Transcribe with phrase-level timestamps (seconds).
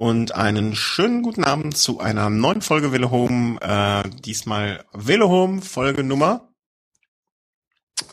[0.00, 3.60] und einen schönen guten Abend zu einer neuen Folge Velo Home.
[3.60, 6.48] Äh, diesmal Velo Home Folge Nummer.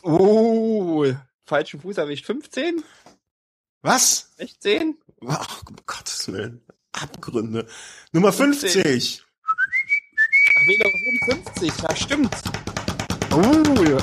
[0.02, 1.14] Uh,
[1.46, 2.26] falschen Fuß erwischt.
[2.26, 2.84] 15?
[3.80, 4.34] Was?
[4.36, 4.98] 16?
[5.26, 6.60] Ach, um Gottes Willen.
[6.92, 7.66] Abgründe.
[8.12, 9.24] Nummer 50.
[9.46, 12.34] Ach, Velo Home 50, ja stimmt.
[13.32, 13.38] Uh,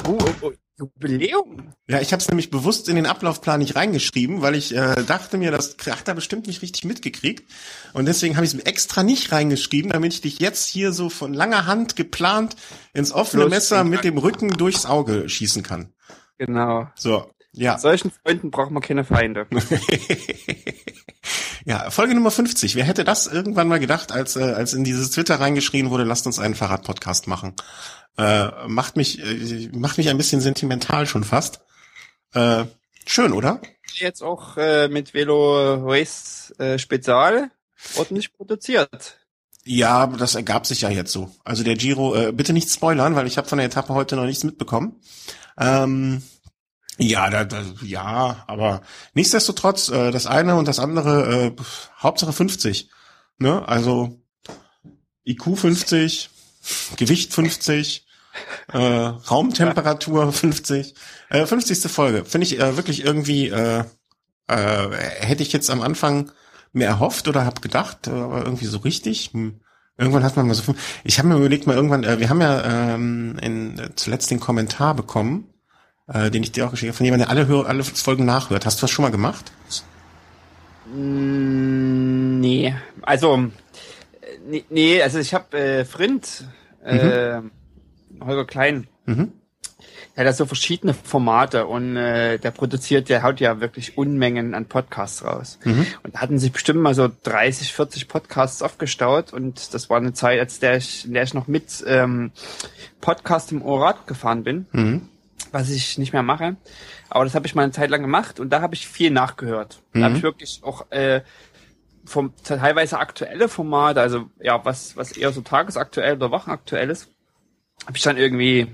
[0.10, 1.74] uh, uh, Jubiläum?
[1.88, 5.38] Ja, ich habe es nämlich bewusst in den Ablaufplan nicht reingeschrieben, weil ich äh, dachte
[5.38, 7.50] mir, das hat er bestimmt nicht richtig mitgekriegt.
[7.94, 11.34] Und deswegen habe ich es extra nicht reingeschrieben, damit ich dich jetzt hier so von
[11.34, 12.56] langer Hand geplant
[12.94, 15.94] ins offene Los, Messer mit dem Rücken durchs Auge schießen kann.
[16.38, 16.90] Genau.
[16.96, 17.74] So, ja.
[17.74, 19.48] Mit solchen Freunden braucht man keine Feinde.
[21.66, 22.76] ja, Folge Nummer 50.
[22.76, 26.26] Wer hätte das irgendwann mal gedacht, als, äh, als in dieses Twitter reingeschrien wurde, lasst
[26.26, 27.54] uns einen Fahrradpodcast machen.
[28.18, 31.62] Äh, macht mich, äh, macht mich ein bisschen sentimental schon fast.
[32.34, 32.66] Äh,
[33.06, 33.62] schön, oder?
[33.94, 37.52] Jetzt auch äh, mit Velo Race äh, Spezial
[37.96, 39.18] ordentlich produziert.
[39.64, 41.32] Ja, das ergab sich ja jetzt so.
[41.44, 44.26] Also der Giro, äh, bitte nicht spoilern, weil ich habe von der Etappe heute noch
[44.26, 45.00] nichts mitbekommen.
[45.58, 46.22] Ähm,
[46.98, 48.82] ja, da, da, ja, aber
[49.14, 51.56] nichtsdestotrotz, äh, das eine und das andere, äh,
[52.00, 52.90] Hauptsache 50.
[53.38, 53.68] Ne?
[53.68, 54.22] Also
[55.26, 56.30] IQ 50,
[56.98, 58.06] Gewicht 50,
[58.74, 60.96] äh, Raumtemperatur 50.
[61.30, 61.92] Äh, 50.
[61.92, 62.26] Folge.
[62.26, 63.84] Finde ich äh, wirklich irgendwie, äh,
[64.48, 66.32] äh, hätte ich jetzt am Anfang
[66.72, 69.32] mir erhofft oder habe gedacht, äh, aber irgendwie so richtig.
[69.34, 69.62] Hm.
[69.98, 70.76] Irgendwann hat man mal so.
[71.04, 72.04] Ich habe mir überlegt, mal irgendwann.
[72.04, 75.48] Äh, wir haben ja ähm, in, äh, zuletzt den Kommentar bekommen,
[76.08, 78.66] äh, den ich dir auch geschickt habe, von jemandem, der alle, hör, alle Folgen nachhört.
[78.66, 79.52] Hast du das schon mal gemacht?
[80.94, 86.46] Mm, nee, also äh, nee, nee also ich habe äh, Frind,
[86.84, 87.42] äh,
[88.22, 89.32] Holger Klein, Mhm.
[90.16, 94.54] der hat ja so verschiedene Formate und äh, der produziert, der haut ja wirklich Unmengen
[94.56, 95.60] an Podcasts raus.
[95.64, 95.86] Mhm.
[96.04, 100.14] Und da hatten sich bestimmt mal so 30, 40 Podcasts aufgestaut und das war eine
[100.14, 102.32] Zeit, als der ich, in der ich noch mit ähm,
[103.02, 105.10] Podcast im Ohrrad gefahren bin, Mhm.
[105.52, 106.56] Was ich nicht mehr mache.
[107.10, 109.82] Aber das habe ich mal eine Zeit lang gemacht und da habe ich viel nachgehört.
[109.94, 110.04] Da Mhm.
[110.04, 111.22] habe ich wirklich auch äh,
[112.06, 117.10] vom teilweise aktuelle Formate, also ja, was, was eher so tagesaktuell oder wochenaktuell ist,
[117.88, 118.68] habe ich dann irgendwie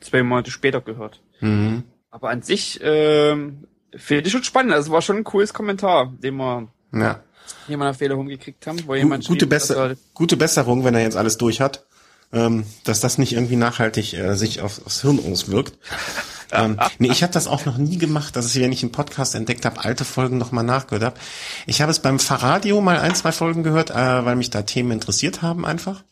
[0.00, 1.22] zwei Monate später gehört.
[1.40, 1.84] Mhm.
[2.10, 4.72] Aber an sich ähm, finde ich schon spannend.
[4.72, 7.22] Also war schon ein cooles Kommentar, den wir Ja.
[7.66, 11.02] jemand auf Fehler rumgekriegt haben, wo jemand Gute, schrieb, Besser er- gute Besserung, wenn er
[11.02, 11.86] jetzt alles durch hat.
[12.30, 15.78] Ähm, dass das nicht irgendwie nachhaltig äh, sich auf, aufs Hirn auswirkt.
[16.52, 19.34] ähm, nee, ich habe das auch noch nie gemacht, dass ich, wenn ich einen Podcast
[19.34, 21.20] entdeckt habe, alte Folgen nochmal nachgehört habe.
[21.66, 24.90] Ich habe es beim Fahrradio mal ein, zwei Folgen gehört, äh, weil mich da Themen
[24.90, 26.02] interessiert haben einfach.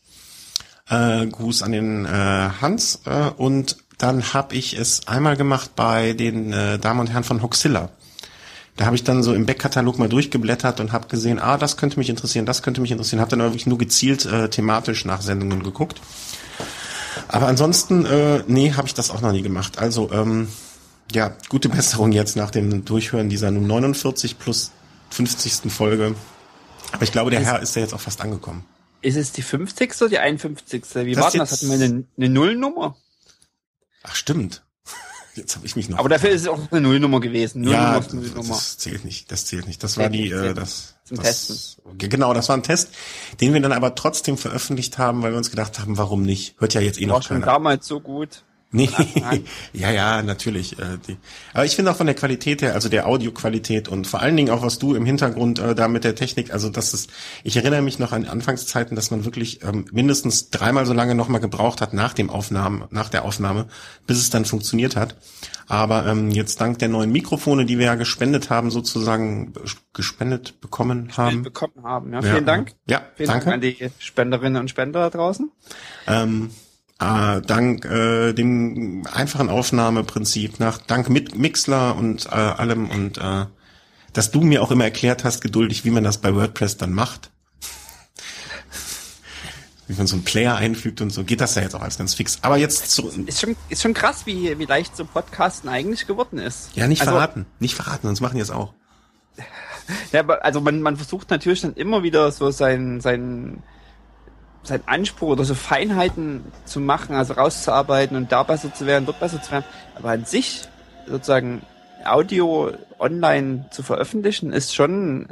[0.89, 3.01] Äh, Gruß an den äh, Hans.
[3.05, 7.43] Äh, und dann habe ich es einmal gemacht bei den äh, Damen und Herren von
[7.43, 7.91] Hoxilla.
[8.77, 11.99] Da habe ich dann so im Backkatalog mal durchgeblättert und habe gesehen, ah, das könnte
[11.99, 13.21] mich interessieren, das könnte mich interessieren.
[13.21, 16.01] Habe dann aber wirklich nur gezielt äh, thematisch nach Sendungen geguckt.
[17.29, 19.79] Aber ansonsten, äh, nee, habe ich das auch noch nie gemacht.
[19.79, 20.49] Also, ähm,
[21.13, 24.73] ja, gute Besserung jetzt nach dem Durchhören dieser nun 49 plus
[25.11, 25.73] 50.
[25.73, 26.15] Folge.
[26.93, 28.65] Aber ich glaube, der Herr ist ja jetzt auch fast angekommen.
[29.01, 29.95] Ist es die 50.
[30.01, 30.83] oder die 51.?
[30.95, 31.53] Wie Das war denn das?
[31.53, 32.97] Hatten wir eine, eine Nullnummer?
[34.03, 34.66] Ach, stimmt.
[35.37, 35.99] Jetzt habe ich mich noch.
[35.99, 37.61] Aber dafür ist es auch eine Nullnummer gewesen.
[37.63, 38.55] Nullnummer ja, Nullnummer.
[38.55, 39.31] das zählt nicht.
[39.31, 39.83] Das zählt nicht.
[39.83, 42.89] Das war die, äh, das, Zum das, Genau, das war ein Test,
[43.41, 46.55] den wir dann aber trotzdem veröffentlicht haben, weil wir uns gedacht haben, warum nicht?
[46.59, 47.53] Hört ja jetzt eh War noch schon keiner.
[47.53, 48.43] damals so gut.
[48.73, 48.91] Nee,
[49.73, 50.79] ja, ja, natürlich.
[50.79, 51.17] Äh, die.
[51.55, 54.51] Aber ich finde auch von der Qualität her, also der Audioqualität und vor allen Dingen
[54.51, 57.11] auch, was du im Hintergrund äh, da mit der Technik, also das ist,
[57.45, 61.41] ich erinnere mich noch an Anfangszeiten, dass man wirklich ähm, mindestens dreimal so lange nochmal
[61.41, 63.67] gebraucht hat nach dem Aufnahmen, nach der Aufnahme,
[64.07, 65.17] bis es dann funktioniert hat.
[65.69, 70.61] Aber ähm, jetzt dank der neuen Mikrofone, die wir ja gespendet haben, sozusagen äh, gespendet
[70.61, 71.43] bekommen haben.
[71.43, 72.13] bekommen haben.
[72.13, 72.33] Ja, Ja.
[72.33, 72.73] vielen Dank.
[72.89, 73.45] Ja, Vielen danke.
[73.47, 75.51] Dank an die Spenderinnen und Spender da draußen.
[76.07, 76.51] Ähm,
[77.01, 83.47] äh, dank äh, dem einfachen Aufnahmeprinzip, nach dank mit Mixler und äh, allem und äh,
[84.13, 87.31] dass du mir auch immer erklärt hast, geduldig, wie man das bei WordPress dann macht.
[89.89, 92.15] Wie man so einen Player einfügt und so, geht das ja jetzt auch alles ganz
[92.15, 92.39] fix.
[92.43, 96.39] Aber jetzt zu, Ist schon, ist schon krass, wie, wie leicht so Podcasten eigentlich geworden
[96.39, 96.71] ist.
[96.75, 98.73] ja, nicht also, verraten, nicht verraten, sonst machen die es auch.
[100.11, 103.63] Ja, aber- also man, man versucht natürlich dann immer wieder so sein, sein,
[104.67, 109.21] sein Anspruch oder so Feinheiten zu machen, also rauszuarbeiten und da besser zu werden, dort
[109.21, 109.65] besser zu werden.
[109.95, 110.63] Aber an sich
[111.07, 111.63] sozusagen
[112.05, 115.29] Audio online zu veröffentlichen, ist schon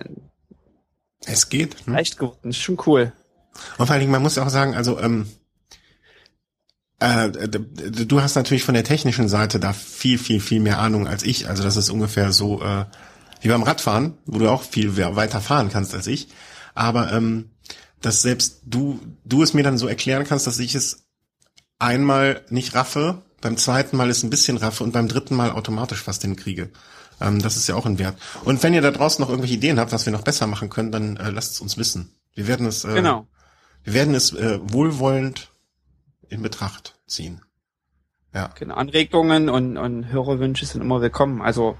[1.26, 1.76] Es geht.
[1.86, 1.94] Hm?
[1.94, 3.12] leicht geworden, ist schon cool.
[3.78, 5.28] Und vor allen Dingen, man muss auch sagen, also ähm,
[7.00, 11.22] äh, du hast natürlich von der technischen Seite da viel, viel, viel mehr Ahnung als
[11.22, 11.48] ich.
[11.48, 12.84] Also das ist ungefähr so äh,
[13.40, 16.28] wie beim Radfahren, wo du auch viel we- weiter fahren kannst als ich.
[16.74, 17.50] aber ähm,
[18.04, 21.06] dass selbst du, du es mir dann so erklären kannst, dass ich es
[21.78, 26.02] einmal nicht raffe, beim zweiten Mal es ein bisschen raffe und beim dritten Mal automatisch
[26.02, 26.70] fast hinkriege.
[27.20, 28.16] Ähm, das ist ja auch ein Wert.
[28.44, 30.92] Und wenn ihr da draußen noch irgendwelche Ideen habt, was wir noch besser machen können,
[30.92, 32.14] dann äh, lasst es uns wissen.
[32.34, 33.26] Wir werden es, äh, Genau.
[33.84, 35.50] wir werden es äh, wohlwollend
[36.28, 37.40] in Betracht ziehen.
[38.34, 38.50] Ja.
[38.58, 38.74] Genau.
[38.74, 41.40] Anregungen und, und Hörerwünsche sind immer willkommen.
[41.40, 41.78] Also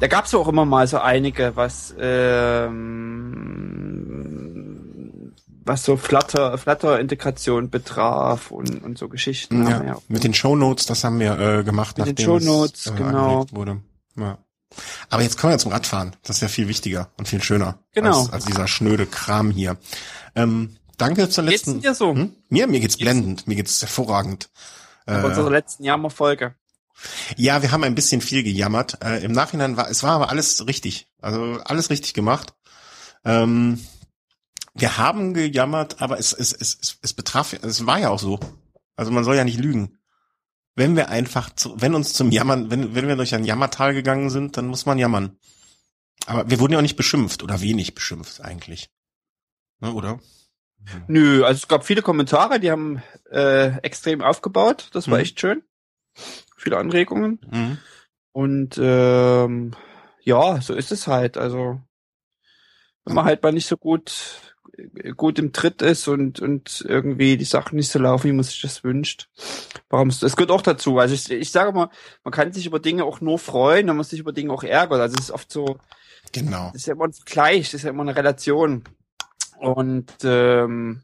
[0.00, 3.80] da gab es auch immer mal so einige, was ähm,
[5.64, 9.68] was so Flutter, Flutter-Integration betraf und, und so Geschichten.
[9.72, 12.86] haben wir Ja, mit den Shownotes, das haben wir äh, gemacht, Mit den nachdem Shownotes,
[12.86, 13.46] es äh, genau.
[13.52, 13.80] wurde.
[14.16, 14.38] Ja.
[15.08, 16.14] Aber jetzt kommen wir zum Radfahren.
[16.22, 18.20] Das ist ja viel wichtiger und viel schöner Genau.
[18.20, 19.76] als, als dieser schnöde Kram hier.
[20.36, 21.80] Ähm, danke zur Geht's letzten.
[21.80, 22.14] dir so?
[22.14, 22.34] Hm?
[22.48, 24.48] Mir, mir geht's blendend, mir geht's hervorragend.
[25.06, 26.54] Äh, unserer letzten Jammerfolge.
[27.36, 28.98] ja, wir haben ein bisschen viel gejammert.
[29.02, 31.08] Äh, Im Nachhinein war es war aber alles richtig.
[31.20, 32.54] Also alles richtig gemacht.
[33.24, 33.80] Ähm,
[34.80, 38.40] wir haben gejammert, aber es, es, es, es, es betraf, es war ja auch so.
[38.96, 39.98] Also man soll ja nicht lügen.
[40.74, 44.30] Wenn wir einfach, zu, wenn uns zum Jammern, wenn, wenn wir durch ein Jammertal gegangen
[44.30, 45.36] sind, dann muss man jammern.
[46.26, 48.90] Aber wir wurden ja auch nicht beschimpft oder wenig beschimpft eigentlich.
[49.80, 50.20] Ne, oder?
[51.08, 54.88] Nö, also es gab viele Kommentare, die haben äh, extrem aufgebaut.
[54.92, 55.22] Das war Mhm.
[55.22, 55.62] echt schön.
[56.56, 57.40] Viele Anregungen.
[57.50, 57.78] Mhm.
[58.32, 59.74] Und ähm,
[60.22, 61.36] ja, so ist es halt.
[61.36, 61.80] Also
[63.04, 64.49] wenn man halt mal nicht so gut
[65.16, 68.60] gut im Tritt ist und und irgendwie die Sachen nicht so laufen, wie man sich
[68.62, 69.28] das wünscht.
[69.88, 70.08] Warum?
[70.08, 70.98] Es es gehört auch dazu.
[70.98, 71.90] Also ich, ich sage mal,
[72.24, 75.00] man kann sich über Dinge auch nur freuen, wenn man sich über Dinge auch ärgert.
[75.00, 75.78] Also es ist oft so,
[76.32, 76.66] Genau.
[76.72, 78.84] das ist ja immer ein Vergleich, das ist ja immer eine Relation.
[79.58, 81.02] Und ähm,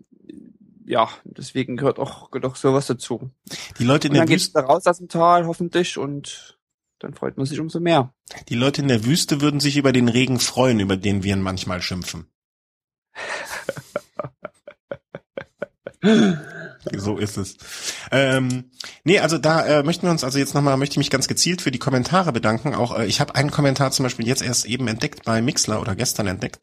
[0.87, 3.31] ja, deswegen gehört auch, gehört auch sowas dazu.
[3.79, 6.59] Die Leute in Und der dann geht's Wüste, da raus aus dem Tal, hoffentlich, und
[7.01, 8.15] dann freut man sich umso mehr.
[8.49, 11.83] die Leute in der Wüste würden sich über den Regen freuen, über den wir manchmal
[11.83, 12.27] schimpfen.
[16.95, 17.57] So ist es.
[18.13, 18.71] Ähm,
[19.05, 21.61] nee, also da äh, möchten wir uns also jetzt nochmal, möchte ich mich ganz gezielt
[21.61, 22.75] für die Kommentare bedanken.
[22.75, 25.97] Auch äh, ich habe einen Kommentar zum Beispiel jetzt erst eben entdeckt bei Mixler oder
[25.97, 26.61] gestern entdeckt,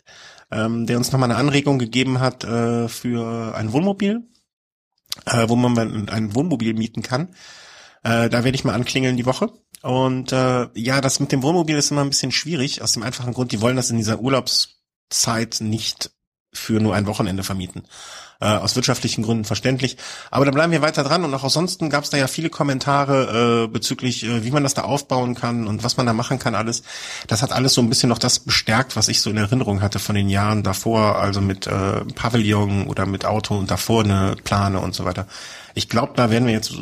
[0.51, 4.21] ähm, der uns nochmal eine Anregung gegeben hat äh, für ein Wohnmobil,
[5.25, 7.29] äh, wo man ein Wohnmobil mieten kann.
[8.03, 9.51] Äh, da werde ich mal anklingeln die Woche.
[9.81, 13.33] Und äh, ja, das mit dem Wohnmobil ist immer ein bisschen schwierig, aus dem einfachen
[13.33, 16.11] Grund, die wollen das in dieser Urlaubszeit nicht
[16.53, 17.83] für nur ein Wochenende vermieten.
[18.43, 19.95] Äh, aus wirtschaftlichen Gründen verständlich.
[20.29, 23.63] Aber da bleiben wir weiter dran und auch ansonsten gab es da ja viele Kommentare
[23.63, 26.53] äh, bezüglich, äh, wie man das da aufbauen kann und was man da machen kann
[26.53, 26.83] alles.
[27.27, 29.97] Das hat alles so ein bisschen noch das bestärkt, was ich so in Erinnerung hatte
[29.97, 34.81] von den Jahren davor, also mit äh, Pavillon oder mit Auto und davor eine Plane
[34.81, 35.25] und so weiter.
[35.73, 36.73] Ich glaube, da werden wir jetzt,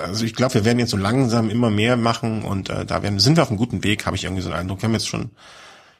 [0.00, 3.18] also ich glaube, wir werden jetzt so langsam immer mehr machen und äh, da werden,
[3.18, 4.82] sind wir auf einem guten Weg, habe ich irgendwie so einen Eindruck.
[4.82, 5.30] Wir haben jetzt schon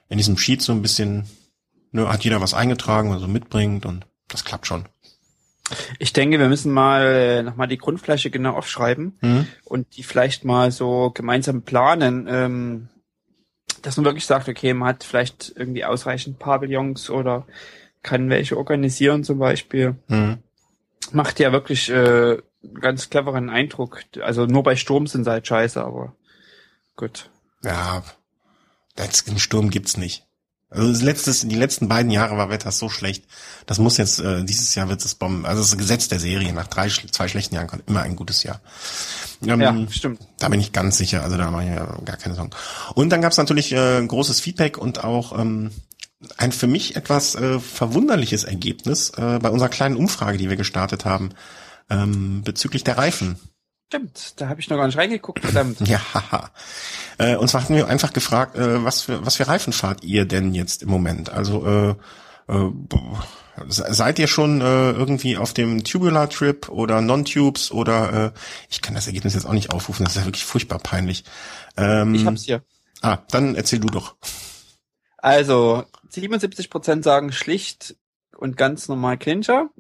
[0.08, 1.24] in diesem Sheet so ein bisschen,
[1.90, 4.84] ne, hat jeder was eingetragen, was er mitbringt und das klappt schon.
[5.98, 9.46] Ich denke, wir müssen mal nochmal die Grundfläche genau aufschreiben Mhm.
[9.64, 12.88] und die vielleicht mal so gemeinsam planen, ähm,
[13.82, 17.46] dass man wirklich sagt, okay, man hat vielleicht irgendwie ausreichend Pavillons oder
[18.02, 19.96] kann welche organisieren zum Beispiel.
[20.08, 20.38] Mhm.
[21.12, 24.02] Macht ja wirklich äh, einen ganz cleveren Eindruck.
[24.20, 26.14] Also nur bei Sturm sind sie halt scheiße, aber
[26.96, 27.30] gut.
[27.62, 28.02] Ja,
[28.96, 30.24] das, einen Sturm gibt's nicht.
[30.70, 33.24] Also das letztes, die letzten beiden Jahre war Wetter so schlecht.
[33.64, 35.46] Das muss jetzt, äh, dieses Jahr wird es bomben.
[35.46, 36.52] Also das Gesetz der Serie.
[36.52, 38.60] Nach drei, zwei schlechten Jahren kommt immer ein gutes Jahr.
[39.42, 40.20] Ähm, Ja, stimmt.
[40.38, 41.22] Da bin ich ganz sicher.
[41.22, 42.50] Also da mache ich ja gar keine Sorgen.
[42.94, 45.70] Und dann gab's natürlich äh, großes Feedback und auch ähm,
[46.36, 51.06] ein für mich etwas äh, verwunderliches Ergebnis äh, bei unserer kleinen Umfrage, die wir gestartet
[51.06, 51.30] haben,
[51.88, 53.38] ähm, bezüglich der Reifen.
[53.88, 55.80] Stimmt, da habe ich noch gar nicht reingeguckt, verdammt.
[55.88, 56.50] Ja, haha.
[57.16, 60.26] Äh, und zwar hatten wir einfach gefragt, äh, was für was für Reifen fahrt ihr
[60.26, 61.30] denn jetzt im Moment?
[61.30, 61.94] Also äh,
[62.52, 62.70] äh,
[63.66, 68.94] seid ihr schon äh, irgendwie auf dem Tubular Trip oder Non-Tubes oder äh, ich kann
[68.94, 71.24] das Ergebnis jetzt auch nicht aufrufen, das ist ja wirklich furchtbar peinlich.
[71.78, 72.62] Ähm, Ich hab's hier.
[73.00, 74.16] Ah, dann erzähl du doch.
[75.16, 77.96] Also, 77% sagen schlicht
[78.36, 79.70] und ganz normal Clincher.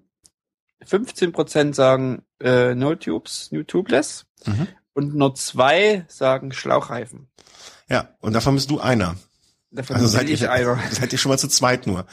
[0.88, 4.26] 15% sagen äh, No Tubes, New Tubeless.
[4.46, 4.68] Mhm.
[4.94, 7.28] Und nur zwei sagen Schlauchreifen.
[7.88, 9.16] Ja, und davon bist du einer.
[9.70, 10.78] Davon Also seid ich ihr, einer.
[10.90, 12.06] seid ihr schon mal zu zweit nur.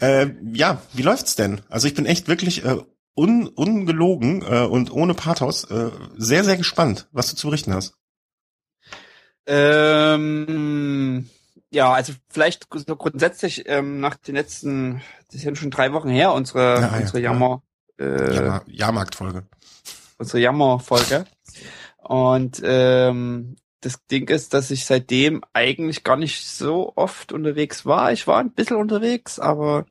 [0.00, 1.60] Äh, ja, wie läuft's denn?
[1.68, 2.78] Also ich bin echt wirklich äh,
[3.14, 7.94] un, ungelogen äh, und ohne Pathos äh, sehr, sehr gespannt, was du zu berichten hast.
[9.46, 11.28] Ähm,
[11.70, 16.08] ja, also vielleicht so grundsätzlich ähm, nach den letzten, das ist ja schon drei Wochen
[16.08, 17.30] her, unsere, ja, unsere ja.
[17.30, 17.62] Jammer,
[17.98, 19.44] äh, Ja, Jahrmarktfolge.
[20.18, 21.26] unsere Jammerfolge.
[21.98, 28.12] Und ähm, das Ding ist, dass ich seitdem eigentlich gar nicht so oft unterwegs war.
[28.12, 29.86] Ich war ein bisschen unterwegs, aber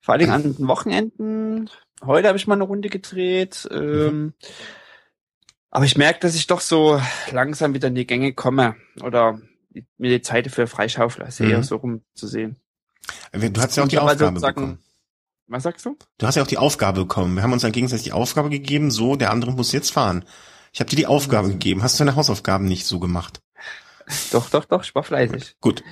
[0.00, 1.70] Vor allen Dingen an den Wochenenden.
[2.04, 3.66] Heute habe ich mal eine Runde gedreht.
[3.70, 4.34] Ähm, mhm.
[5.70, 7.00] Aber ich merke, dass ich doch so
[7.32, 9.40] langsam wieder in die Gänge komme oder
[9.96, 11.50] mir die Zeit für freischaufel, also mhm.
[11.50, 12.56] eher so rumzusehen.
[13.32, 14.78] Du hast ja auch die Aufgabe also bekommen.
[15.46, 15.96] Was sagst du?
[16.18, 17.36] Du hast ja auch die Aufgabe bekommen.
[17.36, 20.24] Wir haben uns dann gegenseitig die Aufgabe gegeben, so, der andere muss jetzt fahren.
[20.72, 21.52] Ich habe dir die Aufgabe mhm.
[21.52, 21.82] gegeben.
[21.82, 23.40] Hast du deine Hausaufgaben nicht so gemacht?
[24.32, 25.56] Doch, doch, doch, ich war fleißig.
[25.60, 25.82] Gut.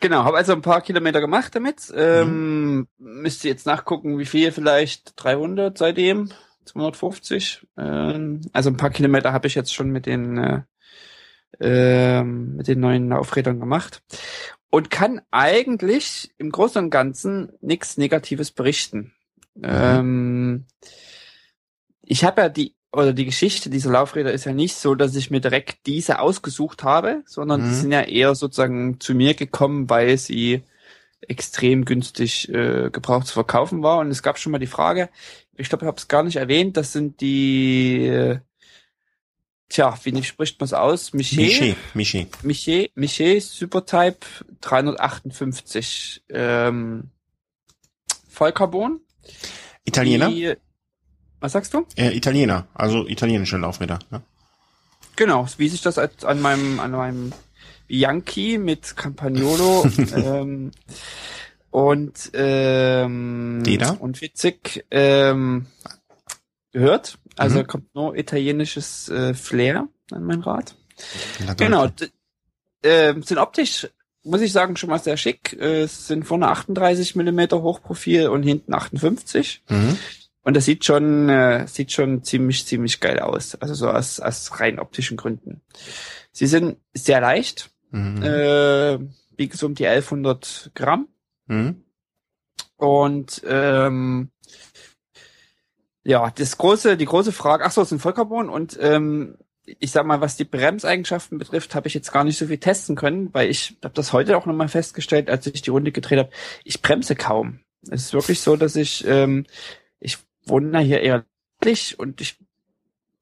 [0.00, 1.92] Genau, habe also ein paar Kilometer gemacht damit.
[1.94, 2.88] Ähm, mhm.
[2.98, 6.30] Müsst ihr jetzt nachgucken, wie viel vielleicht 300 seitdem.
[6.64, 7.66] 250.
[7.76, 10.62] Ähm, also ein paar Kilometer habe ich jetzt schon mit den äh,
[11.60, 14.02] äh, mit den neuen Laufrädern gemacht
[14.70, 19.12] und kann eigentlich im Großen und Ganzen nichts Negatives berichten.
[19.54, 19.64] Mhm.
[19.64, 20.64] Ähm,
[22.02, 25.30] ich habe ja die oder die Geschichte dieser Laufräder ist ja nicht so, dass ich
[25.30, 27.68] mir direkt diese ausgesucht habe, sondern mhm.
[27.68, 30.62] die sind ja eher sozusagen zu mir gekommen, weil sie
[31.20, 33.98] extrem günstig äh, gebraucht zu verkaufen war.
[33.98, 35.10] Und es gab schon mal die Frage,
[35.56, 38.38] ich glaube, ich habe es gar nicht erwähnt, das sind die, äh,
[39.68, 41.12] tja, wie spricht man es aus?
[41.12, 41.76] Miché.
[41.94, 42.26] Miché.
[42.42, 44.26] Miché, Miché Supertype
[44.60, 47.10] 358 ähm,
[48.28, 49.00] Vollcarbon.
[49.84, 50.28] Italiener?
[50.28, 50.54] Die,
[51.40, 51.86] was sagst du?
[51.96, 53.98] Äh, Italiener, also italienische Laufräder.
[54.10, 54.22] Ja.
[55.16, 57.32] Genau, wie sich das an meinem, an meinem
[57.88, 60.72] Yankee mit Campagnolo ähm,
[61.70, 63.90] und ähm, Deda?
[63.98, 65.66] und witzig ähm,
[66.72, 67.18] gehört.
[67.36, 67.66] Also mhm.
[67.66, 70.74] kommt nur italienisches äh, Flair an mein Rad.
[71.56, 71.88] Genau.
[72.82, 73.88] Äh, sind optisch,
[74.22, 75.52] muss ich sagen, schon mal sehr schick.
[75.58, 79.62] Äh, es sind vorne 38 Millimeter Hochprofil und hinten 58.
[79.68, 79.98] Mhm.
[80.42, 83.56] Und das sieht schon, äh, sieht schon ziemlich, ziemlich geil aus.
[83.56, 85.60] Also so aus, aus rein optischen Gründen.
[86.32, 87.70] Sie sind sehr leicht.
[87.90, 88.22] Mhm.
[88.22, 88.98] Äh,
[89.36, 91.08] wiegen so um die 1100 Gramm.
[91.46, 91.82] Mhm.
[92.76, 94.30] Und ähm,
[96.06, 99.90] ja, das große, die große Frage, ach so, es ist ein Vollcarbon und ähm, ich
[99.90, 103.34] sag mal, was die Bremseigenschaften betrifft, habe ich jetzt gar nicht so viel testen können,
[103.34, 106.30] weil ich habe das heute auch nochmal festgestellt, als ich die Runde gedreht habe,
[106.62, 107.58] ich bremse kaum.
[107.90, 109.46] Es ist wirklich so, dass ich, ähm,
[109.98, 111.24] ich wohne hier eher
[111.96, 112.36] und ich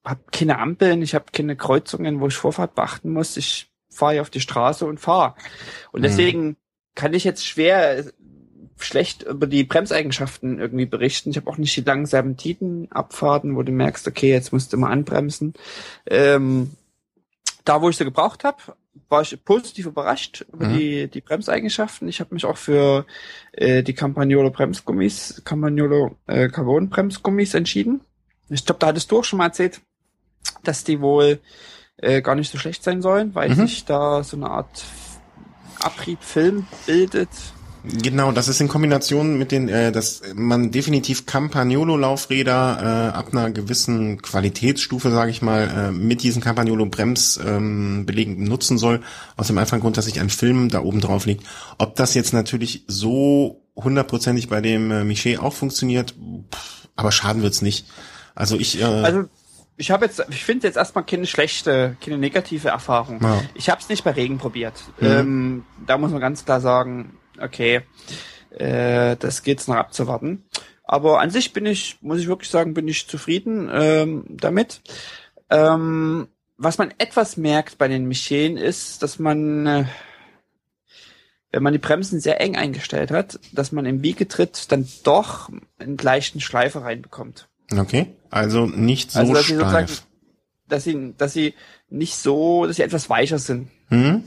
[0.05, 3.39] habe keine Ampeln, ich habe keine Kreuzungen, wo ich Vorfahrt beachten muss.
[3.39, 5.35] Ich fahre hier auf die Straße und fahre.
[5.93, 6.03] Und mhm.
[6.03, 6.57] deswegen mhm.
[6.95, 8.05] kann ich jetzt schwer
[8.79, 11.31] schlecht über die Bremseigenschaften irgendwie berichten.
[11.31, 14.91] Ich habe auch nicht die langsamen Tidenabfahrten, wo du merkst, okay, jetzt musst du mal
[14.91, 15.55] anbremsen.
[16.07, 16.73] Ähm,
[17.65, 18.59] da, wo ich sie gebraucht habe,
[19.09, 20.79] war ich positiv überrascht über mhm.
[20.79, 22.09] die, die Bremseigenschaften.
[22.09, 23.07] Ich habe mich auch für
[23.53, 28.01] äh, die Campagnolo Bremsgummis, Campagnolo äh, Carbon Bremsgummis entschieden.
[28.51, 29.81] Ich glaube, da hattest du auch schon mal erzählt,
[30.63, 31.41] dass die wohl
[31.97, 33.67] äh, gar nicht so schlecht sein sollen, weil mhm.
[33.67, 34.85] sich da so eine Art
[35.81, 37.31] Abriebfilm bildet.
[37.87, 43.51] Genau, das ist in Kombination mit den, äh, dass man definitiv Campagnolo-Laufräder äh, ab einer
[43.51, 49.03] gewissen Qualitätsstufe, sage ich mal, äh, mit diesen Campagnolo-Bremsbelägen ähm, nutzen soll.
[49.37, 51.45] Aus dem einfachen Grund, dass sich ein Film da oben drauf liegt.
[51.77, 56.15] Ob das jetzt natürlich so hundertprozentig bei dem äh, Miché auch funktioniert,
[56.55, 57.87] pff, aber schaden wird's nicht.
[58.35, 58.81] Also ich.
[58.81, 59.25] Äh, also
[59.77, 63.21] ich habe jetzt, ich finde jetzt erstmal keine schlechte, keine negative Erfahrung.
[63.21, 63.43] Ja.
[63.55, 64.75] Ich habe es nicht bei Regen probiert.
[65.01, 65.07] Mhm.
[65.07, 67.83] Ähm, da muss man ganz klar sagen, okay,
[68.51, 70.45] äh, das geht's noch abzuwarten.
[70.85, 74.83] Aber an sich bin ich, muss ich wirklich sagen, bin ich zufrieden ähm, damit.
[75.51, 79.85] Ähm, was man etwas merkt bei den Michelen ist, dass man, äh,
[81.53, 85.97] wenn man die Bremsen sehr eng eingestellt hat, dass man im Wiegetritt dann doch einen
[85.97, 87.49] leichten Schleifer reinbekommt.
[87.75, 89.91] Okay, also nicht so also, dass steif.
[89.91, 90.15] Sie
[90.69, 91.55] dass sie, dass sie
[91.89, 93.69] nicht so, dass sie etwas weicher sind.
[93.89, 94.25] Mhm.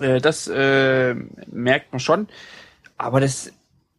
[0.00, 1.14] Äh, das äh,
[1.50, 2.28] merkt man schon,
[2.96, 3.52] aber das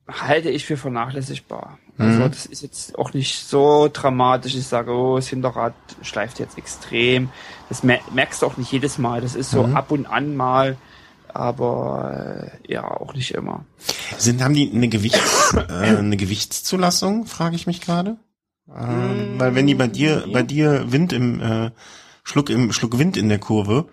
[0.08, 1.78] halte ich für vernachlässigbar.
[1.98, 2.32] Also mhm.
[2.32, 4.56] das ist jetzt auch nicht so dramatisch.
[4.56, 7.30] Ich sage, oh, das Hinterrad schleift jetzt extrem.
[7.70, 9.22] Das merkst du auch nicht jedes Mal.
[9.22, 9.76] Das ist so mhm.
[9.76, 10.78] ab und an mal,
[11.28, 13.66] aber äh, ja, auch nicht immer.
[14.18, 17.26] Sind haben die eine Gewichts äh, eine Gewichtszulassung?
[17.26, 18.18] Frage ich mich gerade.
[18.74, 21.72] Ähm, weil wenn die bei dir bei dir Wind im äh,
[22.24, 23.90] Schluck im Schluck Wind in der Kurve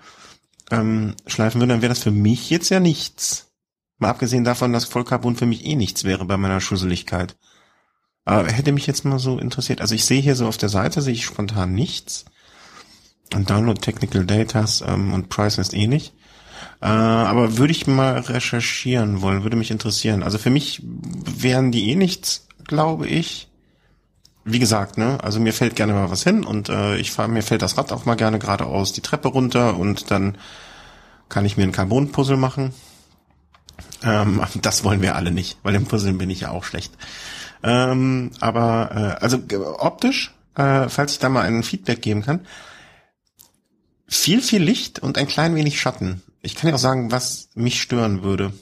[0.70, 3.52] ähm, schleifen würde, dann wäre das für mich jetzt ja nichts.
[3.98, 7.36] Mal abgesehen davon, dass Vollcarbon für mich eh nichts wäre bei meiner Schusseligkeit.
[8.24, 9.80] Aber hätte mich jetzt mal so interessiert.
[9.80, 12.26] Also ich sehe hier so auf der Seite, sehe ich spontan nichts.
[13.34, 16.14] Und Download Technical Datas ähm, und Price ist eh nicht.
[16.80, 20.22] Äh, aber würde ich mal recherchieren wollen, würde mich interessieren.
[20.22, 23.47] Also für mich wären die eh nichts, glaube ich.
[24.50, 27.42] Wie gesagt, ne, also mir fällt gerne mal was hin und äh, ich fahre, mir
[27.42, 30.38] fällt das Rad auch mal gerne geradeaus die Treppe runter und dann
[31.28, 32.72] kann ich mir ein Carbon-Puzzle machen.
[34.02, 36.94] Ähm, das wollen wir alle nicht, weil im Puzzeln bin ich ja auch schlecht.
[37.62, 39.38] Ähm, aber äh, also
[39.78, 42.46] optisch, äh, falls ich da mal einen Feedback geben kann,
[44.06, 46.22] viel, viel Licht und ein klein wenig Schatten.
[46.40, 48.54] Ich kann ja auch sagen, was mich stören würde.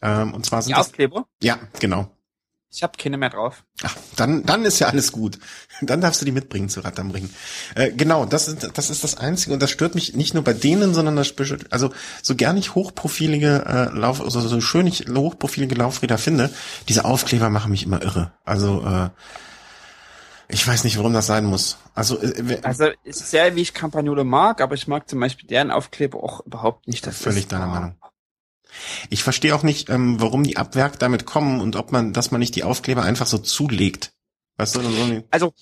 [0.00, 1.26] Ähm, und zwar sind Die das, Aufkleber?
[1.42, 2.08] ja, genau.
[2.72, 3.64] Ich habe keine mehr drauf.
[3.82, 5.38] Ach, dann, dann ist ja alles gut.
[5.82, 7.30] Dann darfst du die mitbringen zu Rad am Ring.
[7.74, 10.52] Äh, genau, das ist, das ist das Einzige und das stört mich nicht nur bei
[10.52, 11.34] denen, sondern das
[11.70, 11.90] also
[12.22, 16.50] so gern ich hochprofilige äh, Lauf, also so schön ich hochprofilige Laufräder finde,
[16.88, 18.32] diese Aufkleber machen mich immer irre.
[18.44, 19.08] Also äh,
[20.52, 21.78] ich weiß nicht, warum das sein muss.
[21.94, 25.70] Also, äh, Also ist sehr, wie ich Campagnolo mag, aber ich mag zum Beispiel deren
[25.70, 27.06] Aufkleber auch überhaupt nicht.
[27.06, 27.94] Das Völlig ist, deiner Meinung.
[29.08, 32.30] Ich verstehe auch nicht, ähm, warum die ab Werk damit kommen und ob man, dass
[32.30, 34.12] man nicht die Aufkleber einfach so zulegt.
[34.56, 35.54] Weißt du, so Also,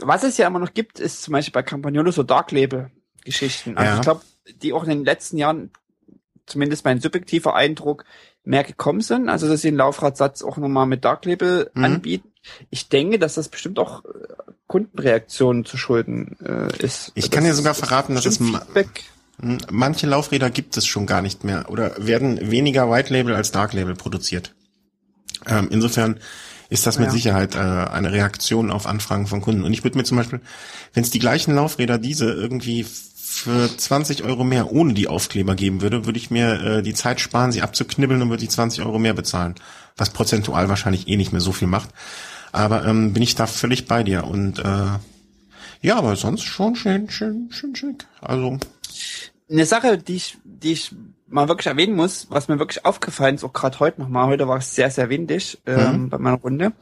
[0.00, 2.90] was es ja immer noch gibt, ist zum Beispiel bei Campagnolo so Dark Label
[3.24, 3.76] Geschichten.
[3.76, 3.96] Also Ja.
[3.96, 4.22] ich glaube,
[4.62, 5.70] die auch in den letzten Jahren,
[6.46, 8.04] zumindest mein subjektiver Eindruck,
[8.44, 9.28] mehr gekommen sind.
[9.28, 11.84] Also, dass sie den Laufradsatz auch nochmal mit Dark Label Mhm.
[11.84, 12.32] anbieten.
[12.70, 14.08] Ich denke, dass das bestimmt auch äh,
[14.66, 17.12] Kundenreaktionen zu schulden äh, ist.
[17.14, 19.04] Ich Das kann dir sogar verraten, dass es Feedback.
[19.40, 23.50] Hm, Manche Laufräder gibt es schon gar nicht mehr oder werden weniger White Label als
[23.52, 24.54] Dark Label produziert.
[25.46, 26.18] Ähm, insofern
[26.68, 27.12] ist das mit Ja.
[27.12, 29.64] Sicherheit äh, eine Reaktion auf Anfragen von Kunden.
[29.64, 30.40] Und ich würde mir zum Beispiel,
[30.94, 35.80] wenn es die gleichen Laufräder diese irgendwie für 20 Euro mehr ohne die Aufkleber geben
[35.80, 38.98] würde, würde ich mir äh, die Zeit sparen, sie abzuknibbeln und würde die 20 Euro
[38.98, 39.54] mehr bezahlen.
[39.96, 41.90] Was prozentual wahrscheinlich eh nicht mehr so viel macht.
[42.52, 44.24] Aber ähm, bin ich da völlig bei dir.
[44.24, 44.86] Und äh,
[45.82, 48.06] ja, aber sonst schon schön, schön, schön schick.
[48.20, 48.58] Also
[49.50, 50.94] Eine Sache, die ich, die ich
[51.28, 54.58] mal wirklich erwähnen muss, was mir wirklich aufgefallen ist, auch gerade heute nochmal, heute war
[54.58, 56.08] es sehr, sehr windig ähm, Mhm.
[56.10, 56.72] bei meiner Runde,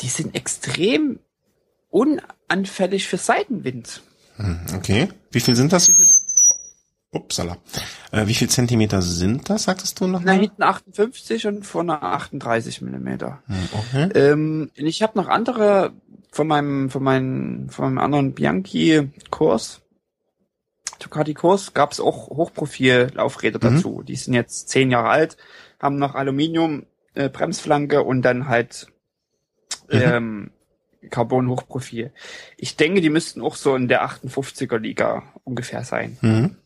[0.00, 1.18] die sind extrem
[1.90, 4.02] unanfällig für Seitenwind.
[4.36, 5.08] Hm, Okay.
[5.32, 5.90] Wie viel sind das?
[7.12, 7.56] Upsala.
[8.12, 12.80] Äh, wie viel Zentimeter sind das, sagtest du noch Na, hinten 58 und vorne 38
[12.82, 13.42] Millimeter.
[13.46, 14.08] Hm, Okay.
[14.14, 15.92] Ähm, ich habe noch andere
[16.30, 19.80] von meinem, von meinem, von meinem anderen Bianchi-Kurs,
[21.00, 23.74] Ducati-Kurs, gab es auch Hochprofil-Laufräder Mhm.
[23.76, 24.02] dazu.
[24.02, 25.36] Die sind jetzt zehn Jahre alt,
[25.80, 28.86] haben noch Aluminium äh, Bremsflanke und dann halt
[29.90, 30.00] Mhm.
[30.00, 30.50] ähm,
[31.10, 32.12] Carbon Hochprofil.
[32.56, 36.18] Ich denke, die müssten auch so in der 58er Liga ungefähr sein.
[36.20, 36.56] Mhm.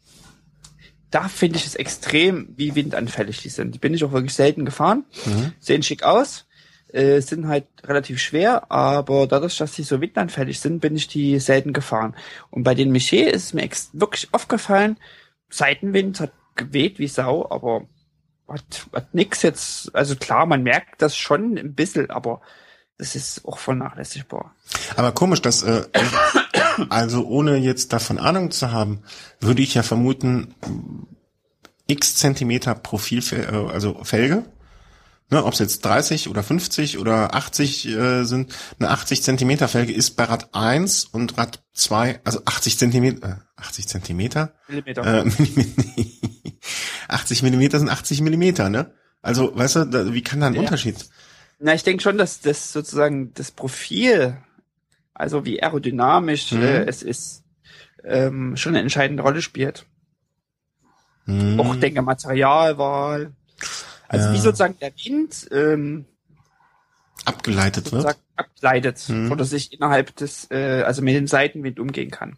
[1.10, 3.74] Da finde ich es extrem, wie windanfällig die sind.
[3.74, 5.52] Die bin ich auch wirklich selten gefahren Mhm.
[5.60, 6.46] sehen schick aus,
[6.94, 11.38] äh, sind halt relativ schwer, aber dadurch, dass die so windanfällig sind, bin ich die
[11.40, 12.14] selten gefahren.
[12.50, 14.96] Und bei den Miché ist es mir wirklich aufgefallen,
[15.50, 17.86] Seitenwind hat geweht wie Sau, aber
[18.46, 22.40] hat, hat nix jetzt, also klar, man merkt das schon ein bisschen, aber
[22.98, 24.54] das ist auch vernachlässigbar.
[24.96, 25.84] Aber komisch, dass äh,
[26.90, 29.02] also ohne jetzt davon Ahnung zu haben,
[29.40, 30.54] würde ich ja vermuten
[31.86, 34.44] x Zentimeter Profil, äh, also Felge.
[35.30, 39.92] Ne, Ob es jetzt 30 oder 50 oder 80 äh, sind, eine 80 Zentimeter Felge
[39.92, 44.54] ist bei Rad 1 und Rad 2, also 80 Zentimeter, äh, 80 Zentimeter?
[44.68, 45.24] Millimeter.
[45.24, 45.30] Äh,
[47.08, 48.92] 80 Millimeter sind 80 Millimeter, ne?
[49.22, 50.60] Also, weißt du, da, wie kann da ein Ja.
[50.60, 51.08] Unterschied?
[51.58, 54.36] Na, ich denke schon, dass das sozusagen das Profil,
[55.14, 56.62] also wie aerodynamisch Mhm.
[56.62, 57.44] äh, es ist,
[58.04, 59.86] ähm, schon eine entscheidende Rolle spielt.
[61.24, 61.58] Hm.
[61.58, 63.32] auch denke Materialwahl.
[64.14, 64.34] Also Ja.
[64.34, 66.04] wie sozusagen der Wind ähm,
[67.24, 68.16] abgeleitet wird.
[68.36, 69.30] ableitet Mhm.
[69.30, 72.36] oder sich innerhalb des, äh, also mit dem Seitenwind umgehen kann.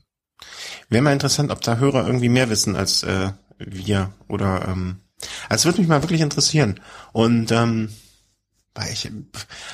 [0.90, 4.96] Wäre mal interessant, ob da Hörer irgendwie mehr wissen als äh, wir oder ähm,
[5.48, 6.80] also es würde mich mal wirklich interessieren.
[7.12, 7.88] Und ähm,
[8.90, 9.10] ich,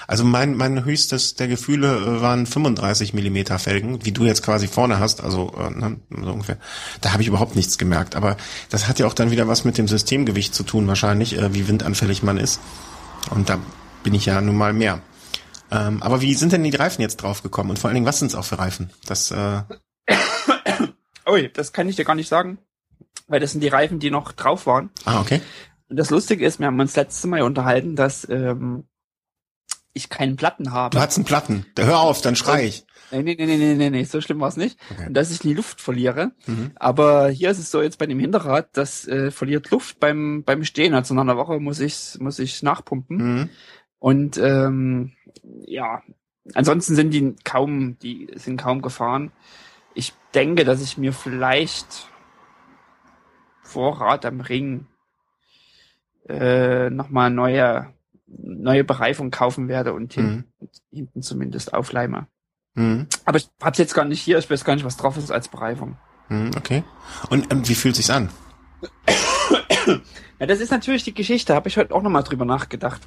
[0.07, 4.69] also mein mein höchstes der Gefühle äh, waren 35 Millimeter Felgen, wie du jetzt quasi
[4.69, 6.59] vorne hast, also äh, ne, so ungefähr.
[7.01, 8.15] Da habe ich überhaupt nichts gemerkt.
[8.15, 8.37] Aber
[8.71, 11.69] das hat ja auch dann wieder was mit dem Systemgewicht zu tun, wahrscheinlich, äh, wie
[11.69, 12.61] windanfällig man ist.
[13.31, 13.59] Und da
[14.03, 15.01] bin ich ja nun mal mehr.
[15.71, 17.71] Ähm, aber wie sind denn die Reifen jetzt draufgekommen?
[17.71, 18.91] Und vor allen Dingen, was sind es auch für Reifen?
[19.07, 19.63] Das äh,
[21.29, 22.59] Ui, das kann ich dir gar nicht sagen,
[23.29, 24.91] weil das sind die Reifen, die noch drauf waren.
[25.05, 25.41] ah okay.
[25.89, 28.85] Und das Lustige ist, wir haben uns letztes Mal unterhalten, dass ähm,
[29.95, 30.95] ich keinen Platten habe.
[30.95, 31.67] Du hattest einen Platten.
[31.75, 32.87] Da hör auf, dann schrei ich.
[33.11, 34.79] Nee, nee, nee, nee, nee, nee, nee, so schlimm war es nicht.
[34.91, 35.07] Okay.
[35.07, 36.33] Und dass ich nie Luft verliere.
[36.47, 36.73] Mhm.
[36.77, 40.65] Aber hier ist es so jetzt bei dem Hinterrad, das äh, verliert Luft beim, beim
[40.65, 40.95] Stehen.
[40.95, 43.17] Also nach einer Woche muss ich, muss ich nachpumpen.
[43.17, 43.51] Mhm.
[43.99, 45.13] Und ähm,
[45.67, 46.03] ja,
[46.55, 49.31] ansonsten sind die kaum, die sind kaum gefahren.
[49.95, 52.09] Ich denke, dass ich mir vielleicht
[53.63, 54.87] vor Rad am Ring
[56.29, 57.93] äh, nochmal neue,
[58.39, 60.69] neue Bereifung kaufen werde und hin, Mhm.
[60.91, 62.27] hinten zumindest aufleime.
[62.75, 63.07] Mhm.
[63.25, 65.49] Aber ich hab's jetzt gar nicht hier, ich weiß gar nicht, was drauf ist als
[65.49, 65.97] Bereifung.
[66.29, 66.51] Mhm.
[66.57, 66.83] Okay.
[67.31, 68.31] Und ähm, wie fühlt sich's an?
[70.39, 73.03] ja, das ist natürlich die Geschichte, habe ich heute auch nochmal drüber nachgedacht.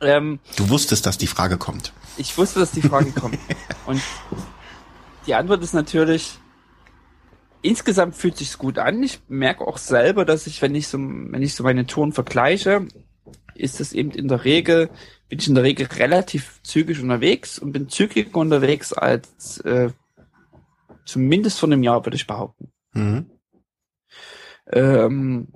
[0.00, 1.92] Ähm, du wusstest, dass die Frage kommt.
[2.16, 3.38] Ich wusste, dass die Frage kommt.
[3.86, 4.00] Und
[5.26, 6.38] die Antwort ist natürlich,
[7.62, 9.02] insgesamt fühlt sich's gut an.
[9.02, 12.86] Ich merke auch selber, dass ich, wenn ich so, wenn ich so meine Touren vergleiche,
[13.54, 14.90] ist es eben in der Regel,
[15.28, 19.90] bin ich in der Regel relativ zügig unterwegs und bin zügiger unterwegs als äh,
[21.04, 22.72] zumindest vor einem Jahr, würde ich behaupten.
[22.92, 23.30] Mhm.
[24.72, 25.48] Ähm,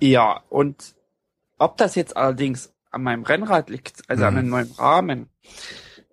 [0.00, 0.94] ja, und
[1.58, 4.28] ob das jetzt allerdings an meinem Rennrad liegt, also mhm.
[4.28, 5.28] an einem neuen Rahmen,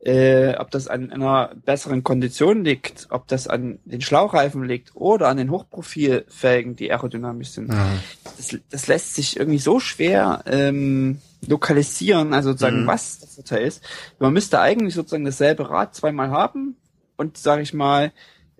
[0.03, 5.27] äh, ob das an einer besseren Kondition liegt, ob das an den Schlauchreifen liegt oder
[5.27, 7.69] an den Hochprofilfelgen, die aerodynamisch sind.
[7.69, 7.99] Mhm.
[8.37, 12.87] Das, das, lässt sich irgendwie so schwer ähm, lokalisieren, also sozusagen, mhm.
[12.87, 13.83] was das Vorteil ist.
[14.17, 16.77] Man müsste eigentlich sozusagen dasselbe Rad zweimal haben
[17.15, 18.11] und, sage ich mal,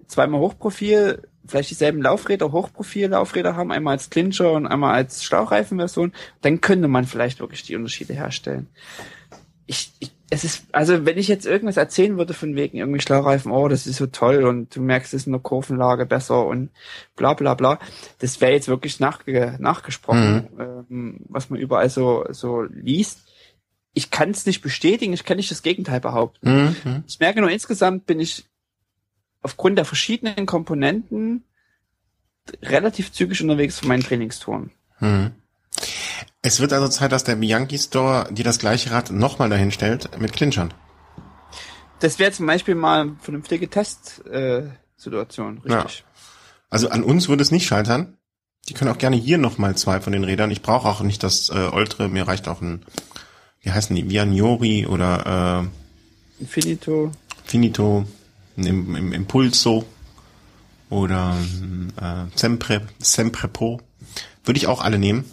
[0.05, 6.61] zweimal Hochprofil, vielleicht dieselben Laufräder, Hochprofil-Laufräder haben, einmal als Clincher und einmal als Schlauchreifenversion, dann
[6.61, 8.67] könnte man vielleicht wirklich die Unterschiede herstellen.
[9.65, 13.51] Ich, ich es ist, also wenn ich jetzt irgendwas erzählen würde von wegen irgendwie Schlaureifen,
[13.51, 16.69] oh, das ist so toll und du merkst es in der Kurvenlage besser und
[17.17, 17.79] bla bla bla,
[18.19, 20.85] das wäre jetzt wirklich nachge nachgesprochen, mhm.
[20.89, 23.19] ähm, was man überall so, so liest.
[23.93, 26.75] Ich kann es nicht bestätigen, ich kann nicht das Gegenteil behaupten.
[26.85, 27.03] Mhm.
[27.07, 28.45] Ich merke nur, insgesamt bin ich
[29.41, 31.43] aufgrund der verschiedenen Komponenten
[32.63, 34.71] relativ zügig unterwegs von meinen Trainingstouren.
[35.01, 35.31] Mhm.
[36.41, 40.19] Es wird also Zeit, dass der Bianchi Store dir das gleiche Rad nochmal dahin stellt
[40.19, 40.73] mit Clinchern.
[41.99, 45.99] Das wäre zum Beispiel mal eine vernünftige Testsituation, äh, richtig.
[45.99, 46.05] Ja.
[46.71, 48.17] Also an uns würde es nicht scheitern.
[48.67, 50.49] Die können auch gerne hier nochmal zwei von den Rädern.
[50.49, 52.85] Ich brauche auch nicht das äh, Ultra, mir reicht auch ein,
[53.59, 55.69] wie heißen die, Viagnori oder
[56.39, 57.11] äh, Infinito.
[57.45, 58.05] Finito,
[58.55, 59.85] im, im Impulso
[60.89, 61.37] oder
[61.99, 63.79] äh, Sempre, Sempre Po.
[64.43, 65.25] Würde ich auch alle nehmen.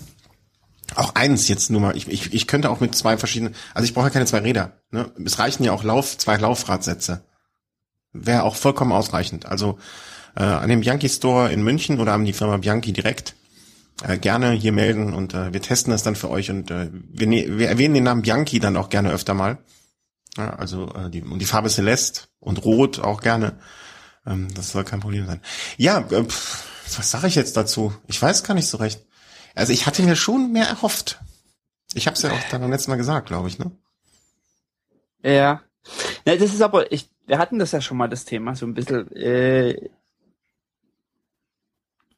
[0.94, 1.96] Auch eins jetzt nur mal.
[1.96, 3.55] Ich, ich, ich könnte auch mit zwei verschiedenen.
[3.74, 4.81] Also ich brauche ja keine zwei Räder.
[4.90, 5.11] Ne?
[5.24, 7.24] Es reichen ja auch Lauf, zwei Laufradsätze.
[8.12, 9.46] Wäre auch vollkommen ausreichend.
[9.46, 9.79] Also
[10.35, 13.35] äh, an dem Bianchi Store in München oder an die Firma Bianchi direkt
[14.03, 17.27] äh, gerne hier melden und äh, wir testen das dann für euch und äh, wir,
[17.27, 19.59] ne wir erwähnen den Namen Bianchi dann auch gerne öfter mal.
[20.37, 23.59] Ja, also äh, die, und die Farbe Celeste und Rot auch gerne.
[24.27, 25.40] Ähm, das soll kein Problem sein.
[25.77, 26.64] Ja, äh, pff,
[26.96, 27.92] was sage ich jetzt dazu?
[28.07, 29.05] Ich weiß gar nicht so recht.
[29.59, 31.18] Also ich hatte mir schon mehr erhofft.
[31.92, 33.73] Ich habe es ja auch dann beim letzten Mal gesagt, glaube ich, ne?
[35.25, 35.62] Ja.
[36.25, 38.75] Ja, das ist aber, ich, wir hatten das ja schon mal das Thema, so ein
[38.75, 39.90] bisschen, äh,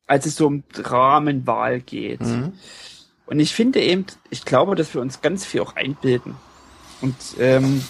[0.06, 2.20] als es so um Rahmenwahl geht.
[2.20, 2.52] Mhm.
[3.24, 6.34] Und ich finde eben, ich glaube, dass wir uns ganz viel auch einbilden.
[7.00, 7.82] Und ähm,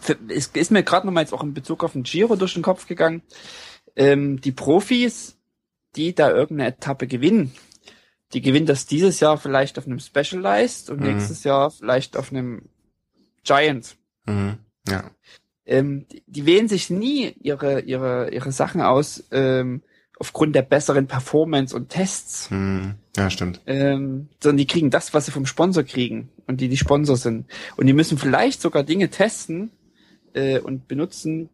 [0.00, 2.64] für, es ist mir gerade nochmal jetzt auch in Bezug auf den Giro durch den
[2.64, 3.22] Kopf gegangen.
[3.94, 5.36] Ähm, die Profis,
[5.94, 7.54] die da irgendeine Etappe gewinnen,
[8.32, 11.06] die gewinnt das dieses Jahr vielleicht auf einem Specialized und mhm.
[11.06, 12.62] nächstes Jahr vielleicht auf einem
[13.44, 13.96] Giant.
[14.26, 14.58] Mhm.
[14.88, 15.10] Ja.
[15.64, 19.82] Ähm, die, die wählen sich nie ihre, ihre, ihre Sachen aus ähm,
[20.18, 22.50] aufgrund der besseren Performance und Tests.
[22.50, 22.94] Mhm.
[23.16, 23.60] Ja, stimmt.
[23.66, 27.46] Ähm, sondern die kriegen das, was sie vom Sponsor kriegen und die die Sponsor sind.
[27.76, 29.70] Und die müssen vielleicht sogar Dinge testen
[30.34, 31.48] äh, und benutzen,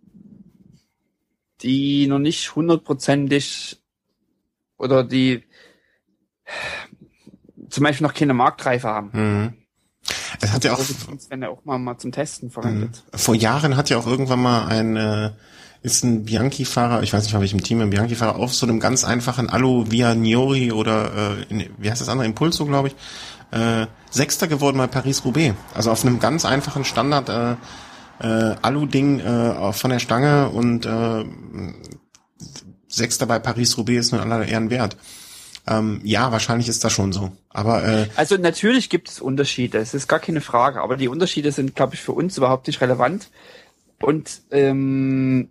[1.62, 3.78] die noch nicht hundertprozentig
[4.78, 5.44] oder die
[7.68, 9.10] zum Beispiel noch keine Marktreife haben.
[9.12, 9.52] Mhm.
[10.40, 10.80] Es hat ja auch,
[11.28, 13.04] wenn er auch mal, mal zum Testen verwendet.
[13.12, 13.18] Mhm.
[13.18, 15.30] Vor Jahren hat ja auch irgendwann mal ein, äh,
[15.82, 19.04] ist ein Bianchi-Fahrer, ich weiß nicht, von welchem Team, ein Bianchi-Fahrer auf so einem ganz
[19.04, 22.94] einfachen Alu Viagnori oder, äh, in, wie heißt das andere, Impulso, glaube ich,
[23.52, 25.54] äh, Sechster geworden bei Paris-Roubaix.
[25.74, 27.56] Also auf einem ganz einfachen Standard, äh,
[28.20, 31.24] äh, Alu-Ding äh, von der Stange und äh,
[32.88, 34.96] Sechster bei Paris-Roubaix ist nur aller Ehren wert.
[35.66, 37.30] Ähm, ja, wahrscheinlich ist das schon so.
[37.50, 40.80] Aber äh, also natürlich gibt es Unterschiede, es ist gar keine Frage.
[40.80, 43.28] Aber die Unterschiede sind, glaube ich, für uns überhaupt nicht relevant.
[44.00, 45.50] Und ähm,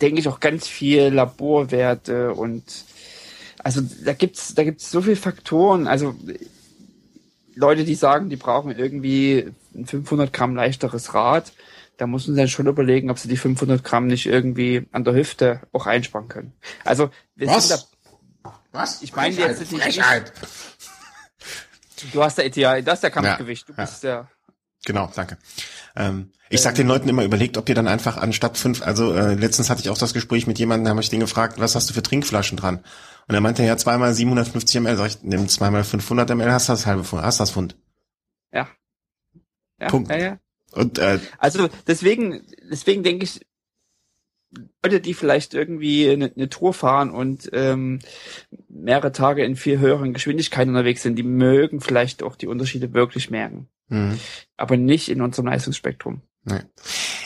[0.00, 2.62] denke ich auch ganz viel Laborwerte und
[3.58, 5.86] also da gibt's da gibt's so viele Faktoren.
[5.86, 6.14] Also
[7.54, 11.52] Leute, die sagen, die brauchen irgendwie ein 500 Gramm leichteres Rad,
[11.96, 15.14] da muss man dann schon überlegen, ob sie die 500 Gramm nicht irgendwie an der
[15.14, 16.52] Hüfte auch einsparen können.
[16.84, 17.68] Also wir Was?
[17.68, 17.84] sind da
[18.72, 19.02] was?
[19.02, 19.82] Ich meine jetzt nicht.
[19.82, 20.32] Frechheit.
[22.12, 23.68] Du hast ja, ja, das ist der Kampfgewicht.
[23.68, 24.28] Du bist ja.
[24.86, 25.36] Genau, danke.
[25.94, 29.34] Ähm, ich sag den Leuten immer, überlegt, ob ihr dann einfach anstatt fünf, also äh,
[29.34, 31.90] letztens hatte ich auch das Gespräch mit jemandem, da habe ich den gefragt, was hast
[31.90, 32.82] du für Trinkflaschen dran?
[33.28, 34.96] Und er meinte, ja, zweimal 750 ml.
[34.96, 37.76] Sag ich, nimm zweimal 500 ml, hast das halbe Pfund, hast das Pfund.
[38.52, 38.68] Ja.
[39.78, 40.10] Ja, Punkt.
[40.10, 40.38] ja, ja.
[40.72, 43.40] Und, äh, also deswegen, deswegen denke ich,
[44.82, 48.00] Leute, die vielleicht irgendwie eine, eine Tour fahren und ähm,
[48.68, 53.30] mehrere Tage in viel höheren Geschwindigkeiten unterwegs sind, die mögen vielleicht auch die Unterschiede wirklich
[53.30, 53.68] merken.
[53.88, 54.18] Mhm.
[54.56, 56.22] Aber nicht in unserem Leistungsspektrum.
[56.44, 56.60] Nee.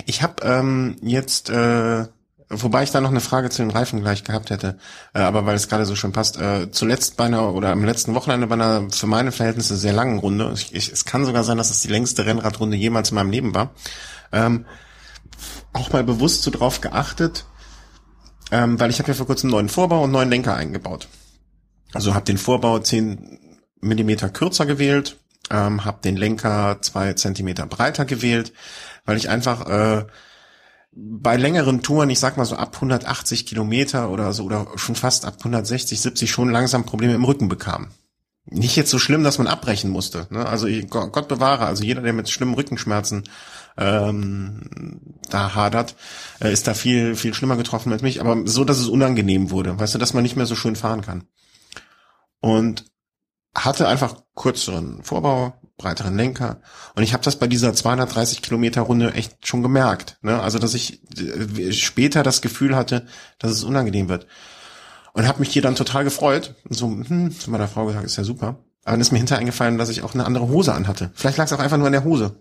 [0.06, 2.06] Ich habe ähm, jetzt, äh,
[2.48, 4.78] wobei ich da noch eine Frage zu den Reifen gleich gehabt hätte,
[5.14, 8.14] äh, aber weil es gerade so schön passt, äh, zuletzt bei einer oder am letzten
[8.14, 11.58] Wochenende bei einer für meine Verhältnisse sehr langen Runde, ich, ich, es kann sogar sein,
[11.58, 13.70] dass es die längste Rennradrunde jemals in meinem Leben war,
[14.32, 14.66] ähm,
[15.74, 17.44] auch mal bewusst so drauf geachtet,
[18.50, 21.08] ähm, weil ich habe ja vor kurzem einen neuen Vorbau und einen neuen Lenker eingebaut.
[21.92, 23.38] Also habe den Vorbau 10
[23.80, 25.18] Millimeter kürzer gewählt,
[25.50, 28.52] ähm, habe den Lenker zwei Zentimeter breiter gewählt,
[29.04, 30.06] weil ich einfach äh,
[30.96, 35.24] bei längeren Touren, ich sag mal so ab 180 Kilometer oder so oder schon fast
[35.24, 37.88] ab 160, 70 schon langsam Probleme im Rücken bekam.
[38.46, 40.26] Nicht jetzt so schlimm, dass man abbrechen musste.
[40.30, 40.46] Ne?
[40.46, 43.24] Also ich, Gott bewahre, also jeder, der mit schlimmen Rückenschmerzen
[43.76, 45.96] ähm, da hadert,
[46.40, 48.20] äh, ist da viel viel schlimmer getroffen als mich.
[48.20, 51.02] Aber so, dass es unangenehm wurde, weißt du, dass man nicht mehr so schön fahren
[51.02, 51.24] kann.
[52.40, 52.84] Und
[53.54, 56.60] hatte einfach kürzeren Vorbau, breiteren Lenker.
[56.94, 60.18] Und ich habe das bei dieser 230 Kilometer Runde echt schon gemerkt.
[60.22, 60.40] Ne?
[60.40, 63.06] Also, dass ich äh, später das Gefühl hatte,
[63.38, 64.26] dass es unangenehm wird.
[65.12, 66.54] Und habe mich hier dann total gefreut.
[66.68, 68.58] Und so, hm, zu meiner Frau gesagt, ist ja super.
[68.84, 71.10] Aber dann ist mir hinterher eingefallen, dass ich auch eine andere Hose anhatte.
[71.14, 72.36] Vielleicht lag es auch einfach nur an der Hose.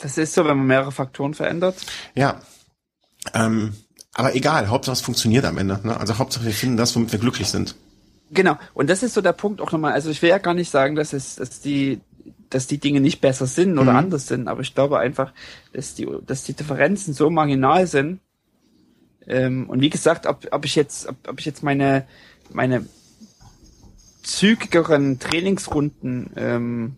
[0.00, 1.76] Das ist so, wenn man mehrere Faktoren verändert.
[2.14, 2.40] Ja.
[3.34, 3.74] Ähm,
[4.14, 5.80] aber egal, Hauptsache es funktioniert am Ende.
[5.82, 5.98] Ne?
[5.98, 7.74] Also Hauptsache wir finden das, womit wir glücklich sind.
[8.30, 8.58] Genau.
[8.74, 9.92] Und das ist so der Punkt auch nochmal.
[9.92, 12.00] Also ich will ja gar nicht sagen, dass es, dass die,
[12.50, 13.98] dass die Dinge nicht besser sind oder mhm.
[13.98, 15.32] anders sind, aber ich glaube einfach,
[15.72, 18.20] dass die, dass die Differenzen so marginal sind.
[19.26, 22.06] Ähm, und wie gesagt, ob, ob ich jetzt, ob, ob ich jetzt meine,
[22.50, 22.86] meine
[24.22, 26.96] zügigeren Trainingsrunden ähm,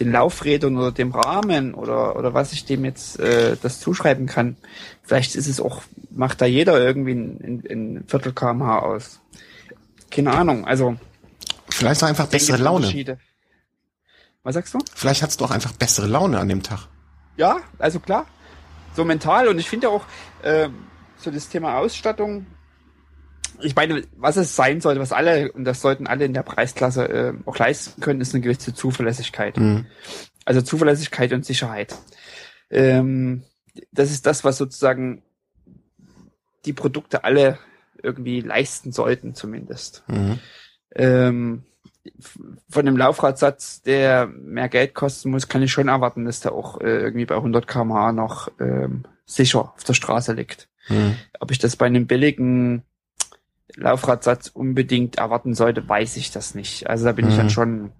[0.00, 4.56] den Laufrädern oder dem Rahmen oder oder was ich dem jetzt äh, das zuschreiben kann.
[5.02, 9.20] Vielleicht ist es auch macht da jeder irgendwie ein, ein, ein Viertel kmh aus
[10.10, 10.96] keine Ahnung, also.
[11.68, 13.18] Vielleicht einfach bessere Laune.
[14.42, 14.78] Was sagst du?
[14.94, 16.88] Vielleicht hattest du auch einfach bessere Laune an dem Tag.
[17.36, 18.26] Ja, also klar.
[18.96, 20.04] So mental und ich finde auch,
[20.42, 20.68] äh,
[21.16, 22.46] so das Thema Ausstattung,
[23.62, 27.08] ich meine, was es sein sollte, was alle, und das sollten alle in der Preisklasse
[27.08, 29.56] äh, auch leisten können, ist eine gewisse Zuverlässigkeit.
[29.56, 29.86] Mhm.
[30.44, 31.96] Also Zuverlässigkeit und Sicherheit.
[32.70, 33.42] Ähm,
[33.92, 35.22] das ist das, was sozusagen
[36.64, 37.58] die Produkte alle
[38.02, 40.04] irgendwie leisten sollten zumindest.
[40.08, 40.38] Mhm.
[40.94, 41.64] Ähm,
[42.68, 46.80] von dem Laufradsatz, der mehr Geld kosten muss, kann ich schon erwarten, dass der auch
[46.80, 50.68] äh, irgendwie bei 100 km/h noch ähm, sicher auf der Straße liegt.
[50.88, 51.16] Mhm.
[51.38, 52.82] Ob ich das bei einem billigen
[53.76, 56.88] Laufradsatz unbedingt erwarten sollte, weiß ich das nicht.
[56.88, 57.30] Also da bin mhm.
[57.30, 57.50] ich dann mhm.
[57.50, 57.92] schon,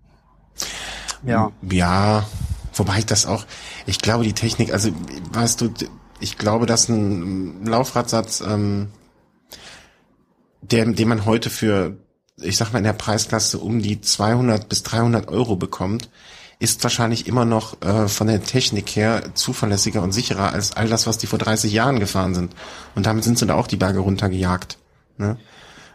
[1.24, 1.52] ja.
[1.70, 2.26] Ja,
[2.74, 3.44] wobei ich das auch,
[3.86, 4.90] ich glaube die Technik, also
[5.32, 5.72] weißt du,
[6.20, 8.88] ich glaube, dass ein Laufradsatz ähm,
[10.62, 11.96] der, den man heute für,
[12.36, 16.10] ich sag mal, in der Preisklasse um die 200 bis 300 Euro bekommt,
[16.58, 21.06] ist wahrscheinlich immer noch äh, von der Technik her zuverlässiger und sicherer als all das,
[21.06, 22.54] was die vor 30 Jahren gefahren sind.
[22.94, 24.76] Und damit sind sie da auch die Berge runtergejagt.
[25.16, 25.38] Ne?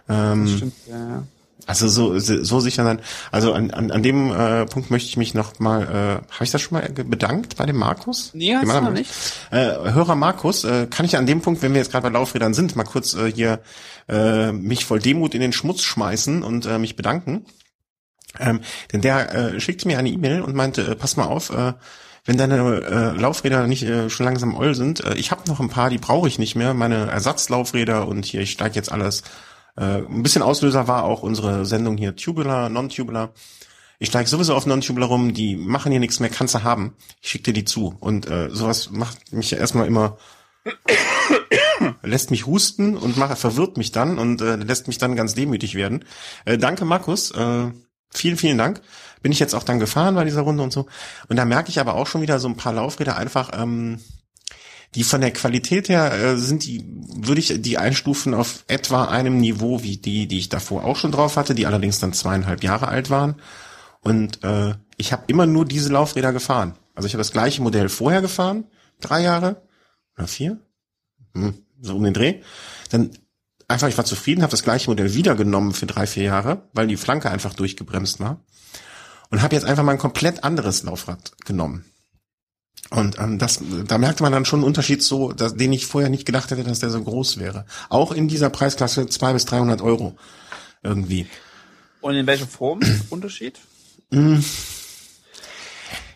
[0.08, 1.24] Ähm, stimmt, ja.
[1.68, 3.00] Also so, so sicher sein.
[3.32, 6.52] Also an, an, an dem äh, Punkt möchte ich mich noch mal, äh, habe ich
[6.52, 8.32] das schon mal bedankt bei dem Markus?
[8.34, 9.12] Nee, hast du noch nicht.
[9.50, 12.54] Äh, Hörer Markus, äh, kann ich an dem Punkt, wenn wir jetzt gerade bei Laufrädern
[12.54, 13.62] sind, mal kurz äh, hier
[14.08, 17.46] äh, mich voll Demut in den Schmutz schmeißen und äh, mich bedanken.
[18.40, 18.60] Ähm,
[18.94, 21.74] denn der äh, schickte mir eine E-Mail und meinte, äh, pass mal auf, äh,
[22.26, 25.70] wenn deine äh, Laufräder nicht äh, schon langsam oll sind, äh, ich habe noch ein
[25.70, 29.24] paar, die brauche ich nicht mehr, meine Ersatzlaufräder und hier, ich steige jetzt alles
[29.78, 33.32] äh, ein bisschen Auslöser war auch unsere Sendung hier Tubular, Non-Tubular.
[34.00, 36.96] Ich steige sowieso auf Non-Tubular rum, die machen hier nichts mehr, kannst du haben.
[37.22, 37.96] Ich schick dir die zu.
[38.00, 40.18] Und äh, sowas macht mich erstmal immer
[42.02, 45.76] lässt mich husten und macht, verwirrt mich dann und äh, lässt mich dann ganz demütig
[45.76, 46.06] werden.
[46.46, 47.32] Äh, danke, Markus.
[47.32, 47.72] Äh,
[48.10, 48.82] vielen, vielen Dank.
[49.22, 50.88] Bin ich jetzt auch dann gefahren bei dieser Runde und so.
[51.28, 54.00] Und da merke ich aber auch schon wieder so ein paar Laufräder einfach, ähm,
[54.96, 59.38] die von der Qualität her äh, sind die, würde ich die einstufen auf etwa einem
[59.38, 62.88] Niveau wie die, die ich davor auch schon drauf hatte, die allerdings dann zweieinhalb Jahre
[62.88, 63.36] alt waren.
[64.02, 66.76] Und äh, ich habe immer nur diese Laufräder gefahren.
[66.94, 68.66] Also ich habe das gleiche Modell vorher gefahren,
[69.02, 69.64] drei Jahre
[70.18, 70.60] oder vier,
[71.34, 72.42] hm, so um den Dreh.
[72.90, 73.10] Dann
[73.68, 76.88] einfach, ich war zufrieden, habe das gleiche Modell wieder genommen für drei, vier Jahre, weil
[76.88, 78.40] die Flanke einfach durchgebremst war.
[79.30, 81.84] Und habe jetzt einfach mal ein komplett anderes Laufrad genommen.
[82.92, 86.10] Und ähm, das, da merkte man dann schon einen Unterschied so, dass, den ich vorher
[86.10, 87.66] nicht gedacht hätte, dass der so groß wäre.
[87.90, 90.16] Auch in dieser Preisklasse zwei bis 300 Euro
[90.84, 91.28] irgendwie.
[92.02, 93.60] Und in welcher Form Unterschied?
[94.12, 94.44] Hm.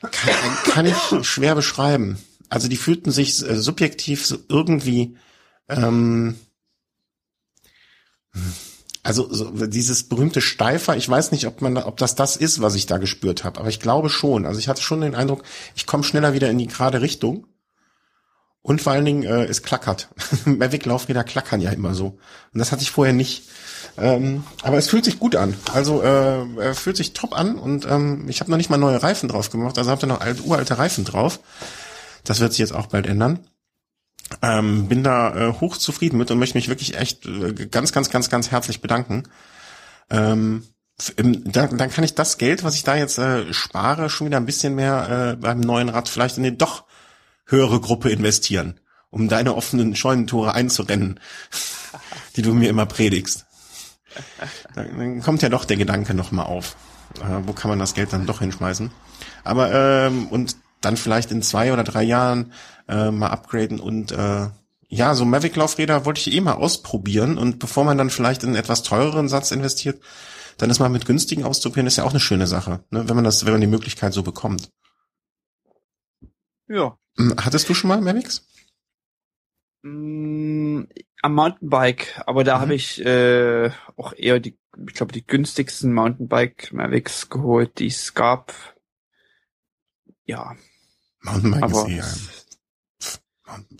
[0.02, 2.20] Kann, kann ich schwer beschreiben.
[2.50, 5.18] Also die fühlten sich äh, subjektiv irgendwie
[5.70, 6.36] Ähm,
[9.10, 12.76] also so, dieses berühmte Steifer, ich weiß nicht, ob man, ob das das ist, was
[12.76, 14.46] ich da gespürt habe, aber ich glaube schon.
[14.46, 15.42] Also ich hatte schon den Eindruck,
[15.76, 17.48] ich komme schneller wieder in die gerade Richtung.
[18.62, 20.10] Und vor allen Dingen, äh, es klackert.
[20.46, 22.20] Mavic-Laufräder klackern ja immer so.
[22.54, 23.50] Und das hatte ich vorher nicht.
[23.98, 25.56] Ähm, aber es fühlt sich gut an.
[25.74, 29.02] Also äh, er fühlt sich top an und ähm, ich habe noch nicht mal neue
[29.02, 29.80] Reifen drauf gemacht.
[29.80, 31.40] Also habt ihr noch alt, uralte Reifen drauf.
[32.26, 33.40] Das wird sich jetzt auch bald ändern.
[34.42, 38.30] Ähm, bin da äh, hochzufrieden mit und möchte mich wirklich echt äh, ganz, ganz, ganz,
[38.30, 39.24] ganz herzlich bedanken.
[40.10, 40.64] Ähm,
[41.16, 44.38] im, da, dann kann ich das Geld, was ich da jetzt äh, spare, schon wieder
[44.38, 46.84] ein bisschen mehr äh, beim neuen Rad vielleicht in den doch
[47.46, 51.20] höhere Gruppe investieren, um deine offenen Scheunentore einzurennen,
[52.36, 53.46] die du mir immer predigst.
[54.76, 56.76] Dann, dann kommt ja doch der Gedanke nochmal auf.
[57.22, 58.92] Äh, wo kann man das Geld dann doch hinschmeißen?
[59.44, 62.54] Aber ähm, und dann vielleicht in zwei oder drei Jahren
[62.88, 64.48] äh, mal upgraden und äh,
[64.92, 68.58] ja, so Mavic-Laufräder wollte ich eh mal ausprobieren und bevor man dann vielleicht in einen
[68.58, 70.02] etwas teureren Satz investiert,
[70.58, 73.08] dann ist mal mit günstigen auszuprobieren, ist ja auch eine schöne Sache, ne?
[73.08, 74.72] wenn man das, wenn man die Möglichkeit so bekommt.
[76.68, 76.98] Ja.
[77.18, 78.48] Hm, hattest du schon mal Mavics?
[79.84, 80.84] Mm,
[81.22, 82.62] am Mountainbike, aber da mhm.
[82.62, 88.14] habe ich äh, auch eher die, ich glaube, die günstigsten Mountainbike Mavics geholt, die es
[88.14, 88.54] gab.
[90.26, 90.56] Ja.
[91.22, 92.06] Mountainbike aber ist eher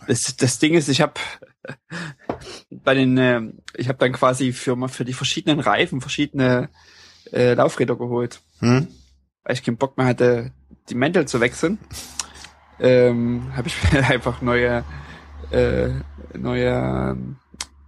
[0.08, 1.14] das, das Ding ist, ich habe
[2.70, 3.42] bei den, äh,
[3.76, 6.70] ich habe dann quasi für für die verschiedenen Reifen verschiedene
[7.32, 8.88] äh, Laufräder geholt, hm?
[9.44, 10.52] weil ich keinen Bock mehr hatte,
[10.90, 11.78] die Mäntel zu wechseln.
[12.80, 14.84] Ähm, habe ich mir einfach neue
[15.52, 15.90] äh,
[16.38, 17.18] neue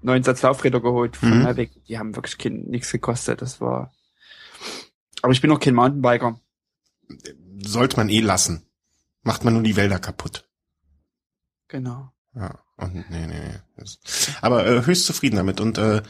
[0.02, 1.70] neuen Satz Laufräder geholt von mhm.
[1.88, 3.42] Die haben wirklich nichts gekostet.
[3.42, 3.94] Das war.
[5.22, 6.40] Aber ich bin noch kein Mountainbiker.
[7.64, 8.66] Sollte man eh lassen.
[9.24, 10.50] Macht man nur die Wälder kaputt.
[11.68, 12.12] Genau.
[12.36, 13.86] Ja, und nee, nee, nee.
[14.42, 15.60] Aber äh, höchst zufrieden damit.
[15.60, 16.02] Und äh,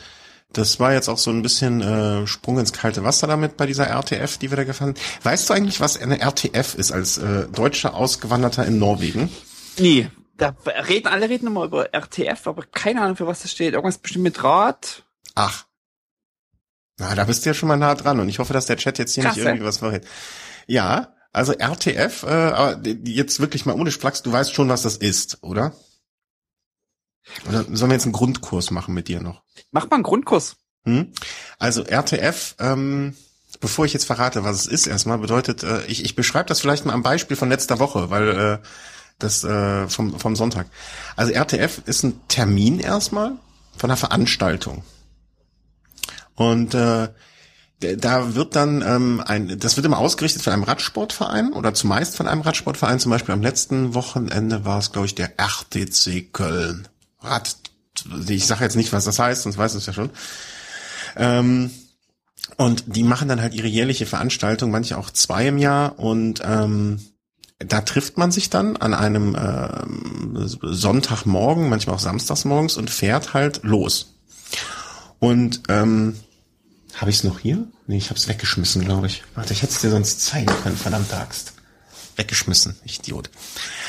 [0.53, 3.87] das war jetzt auch so ein bisschen äh, Sprung ins kalte Wasser damit bei dieser
[3.87, 7.95] RTF, die wir da gefahren Weißt du eigentlich, was eine RTF ist als äh, deutscher
[7.95, 9.29] Ausgewanderter in Norwegen?
[9.77, 10.55] Nee, da
[10.87, 13.73] reden alle reden immer über RTF, aber keine Ahnung, für was das steht.
[13.73, 15.03] Irgendwas bestimmt mit Rad.
[15.35, 15.65] Ach.
[16.97, 18.99] Na, da bist du ja schon mal nah dran und ich hoffe, dass der Chat
[18.99, 19.39] jetzt hier Klasse.
[19.39, 20.05] nicht irgendwie was verrät.
[20.67, 24.97] Ja, also RTF, äh, aber jetzt wirklich mal ohne Flachs, du weißt schon, was das
[24.97, 25.73] ist, oder?
[27.47, 29.43] Oder sollen wir jetzt einen Grundkurs machen mit dir noch?
[29.71, 30.57] Mach mal einen Grundkurs.
[30.83, 31.13] Hm?
[31.59, 33.15] Also RTF, ähm,
[33.59, 36.85] bevor ich jetzt verrate, was es ist, erstmal bedeutet, äh, ich, ich beschreibe das vielleicht
[36.85, 38.67] mal am Beispiel von letzter Woche, weil äh,
[39.19, 40.67] das äh, vom, vom Sonntag.
[41.15, 43.33] Also RTF ist ein Termin erstmal
[43.77, 44.83] von einer Veranstaltung.
[46.35, 47.09] Und äh,
[47.81, 52.27] da wird dann ähm, ein, das wird immer ausgerichtet von einem Radsportverein oder zumeist von
[52.27, 52.99] einem Radsportverein.
[52.99, 56.87] Zum Beispiel am letzten Wochenende war es, glaube ich, der RTC Köln.
[57.19, 57.55] Rad,
[58.27, 60.11] ich sage jetzt nicht, was das heißt, sonst weiß es ja schon.
[61.15, 61.71] Ähm,
[62.57, 65.97] und die machen dann halt ihre jährliche Veranstaltung, manche auch zwei im Jahr.
[65.97, 66.99] Und ähm,
[67.57, 73.61] da trifft man sich dann an einem äh, Sonntagmorgen, manchmal auch samstagsmorgens und fährt halt
[73.63, 74.13] los.
[75.19, 76.15] Und ähm,
[76.95, 77.67] habe ich es noch hier?
[77.87, 79.23] Nee, ich habe es weggeschmissen, glaube ich.
[79.35, 81.53] Warte, ich hätte es dir sonst zeigen können, verdammte Axt.
[82.15, 83.29] Weggeschmissen, ich Idiot.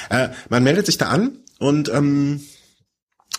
[0.09, 2.43] Äh, man meldet sich da an und ähm,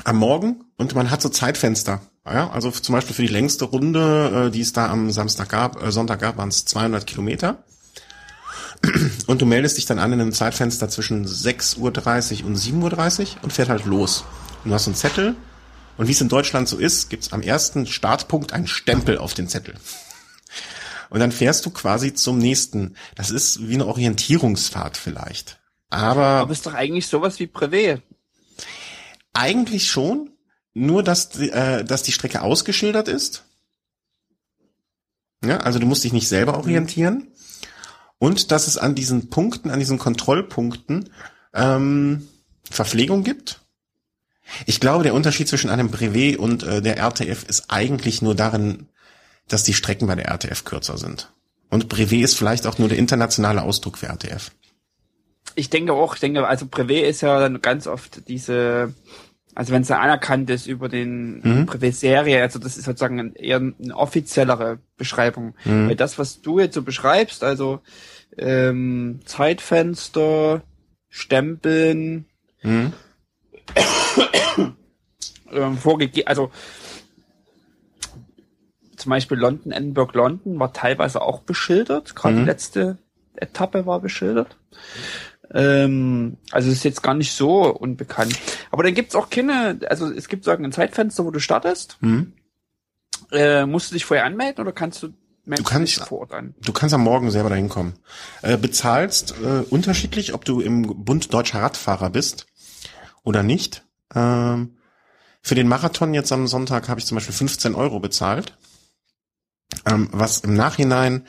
[0.03, 2.01] am Morgen und man hat so Zeitfenster.
[2.25, 5.81] Ja, also zum Beispiel für die längste Runde, äh, die es da am Samstag gab,
[5.83, 7.63] äh, Sonntag gab, waren es 200 Kilometer.
[9.27, 11.79] Und du meldest dich dann an in einem Zeitfenster zwischen 6.30
[12.41, 14.25] Uhr und 7.30 Uhr und fährt halt los.
[14.63, 15.35] Und du hast einen Zettel
[15.97, 19.47] und wie es in Deutschland so ist, gibt's am ersten Startpunkt einen Stempel auf den
[19.47, 19.75] Zettel.
[21.09, 22.95] Und dann fährst du quasi zum nächsten.
[23.15, 25.59] Das ist wie eine Orientierungsfahrt vielleicht.
[25.89, 26.25] Aber.
[26.25, 28.01] Aber ist doch eigentlich sowas wie Privé.
[29.31, 30.31] Eigentlich schon,
[30.73, 33.43] nur dass, äh, dass die Strecke ausgeschildert ist.
[35.45, 37.27] Ja, also du musst dich nicht selber orientieren.
[38.17, 41.09] Und dass es an diesen Punkten, an diesen Kontrollpunkten
[41.53, 42.27] ähm,
[42.69, 43.62] Verpflegung gibt.
[44.65, 48.87] Ich glaube, der Unterschied zwischen einem Brevet und äh, der RTF ist eigentlich nur darin,
[49.47, 51.31] dass die Strecken bei der RTF kürzer sind.
[51.69, 54.51] Und Brevet ist vielleicht auch nur der internationale Ausdruck für RTF
[55.55, 58.93] ich denke auch, ich denke, also Brevet ist ja dann ganz oft diese,
[59.55, 61.65] also wenn es ja anerkannt ist über den mhm.
[61.65, 65.55] Brevet-Serie, also das ist sozusagen eher eine offiziellere Beschreibung.
[65.65, 65.89] Mhm.
[65.89, 67.81] Weil das, was du jetzt so beschreibst, also
[68.37, 70.63] ähm, Zeitfenster,
[71.09, 72.25] Stempeln,
[72.63, 72.93] mhm.
[75.51, 76.51] ähm, vorgegeben, also
[78.97, 82.47] zum Beispiel London, Edinburgh, London war teilweise auch beschildert, gerade die mhm.
[82.47, 82.97] letzte
[83.35, 84.57] Etappe war beschildert.
[85.51, 88.39] Ähm, also ist jetzt gar nicht so unbekannt.
[88.71, 91.97] Aber dann gibt's auch keine, also es gibt sagen ein Zeitfenster, wo du startest.
[91.99, 92.33] Hm?
[93.31, 95.09] Äh, musst du dich vorher anmelden oder kannst du
[95.45, 96.55] Du kannst, vor Ort an?
[96.63, 97.95] du kannst am Morgen selber dahin kommen.
[98.43, 102.47] Äh, bezahlst äh, unterschiedlich, ob du im Bund Deutscher Radfahrer bist
[103.23, 103.83] oder nicht.
[104.15, 104.77] Ähm,
[105.41, 108.57] für den Marathon jetzt am Sonntag habe ich zum Beispiel 15 Euro bezahlt,
[109.85, 111.25] ähm, was im Nachhinein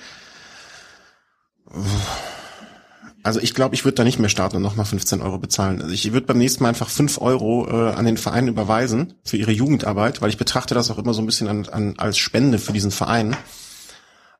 [3.25, 5.81] also ich glaube, ich würde da nicht mehr starten und nochmal 15 Euro bezahlen.
[5.81, 9.39] Also ich würde beim nächsten Mal einfach 5 Euro äh, an den Verein überweisen für
[9.39, 12.59] ihre Jugendarbeit, weil ich betrachte das auch immer so ein bisschen an, an, als Spende
[12.59, 13.35] für diesen Verein.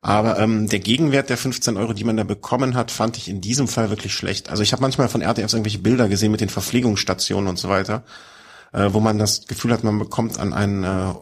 [0.01, 3.41] Aber ähm, der Gegenwert der 15 Euro, die man da bekommen hat, fand ich in
[3.41, 4.51] diesem Fall wirklich schlecht.
[4.51, 8.03] Also ich habe manchmal von RTF irgendwelche Bilder gesehen mit den Verpflegungsstationen und so weiter,
[8.75, 11.13] äh, wo man das Gefühl hat, man bekommt an ein, äh,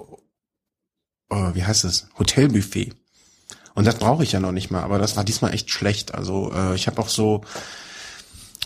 [1.30, 2.94] oh, wie heißt es, Hotelbuffet.
[3.76, 6.14] Und das brauche ich ja noch nicht mal, aber das war diesmal echt schlecht.
[6.16, 7.42] Also äh, ich habe auch so,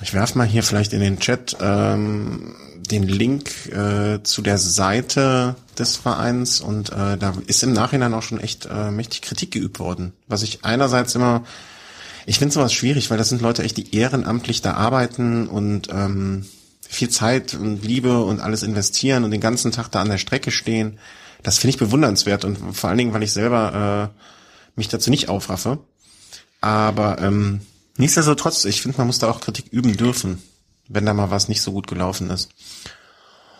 [0.02, 5.56] ich werf mal hier vielleicht in den Chat ähm, den Link äh, zu der Seite
[5.78, 9.80] des Vereins und äh, da ist im Nachhinein auch schon echt äh, mächtig Kritik geübt
[9.80, 10.14] worden.
[10.28, 11.44] Was ich einerseits immer,
[12.26, 16.46] ich finde sowas schwierig, weil das sind Leute echt, die ehrenamtlich da arbeiten und ähm,
[16.90, 20.52] viel Zeit und Liebe und alles investieren und den ganzen Tag da an der Strecke
[20.52, 21.00] stehen.
[21.44, 24.20] Das finde ich bewundernswert und vor allen Dingen, weil ich selber äh,
[24.76, 25.80] mich dazu nicht aufraffe.
[26.62, 27.62] Aber ähm,
[27.98, 30.42] nichtsdestotrotz, ich finde, man muss da auch Kritik üben dürfen,
[30.88, 32.50] wenn da mal was nicht so gut gelaufen ist.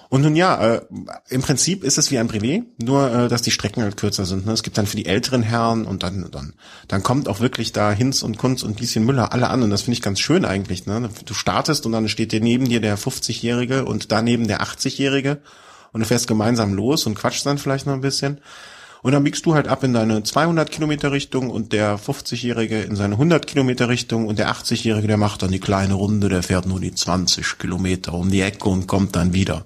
[0.10, 0.82] Und nun ja, äh,
[1.28, 4.46] im Prinzip ist es wie ein Privé, nur äh, dass die Strecken halt kürzer sind.
[4.46, 4.54] Ne?
[4.54, 6.54] Es gibt dann für die älteren Herren und dann dann
[6.88, 9.82] dann kommt auch wirklich da Hinz und Kunz und Lieschen Müller alle an und das
[9.82, 10.86] finde ich ganz schön eigentlich.
[10.86, 11.10] Ne?
[11.26, 15.40] Du startest und dann steht dir neben dir der 50-Jährige und daneben der 80-Jährige
[15.92, 18.40] und du fährst gemeinsam los und quatschst dann vielleicht noch ein bisschen.
[19.04, 22.96] Und dann biegst du halt ab in deine 200 Kilometer Richtung und der 50-Jährige in
[22.96, 26.66] seine 100 Kilometer Richtung und der 80-Jährige, der macht dann die kleine Runde, der fährt
[26.66, 29.66] nur die 20 Kilometer um die Ecke und kommt dann wieder.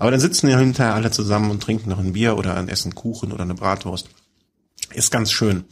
[0.00, 2.94] Aber dann sitzen ja hinterher alle zusammen und trinken noch ein Bier oder ein Essen
[2.94, 4.08] Kuchen oder eine Bratwurst.
[4.94, 5.64] Ist ganz schön.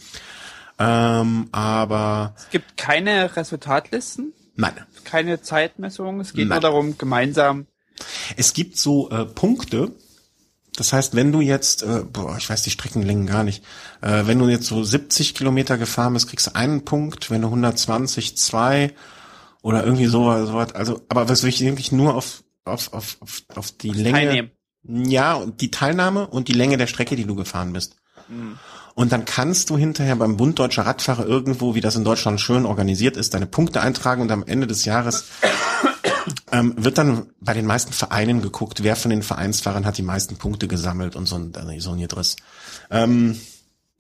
[0.79, 4.35] Ähm, aber es gibt keine Resultatlisten.
[4.55, 4.75] Nein.
[5.05, 6.21] Keine Zeitmessung.
[6.21, 6.61] Es geht Nein.
[6.61, 7.67] nur darum, gemeinsam.
[8.37, 9.93] Es gibt so äh, Punkte,
[10.77, 13.65] das heißt, wenn du jetzt, äh, boah, ich weiß die Streckenlängen gar nicht,
[14.03, 17.49] äh, wenn du jetzt so 70 Kilometer gefahren bist, kriegst du einen Punkt, wenn du
[17.49, 18.93] 120, zwei
[19.63, 20.75] oder irgendwie sowas, sowas.
[20.75, 24.19] Also, aber was ich wirklich nur auf, auf, auf, auf, auf die Länge.
[24.19, 24.51] Teilnehmen.
[24.85, 27.97] Ja, und die Teilnahme und die Länge der Strecke, die du gefahren bist.
[28.95, 32.67] Und dann kannst du hinterher beim Bund Deutscher Radfahrer irgendwo, wie das in Deutschland schön
[32.67, 35.25] organisiert ist, deine Punkte eintragen und am Ende des Jahres
[36.53, 40.37] ähm, wird dann bei den meisten Vereinen geguckt, wer von den Vereinsfahrern hat die meisten
[40.37, 42.37] Punkte gesammelt und so ein, äh, so ein Driss.
[42.91, 43.41] Ähm,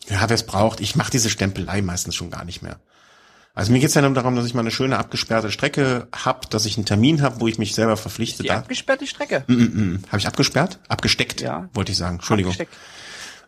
[0.08, 2.80] ja, wer es braucht, ich mache diese Stempelei meistens schon gar nicht mehr.
[3.58, 6.64] Also mir geht's ja nur darum, dass ich mal eine schöne abgesperrte Strecke hab, dass
[6.64, 8.44] ich einen Termin habe, wo ich mich selber verpflichte.
[8.44, 9.42] Die Da, abgesperrte Strecke.
[9.48, 10.02] mm, mm, mm.
[10.06, 10.78] Habe ich abgesperrt?
[10.86, 11.68] Abgesteckt, Ja.
[11.74, 12.16] wollte ich sagen.
[12.18, 12.54] Entschuldigung.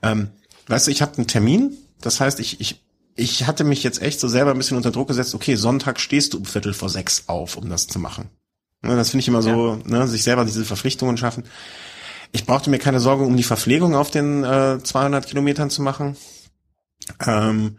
[0.03, 0.31] Ähm,
[0.67, 2.83] weißt du, ich habe einen Termin, das heißt, ich, ich,
[3.15, 6.33] ich hatte mich jetzt echt so selber ein bisschen unter Druck gesetzt, okay, Sonntag stehst
[6.33, 8.31] du um Viertel vor sechs auf, um das zu machen.
[8.83, 11.45] Ne, das finde ich immer so, ne, sich selber diese Verpflichtungen schaffen.
[12.33, 16.17] Ich brauchte mir keine Sorge um die Verpflegung auf den äh, 200 Kilometern zu machen.
[17.25, 17.79] Ähm,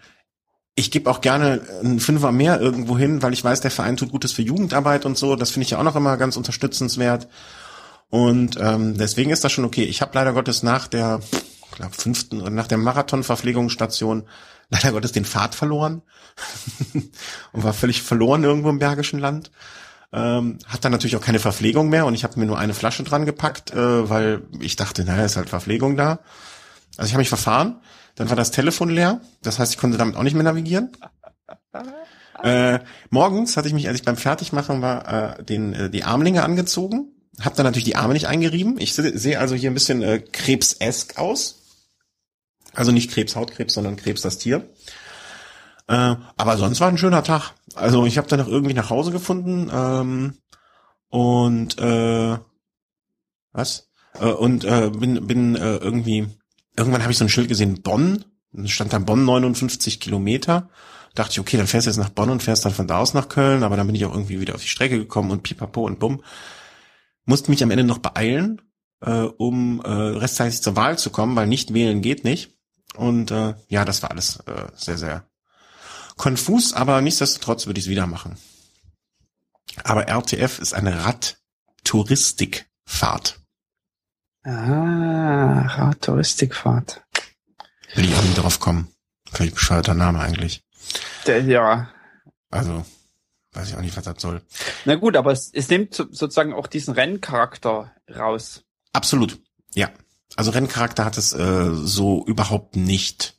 [0.75, 4.11] ich gebe auch gerne einen Fünfer mehr irgendwo hin, weil ich weiß, der Verein tut
[4.11, 5.35] Gutes für Jugendarbeit und so.
[5.35, 7.27] Das finde ich ja auch noch immer ganz unterstützenswert.
[8.09, 9.83] Und ähm, deswegen ist das schon okay.
[9.83, 11.21] Ich habe leider Gottes nach der
[11.75, 14.23] glaub, fünften oder nach der Marathon-Verpflegungsstation
[14.69, 16.01] leider Gottes den Pfad verloren
[17.51, 19.51] und war völlig verloren irgendwo im Bergischen Land.
[20.13, 23.03] Ähm, hat dann natürlich auch keine Verpflegung mehr und ich habe mir nur eine Flasche
[23.03, 26.19] dran gepackt, äh, weil ich dachte, naja, ist halt Verpflegung da.
[26.97, 27.81] Also ich habe mich verfahren,
[28.15, 30.91] dann war das Telefon leer, das heißt, ich konnte damit auch nicht mehr navigieren.
[32.43, 32.79] Äh,
[33.11, 37.09] morgens hatte ich mich, als ich beim Fertigmachen war, äh, den, äh, die Armlinge angezogen,
[37.39, 38.79] habe dann natürlich die Arme nicht eingerieben.
[38.79, 41.61] Ich se- sehe also hier ein bisschen äh, krebsesk aus.
[42.73, 44.67] Also nicht Krebs, Hautkrebs, sondern Krebs das Tier.
[45.87, 47.53] Äh, aber sonst war ein schöner Tag.
[47.75, 50.37] Also ich habe dann noch irgendwie nach Hause gefunden ähm,
[51.09, 52.37] und äh,
[53.53, 53.89] was?
[54.19, 56.27] Äh, und äh, bin, bin äh, irgendwie,
[56.75, 58.25] irgendwann habe ich so ein Schild gesehen, Bonn.
[58.51, 60.69] Dann stand da Bonn 59 Kilometer.
[61.15, 63.13] Dachte ich, okay, dann fährst du jetzt nach Bonn und fährst dann von da aus
[63.13, 65.85] nach Köln, aber dann bin ich auch irgendwie wieder auf die Strecke gekommen und pipapo
[65.85, 66.23] und bumm.
[67.25, 68.61] Musste mich am Ende noch beeilen,
[69.01, 72.55] äh, um äh, rechtzeitig zur Wahl zu kommen, weil nicht wählen geht nicht.
[72.95, 75.25] Und äh, ja, das war alles äh, sehr, sehr
[76.17, 78.37] konfus, aber nichtsdestotrotz würde ich es wieder machen.
[79.83, 83.40] Aber RTF ist eine Radtouristikfahrt.
[84.43, 87.03] Ah, Radtouristikfahrt.
[87.95, 88.87] Will ich auch nicht drauf kommen.
[89.31, 90.63] Völlig bescheuerter Name eigentlich.
[91.27, 91.89] Der, ja,
[92.49, 92.85] Also,
[93.53, 94.41] weiß ich auch nicht, was das soll.
[94.85, 98.63] Na gut, aber es, es nimmt sozusagen auch diesen Renncharakter raus.
[98.93, 99.39] Absolut,
[99.73, 99.89] ja.
[100.37, 103.37] Also Renncharakter hat es äh, so überhaupt nicht.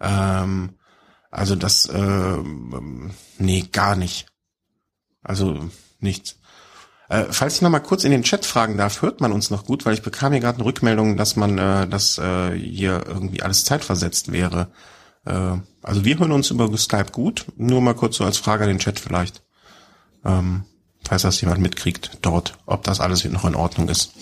[0.00, 0.78] Ähm,
[1.30, 2.36] also das, äh,
[3.38, 4.26] nee, gar nicht.
[5.22, 5.68] Also
[5.98, 6.38] nichts.
[7.12, 9.66] Äh, falls ich noch mal kurz in den Chat fragen darf, hört man uns noch
[9.66, 13.42] gut, weil ich bekam hier gerade eine Rückmeldung, dass man, äh, dass äh, hier irgendwie
[13.42, 14.68] alles zeitversetzt wäre.
[15.26, 17.44] Äh, also wir hören uns über Skype gut.
[17.58, 19.42] Nur mal kurz so als Frage an den Chat vielleicht.
[20.24, 20.64] Ähm,
[21.06, 24.12] falls das jemand mitkriegt dort, ob das alles noch in Ordnung ist.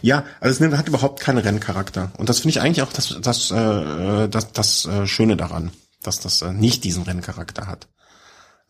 [0.00, 2.12] Ja, also es hat überhaupt keinen Renncharakter.
[2.18, 5.72] Und das finde ich eigentlich auch das, das, äh, das, das äh, Schöne daran,
[6.04, 7.88] dass das äh, nicht diesen Renncharakter hat.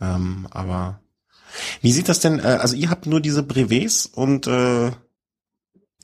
[0.01, 1.02] Ähm, aber
[1.81, 4.91] wie sieht das denn, äh, also ihr habt nur diese Brevets und äh,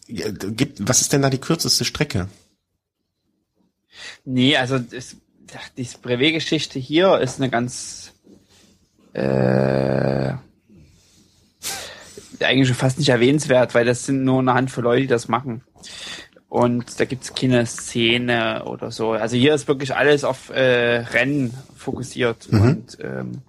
[0.09, 2.29] gibt, was ist denn da die kürzeste Strecke?
[4.25, 5.17] Nee, also das,
[5.77, 8.13] die Brevet-Geschichte hier ist eine ganz
[9.13, 10.35] äh,
[12.41, 15.63] eigentlich schon fast nicht erwähnenswert, weil das sind nur eine Handvoll Leute, die das machen.
[16.49, 19.13] Und da gibt's keine Szene oder so.
[19.13, 22.51] Also hier ist wirklich alles auf äh, Rennen fokussiert.
[22.51, 22.61] Mhm.
[22.61, 23.43] Und ähm,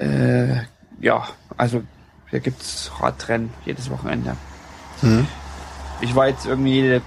[0.00, 0.62] äh,
[1.00, 1.82] ja, also
[2.30, 4.36] hier gibt's Radrennen jedes Wochenende.
[5.02, 5.26] Mhm.
[6.00, 7.00] Ich war jetzt irgendwie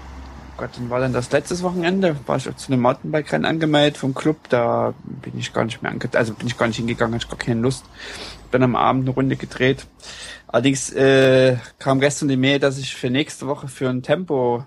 [0.56, 2.16] Gott, wann war denn das letztes Wochenende?
[2.26, 6.08] War ich zu einem Mountainbike-Rennen angemeldet vom Club, da bin ich gar nicht mehr ange
[6.12, 7.84] also bin ich gar nicht hingegangen, hatte gar keine Lust.
[8.52, 9.86] Bin am Abend eine Runde gedreht.
[10.46, 14.64] Allerdings äh, kam gestern die Mail, dass ich für nächste Woche für ein Tempo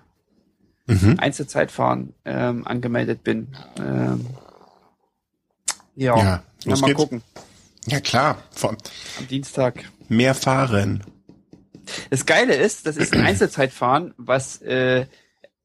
[0.88, 1.16] mhm.
[1.20, 3.56] Einzelzeitfahren ähm, angemeldet bin.
[3.80, 4.26] Ähm,
[5.96, 6.94] ja, ja mal geht's.
[6.94, 7.22] gucken.
[7.88, 8.78] Ja klar, Von
[9.18, 9.86] am Dienstag.
[10.10, 11.06] Mehr fahren.
[12.10, 15.06] Das Geile ist, das ist ein Einzelzeitfahren, was äh,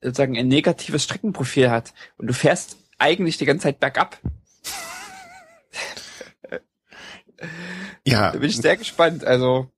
[0.00, 4.20] sozusagen ein negatives Streckenprofil hat und du fährst eigentlich die ganze Zeit bergab.
[8.06, 8.30] ja.
[8.30, 9.24] Da bin ich sehr gespannt.
[9.24, 9.68] Also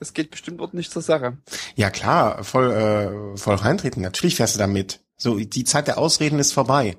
[0.00, 1.38] das geht bestimmt ordentlich zur Sache.
[1.76, 4.02] Ja klar, voll äh, voll reintreten.
[4.02, 4.98] Natürlich fährst du damit.
[5.16, 6.96] So die Zeit der Ausreden ist vorbei.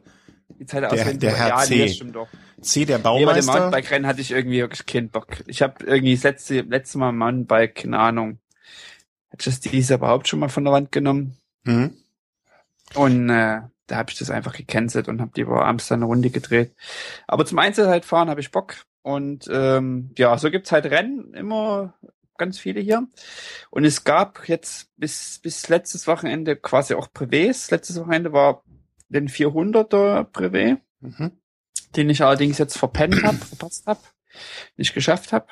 [0.60, 1.20] Die Zeit der, der Ausreden.
[1.20, 1.76] Der Herr ja, C.
[1.76, 2.30] Nee, stimmt doch.
[2.64, 3.20] C der Baumeister.
[3.20, 5.28] Nee, bei dem Mountainbike-Rennen hatte ich irgendwie wirklich keinen Bock.
[5.48, 8.40] Ich habe irgendwie das letzte letzte Mal Mountainbike, keine Ahnung.
[9.30, 11.38] Hätte ich das dieses überhaupt schon mal von der Wand genommen?
[11.64, 11.98] Mhm.
[12.96, 16.30] Und äh, da habe ich das einfach gecancelt und habe lieber abends dann eine Runde
[16.30, 16.74] gedreht.
[17.28, 18.76] Aber zum Einzelheitfahren habe ich Bock.
[19.02, 21.94] Und ähm, ja, so gibt's halt Rennen, immer
[22.38, 23.08] ganz viele hier.
[23.70, 27.70] Und es gab jetzt bis, bis letztes Wochenende quasi auch Privés.
[27.72, 28.64] Letztes Wochenende war
[29.10, 31.32] den 400er Privé, mhm.
[31.96, 34.00] Den ich allerdings jetzt verpennt habe, verpasst habe,
[34.78, 35.48] nicht geschafft habe.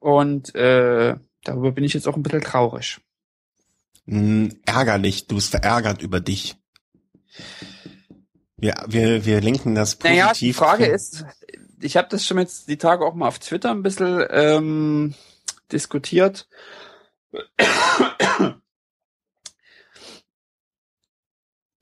[0.00, 3.00] Und äh, darüber bin ich jetzt auch ein bisschen traurig
[4.06, 6.56] mh, hm, ärgerlich, du bist verärgert über dich.
[8.56, 10.18] Wir, wir, wir lenken das positiv.
[10.18, 11.24] Naja, die Frage ist,
[11.80, 15.14] ich habe das schon jetzt die Tage auch mal auf Twitter ein bisschen ähm,
[15.72, 16.48] diskutiert.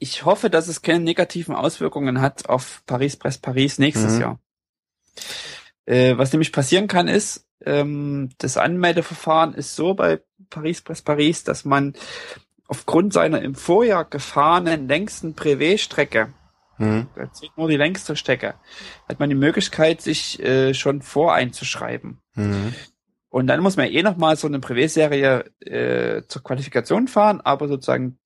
[0.03, 4.21] Ich hoffe, dass es keine negativen Auswirkungen hat auf Paris Press Paris nächstes mhm.
[4.21, 4.41] Jahr.
[5.85, 11.45] Äh, was nämlich passieren kann, ist, ähm, das Anmeldeverfahren ist so bei Paris Press Paris,
[11.45, 11.95] dass man
[12.67, 16.33] aufgrund seiner im Vorjahr gefahrenen längsten Privé-Strecke,
[16.79, 17.07] mhm.
[17.31, 18.55] zählt nur die längste Strecke,
[19.09, 22.21] hat man die Möglichkeit, sich äh, schon voreinzuschreiben.
[22.35, 22.75] Mhm.
[23.29, 28.19] Und dann muss man eh nochmal so eine Privé-Serie äh, zur Qualifikation fahren, aber sozusagen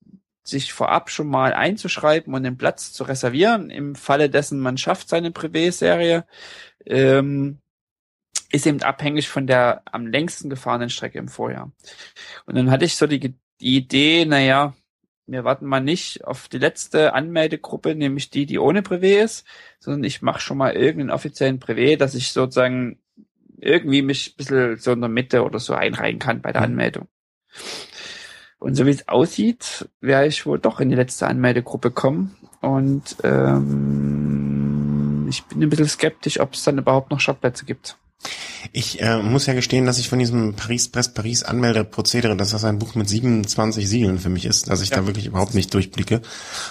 [0.46, 5.08] sich vorab schon mal einzuschreiben und den Platz zu reservieren, im Falle dessen man schafft
[5.08, 6.24] seine Privé-Serie,
[6.86, 7.58] ähm,
[8.52, 11.72] ist eben abhängig von der am längsten gefahrenen Strecke im Vorjahr.
[12.46, 14.74] Und dann hatte ich so die, die Idee, naja,
[15.26, 19.44] wir warten mal nicht auf die letzte Anmeldegruppe, nämlich die, die ohne Privé ist,
[19.80, 23.00] sondern ich mache schon mal irgendeinen offiziellen Privé, dass ich sozusagen
[23.58, 26.66] irgendwie mich ein bisschen so in der Mitte oder so einreihen kann bei der mhm.
[26.66, 27.08] Anmeldung.
[28.58, 32.36] Und so wie es aussieht, werde ich wohl doch in die letzte Anmeldegruppe kommen.
[32.60, 37.96] Und ähm, ich bin ein bisschen skeptisch, ob es dann überhaupt noch Shopplätze gibt.
[38.72, 42.64] Ich äh, muss ja gestehen, dass ich von diesem Paris Press Paris Anmeldeprozedere, dass das
[42.64, 44.96] ein Buch mit 27 Siegeln für mich ist, dass ich ja.
[44.96, 46.22] da wirklich überhaupt nicht durchblicke.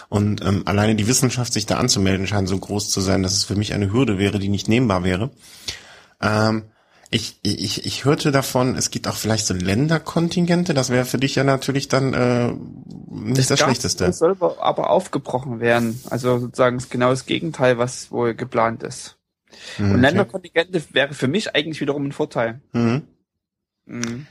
[0.09, 3.45] Und ähm, alleine die Wissenschaft, sich da anzumelden, scheint so groß zu sein, dass es
[3.45, 5.31] für mich eine Hürde wäre, die nicht nehmbar wäre.
[6.21, 6.63] Ähm,
[7.15, 11.35] ich, ich, ich hörte davon, es gibt auch vielleicht so Länderkontingente, das wäre für dich
[11.35, 12.51] ja natürlich dann äh,
[13.09, 14.05] nicht das, das Schlechteste.
[14.05, 16.01] Das soll aber aufgebrochen werden.
[16.09, 19.17] Also sozusagen genau das Gegenteil, was wohl geplant ist.
[19.77, 20.87] Mhm, Und Länderkontingente okay.
[20.91, 22.59] wäre für mich eigentlich wiederum ein Vorteil.
[22.73, 23.07] Mhm.
[23.85, 24.27] Mhm.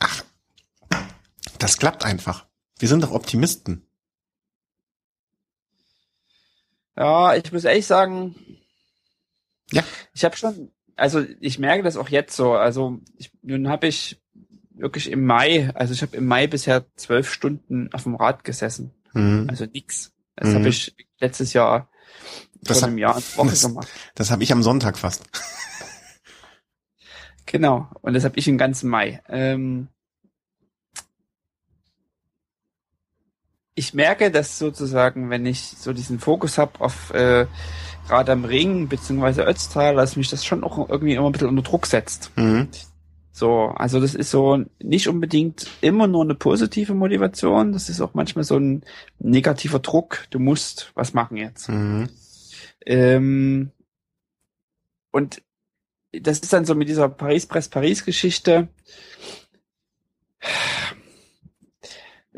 [0.00, 0.24] Ach,
[1.60, 2.46] das klappt einfach.
[2.80, 3.86] Wir sind doch Optimisten.
[6.96, 8.34] Ja, ich muss ehrlich sagen,
[9.70, 9.82] ja.
[10.12, 12.52] Ich habe schon, also ich merke das auch jetzt so.
[12.52, 14.20] Also ich, nun habe ich
[14.74, 18.92] wirklich im Mai, also ich habe im Mai bisher zwölf Stunden auf dem Rad gesessen.
[19.12, 19.46] Mhm.
[19.48, 20.12] Also nix.
[20.36, 20.54] Das mhm.
[20.54, 21.88] habe ich letztes Jahr
[22.62, 23.88] das vor einem Jahr ins Woche das, gemacht.
[24.14, 25.24] Das habe ich am Sonntag fast.
[27.46, 27.88] genau.
[28.00, 29.22] Und das habe ich im ganzen Mai.
[29.28, 29.88] Ähm,
[33.74, 37.46] ich merke, dass sozusagen, wenn ich so diesen Fokus habe auf äh,
[38.08, 41.62] Rad am Ring beziehungsweise Ötztal, dass mich das schon auch irgendwie immer ein bisschen unter
[41.62, 42.30] Druck setzt.
[42.36, 42.68] Mhm.
[43.32, 48.14] So, also das ist so nicht unbedingt immer nur eine positive Motivation, das ist auch
[48.14, 48.84] manchmal so ein
[49.18, 51.68] negativer Druck, du musst was machen jetzt.
[51.68, 52.08] Mhm.
[52.86, 53.72] Ähm,
[55.10, 55.42] und
[56.12, 58.68] das ist dann so mit dieser Paris-Press-Paris-Geschichte.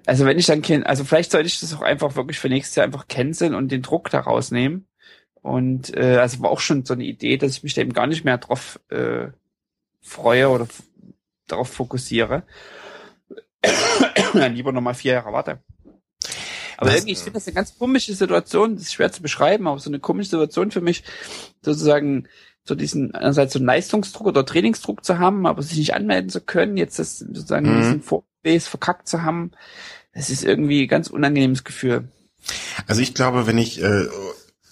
[0.07, 2.87] Also wenn ich dann, also vielleicht sollte ich das auch einfach wirklich für nächstes Jahr
[2.87, 4.87] einfach canceln und den Druck da rausnehmen.
[5.47, 8.09] Und äh, also war auch schon so eine Idee, dass ich mich da eben gar
[8.09, 9.29] nicht mehr drauf äh,
[10.01, 10.67] freue oder
[11.47, 12.43] darauf fokussiere,
[14.35, 15.61] dann lieber nochmal vier Jahre warte.
[16.77, 19.69] Aber Was, irgendwie, ich finde das eine ganz komische Situation, das ist schwer zu beschreiben,
[19.69, 21.05] aber so eine komische Situation für mich,
[21.63, 22.27] sozusagen
[22.65, 26.41] so diesen einerseits so einen Leistungsdruck oder Trainingsdruck zu haben, aber sich nicht anmelden zu
[26.41, 27.79] können, jetzt das sozusagen mhm.
[27.79, 29.53] diesen Vorbase verkackt zu haben,
[30.13, 32.09] das ist irgendwie ein ganz unangenehmes Gefühl.
[32.89, 34.07] Also ich glaube, wenn ich äh,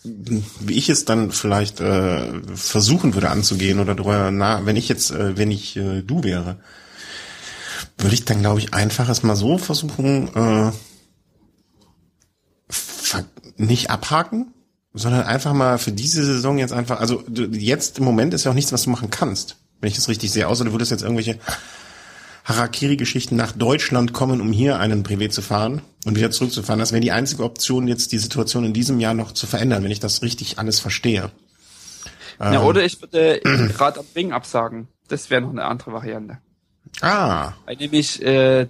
[0.05, 5.11] wie ich es dann vielleicht äh, versuchen würde anzugehen oder drüber na, wenn ich jetzt,
[5.11, 6.59] äh, wenn ich äh, du wäre,
[7.99, 10.73] würde ich dann glaube ich einfach es mal so versuchen, äh,
[13.57, 14.53] nicht abhaken,
[14.93, 18.55] sondern einfach mal für diese Saison jetzt einfach, also jetzt im Moment ist ja auch
[18.55, 21.39] nichts, was du machen kannst, wenn ich das richtig sehe, außer du würdest jetzt irgendwelche
[22.45, 26.79] Harakiri-Geschichten nach Deutschland kommen, um hier einen Privé zu fahren und wieder zurückzufahren.
[26.79, 29.91] Das wäre die einzige Option, jetzt die Situation in diesem Jahr noch zu verändern, wenn
[29.91, 31.31] ich das richtig alles verstehe.
[32.39, 33.41] Ja, ähm, oder ich würde
[33.77, 34.89] gerade am Ring absagen.
[35.09, 36.39] Das wäre noch eine andere Variante.
[37.01, 37.53] Ah.
[37.65, 38.67] Weil nämlich äh,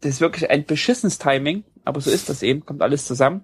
[0.00, 3.42] das ist wirklich ein beschissenes Timing, aber so ist das eben, kommt alles zusammen.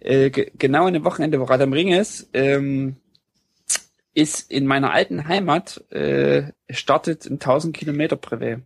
[0.00, 2.96] Äh, genau in dem Wochenende, wo Rad am Ring ist, ähm,
[4.18, 8.62] ist in meiner alten Heimat, äh, startet ein 1000 Kilometer Privé,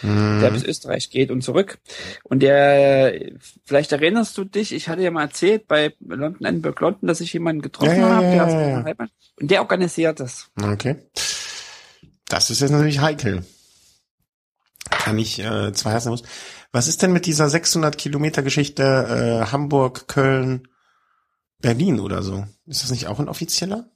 [0.00, 0.40] mhm.
[0.40, 1.80] der bis Österreich geht und zurück.
[2.22, 3.12] Und der,
[3.64, 7.32] vielleicht erinnerst du dich, ich hatte ja mal erzählt bei London, Edinburgh, London, dass ich
[7.32, 10.50] jemanden getroffen ja, habe, der ja, aus meiner Heimat, und der organisiert das.
[10.62, 10.96] Okay.
[12.28, 13.44] Das ist jetzt natürlich heikel.
[14.88, 16.22] Kann ich äh, zwei Herzen muss.
[16.70, 20.68] Was ist denn mit dieser 600 Kilometer Geschichte äh, Hamburg, Köln,
[21.58, 22.46] Berlin oder so?
[22.66, 23.91] Ist das nicht auch ein offizieller?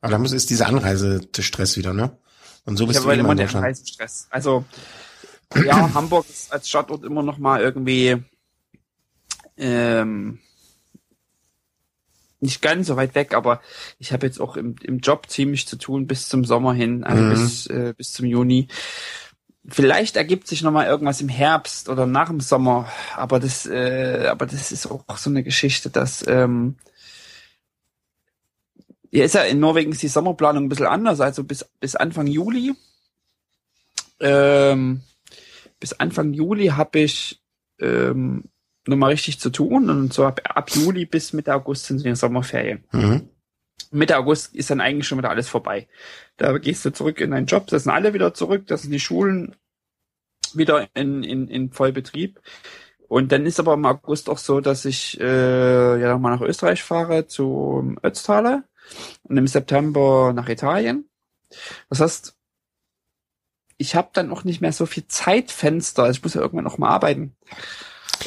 [0.00, 2.16] Aber da muss ist dieser Anreisestress wieder, ne?
[2.64, 3.64] Und so bist ich du immer in Deutschland.
[3.64, 4.28] Anreisestress.
[4.30, 4.64] Also
[5.64, 8.22] ja, Hamburg ist als Stadtort immer noch mal irgendwie
[9.56, 10.38] ähm,
[12.40, 13.60] nicht ganz so weit weg, aber
[13.98, 17.22] ich habe jetzt auch im, im Job ziemlich zu tun bis zum Sommer hin, also
[17.22, 17.30] mhm.
[17.30, 18.68] bis, äh, bis zum Juni.
[19.66, 24.28] Vielleicht ergibt sich noch mal irgendwas im Herbst oder nach dem Sommer, aber das, äh,
[24.30, 26.76] aber das ist auch so eine Geschichte, dass ähm,
[29.10, 32.26] ja, ist ja in Norwegen ist die Sommerplanung ein bisschen anders, also bis, bis Anfang
[32.26, 32.74] Juli.
[34.20, 35.02] Ähm,
[35.80, 37.40] bis Anfang Juli habe ich
[37.80, 38.44] ähm,
[38.86, 42.84] nochmal richtig zu tun und so ab, ab Juli bis Mitte August sind die Sommerferien.
[42.92, 43.28] Mhm.
[43.90, 45.88] Mitte August ist dann eigentlich schon wieder alles vorbei.
[46.36, 49.00] Da gehst du zurück in deinen Job, da sind alle wieder zurück, da sind die
[49.00, 49.56] Schulen
[50.52, 52.40] wieder in, in, in Vollbetrieb.
[53.08, 56.82] Und dann ist aber im August auch so, dass ich äh, ja nochmal nach Österreich
[56.82, 58.64] fahre zu Ötztaler
[59.22, 61.08] und im September nach Italien.
[61.88, 62.34] Das heißt,
[63.78, 66.02] ich habe dann auch nicht mehr so viel Zeitfenster.
[66.02, 67.36] Also ich muss ja irgendwann noch mal arbeiten.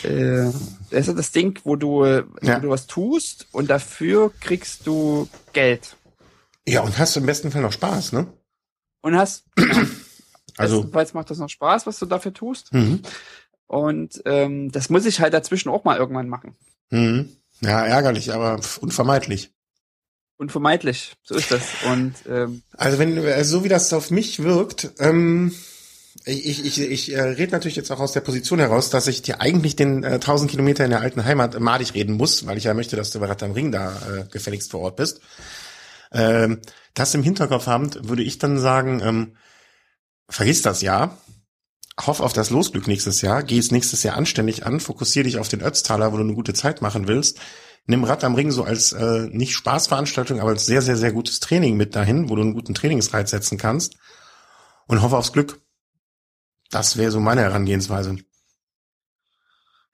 [0.04, 0.52] Äh,
[0.90, 2.24] das ist ja das Ding, wo du, ja.
[2.42, 5.98] wo du was tust und dafür kriegst du Geld.
[6.66, 8.28] Ja, und hast im besten Fall noch Spaß, ne?
[9.02, 9.46] Und hast,
[10.58, 12.72] also, bestenfalls macht das noch Spaß, was du dafür tust.
[12.74, 13.02] Mhm.
[13.68, 16.56] Und ähm, das muss ich halt dazwischen auch mal irgendwann machen.
[16.92, 17.36] Mhm.
[17.62, 19.54] Ja, ärgerlich, aber unvermeidlich
[20.42, 21.14] unvermeidlich.
[21.24, 21.62] So ist das.
[21.90, 25.54] Und ähm, also wenn also so wie das auf mich wirkt, ähm,
[26.26, 29.40] ich, ich, ich äh, rede natürlich jetzt auch aus der Position heraus, dass ich dir
[29.40, 32.74] eigentlich den äh, 1000 Kilometer in der alten Heimat madig reden muss, weil ich ja
[32.74, 35.22] möchte, dass du bei Rad am Ring da äh, gefälligst vor Ort bist.
[36.12, 36.60] Ähm,
[36.96, 39.38] das im Hinterkopf habend, würde ich dann sagen, ähm,
[40.28, 41.18] vergiss das ja,
[42.06, 45.50] hoff auf das Losglück nächstes Jahr, geh es nächstes Jahr anständig an, fokussier dich auf
[45.50, 47.40] den Ötztaler, wo du eine gute Zeit machen willst
[47.86, 51.40] nimm Rad am Ring so als äh, nicht Spaßveranstaltung, aber als sehr, sehr, sehr gutes
[51.40, 53.98] Training mit dahin, wo du einen guten Trainingsreiz setzen kannst
[54.88, 55.62] und hoffe aufs Glück.
[56.70, 58.18] Das wäre so meine Herangehensweise.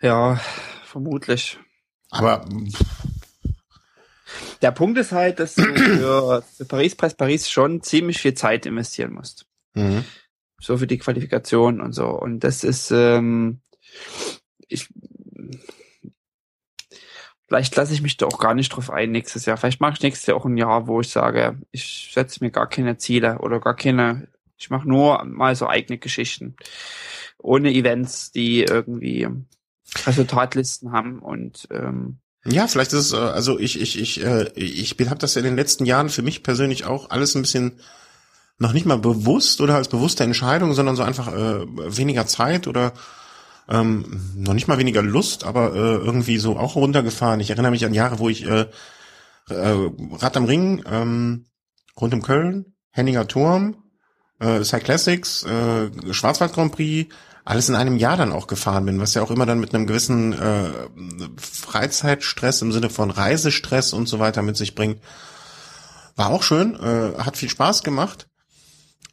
[0.01, 0.39] Ja,
[0.85, 1.57] vermutlich.
[2.09, 2.45] Aber
[4.61, 8.65] Der Punkt ist halt, dass du für, für Paris Preis Paris schon ziemlich viel Zeit
[8.65, 9.45] investieren musst.
[9.73, 10.03] Mhm.
[10.59, 12.07] So für die Qualifikation und so.
[12.07, 13.61] Und das ist, ähm,
[14.67, 14.89] ich,
[17.47, 19.57] vielleicht lasse ich mich da auch gar nicht drauf ein nächstes Jahr.
[19.57, 22.67] Vielleicht mache ich nächstes Jahr auch ein Jahr, wo ich sage, ich setze mir gar
[22.67, 24.27] keine Ziele oder gar keine,
[24.57, 26.55] ich mache nur mal so eigene Geschichten.
[27.37, 29.27] Ohne Events, die irgendwie
[30.05, 32.17] Resultatlisten haben und ähm,
[32.49, 35.55] ja, vielleicht ist es, äh, also ich, ich, ich, äh, ich habe das in den
[35.55, 37.79] letzten Jahren für mich persönlich auch alles ein bisschen
[38.57, 42.93] noch nicht mal bewusst oder als bewusste Entscheidung, sondern so einfach äh, weniger Zeit oder
[43.69, 47.39] ähm, noch nicht mal weniger Lust, aber äh, irgendwie so auch runtergefahren.
[47.39, 48.67] Ich erinnere mich an Jahre, wo ich äh,
[49.49, 51.45] äh, Rad am Ring, ähm,
[51.99, 53.83] rund um Köln, Henninger Turm,
[54.39, 57.13] äh, Cyclassics, äh, Schwarzwald Grand Prix,
[57.43, 59.87] alles in einem Jahr dann auch gefahren bin, was ja auch immer dann mit einem
[59.87, 60.69] gewissen äh,
[61.37, 65.01] Freizeitstress im Sinne von Reisestress und so weiter mit sich bringt.
[66.17, 68.27] War auch schön, äh, hat viel Spaß gemacht.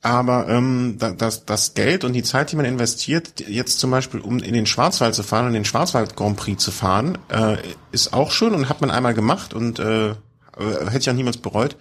[0.04, 4.38] Aber ähm, das, das Geld und die Zeit, die man investiert, jetzt zum Beispiel, um
[4.38, 7.56] in den Schwarzwald zu fahren und den Schwarzwald Grand Prix zu fahren, äh,
[7.90, 10.10] ist auch schön und hat man einmal gemacht und äh,
[10.58, 11.76] hätte ich auch niemals bereut.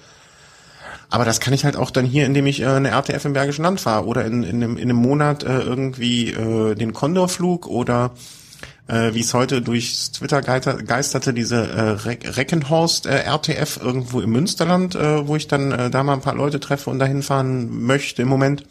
[1.10, 3.64] Aber das kann ich halt auch dann hier, indem ich äh, eine RTF im Bergischen
[3.64, 8.12] Land fahre oder in, in, einem, in einem Monat äh, irgendwie äh, den Condorflug oder
[8.88, 14.96] äh, wie es heute durchs Twitter geisterte, diese äh, Reckenhorst äh, RTF irgendwo im Münsterland,
[14.96, 18.22] äh, wo ich dann äh, da mal ein paar Leute treffe und dahin fahren möchte
[18.22, 18.66] im Moment.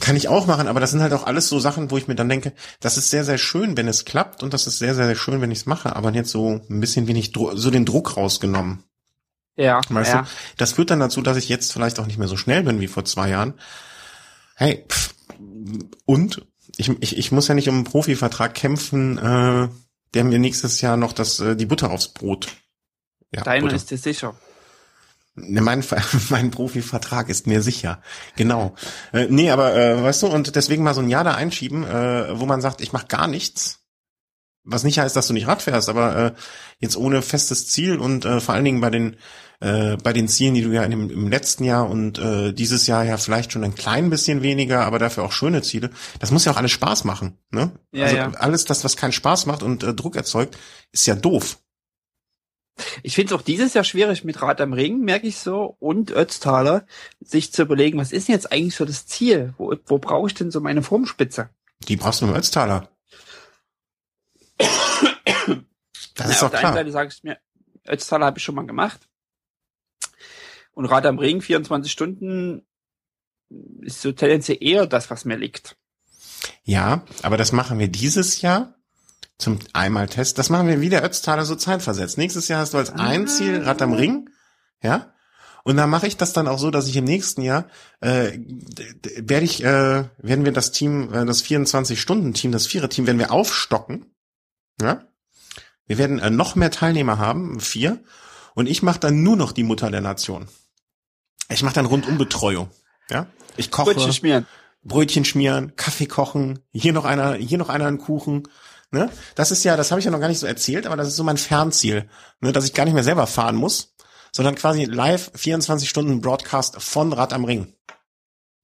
[0.00, 2.16] Kann ich auch machen, aber das sind halt auch alles so Sachen, wo ich mir
[2.16, 5.14] dann denke, das ist sehr, sehr schön, wenn es klappt und das ist sehr, sehr
[5.14, 8.82] schön, wenn ich es mache, aber jetzt so ein bisschen wenig so den Druck rausgenommen.
[9.56, 9.80] Ja.
[9.88, 10.22] Weißt ja.
[10.22, 12.80] du, das führt dann dazu, dass ich jetzt vielleicht auch nicht mehr so schnell bin
[12.80, 13.54] wie vor zwei Jahren.
[14.56, 15.14] Hey, pff,
[16.04, 16.46] und
[16.76, 19.68] ich, ich, ich muss ja nicht um einen Profivertrag kämpfen, äh,
[20.14, 22.48] der mir nächstes Jahr noch das, äh, die Butter aufs Brot.
[23.34, 23.76] Ja, Deiner Butter.
[23.76, 24.34] ist dir sicher.
[25.34, 25.84] Ne, mein,
[26.28, 28.02] mein Profivertrag ist mir sicher.
[28.36, 28.74] Genau.
[29.12, 32.38] Äh, nee, aber äh, weißt du, und deswegen mal so ein Jahr da einschieben, äh,
[32.38, 33.80] wo man sagt, ich mache gar nichts.
[34.64, 36.32] Was nicht heißt, dass du nicht Rad fährst, aber äh,
[36.78, 39.16] jetzt ohne festes Ziel und äh, vor allen Dingen bei den
[39.62, 43.04] äh, bei den Zielen, die du ja im, im letzten Jahr und äh, dieses Jahr
[43.04, 45.90] ja vielleicht schon ein klein bisschen weniger, aber dafür auch schöne Ziele.
[46.18, 47.38] Das muss ja auch alles Spaß machen.
[47.52, 47.70] Ne?
[47.92, 48.30] Ja, also ja.
[48.32, 50.58] alles das, was keinen Spaß macht und äh, Druck erzeugt,
[50.90, 51.58] ist ja doof.
[53.04, 56.10] Ich finde es auch dieses Jahr schwierig mit Rad am Ring, merke ich so, und
[56.10, 56.84] Ötztaler,
[57.20, 59.54] sich zu überlegen, was ist denn jetzt eigentlich so das Ziel?
[59.58, 61.50] Wo, wo brauche ich denn so meine Formspitze?
[61.86, 62.88] Die brauchst du im Ötztaler.
[66.14, 66.52] Das Na, ist doch klar.
[66.52, 67.38] Auf der einen Seite sage ich mir,
[67.88, 69.08] Ötztaler habe ich schon mal gemacht.
[70.72, 72.66] Und Rad am Ring, 24 Stunden,
[73.80, 75.76] ist so tendenziell eher das, was mir liegt.
[76.64, 78.74] Ja, aber das machen wir dieses Jahr
[79.38, 80.38] zum einmal Test.
[80.38, 82.18] Das machen wir wieder Ötztaler so zeitversetzt.
[82.18, 82.96] Nächstes Jahr hast du als ah.
[82.96, 84.30] ein Ziel Rad am Ring,
[84.82, 85.12] ja.
[85.64, 87.68] Und dann mache ich das dann auch so, dass ich im nächsten Jahr
[88.00, 88.38] äh,
[89.16, 94.06] werde ich äh, werden wir das Team, äh, das 24-Stunden-Team, das Vierer-Team, werden wir aufstocken,
[94.80, 95.04] ja.
[95.86, 98.02] Wir werden äh, noch mehr Teilnehmer haben, vier,
[98.54, 100.48] und ich mache dann nur noch die Mutter der Nation.
[101.48, 102.70] Ich mache dann Rundumbetreuung.
[103.10, 103.26] Ja,
[103.56, 103.94] ich koche.
[103.94, 104.46] Brötchen schmieren.
[104.84, 108.48] Brötchen schmieren, Kaffee kochen, hier noch einer, hier noch einer einen Kuchen.
[108.90, 109.10] Ne?
[109.36, 111.16] Das ist ja, das habe ich ja noch gar nicht so erzählt, aber das ist
[111.16, 112.08] so mein Fernziel,
[112.40, 112.52] ne?
[112.52, 113.94] dass ich gar nicht mehr selber fahren muss,
[114.32, 117.74] sondern quasi live 24 Stunden Broadcast von Rad am Ring.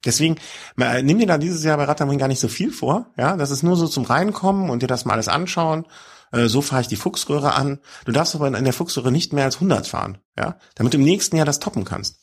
[0.05, 0.37] Deswegen
[0.77, 3.37] nimm dir da dieses Jahr bei Rad am Ring gar nicht so viel vor, ja,
[3.37, 5.87] das ist nur so zum Reinkommen und dir das mal alles anschauen.
[6.31, 7.81] Äh, so fahre ich die Fuchsröhre an.
[8.05, 11.05] Du darfst aber in der Fuchsröhre nicht mehr als 100 fahren, ja, damit du im
[11.05, 12.19] nächsten Jahr das toppen kannst.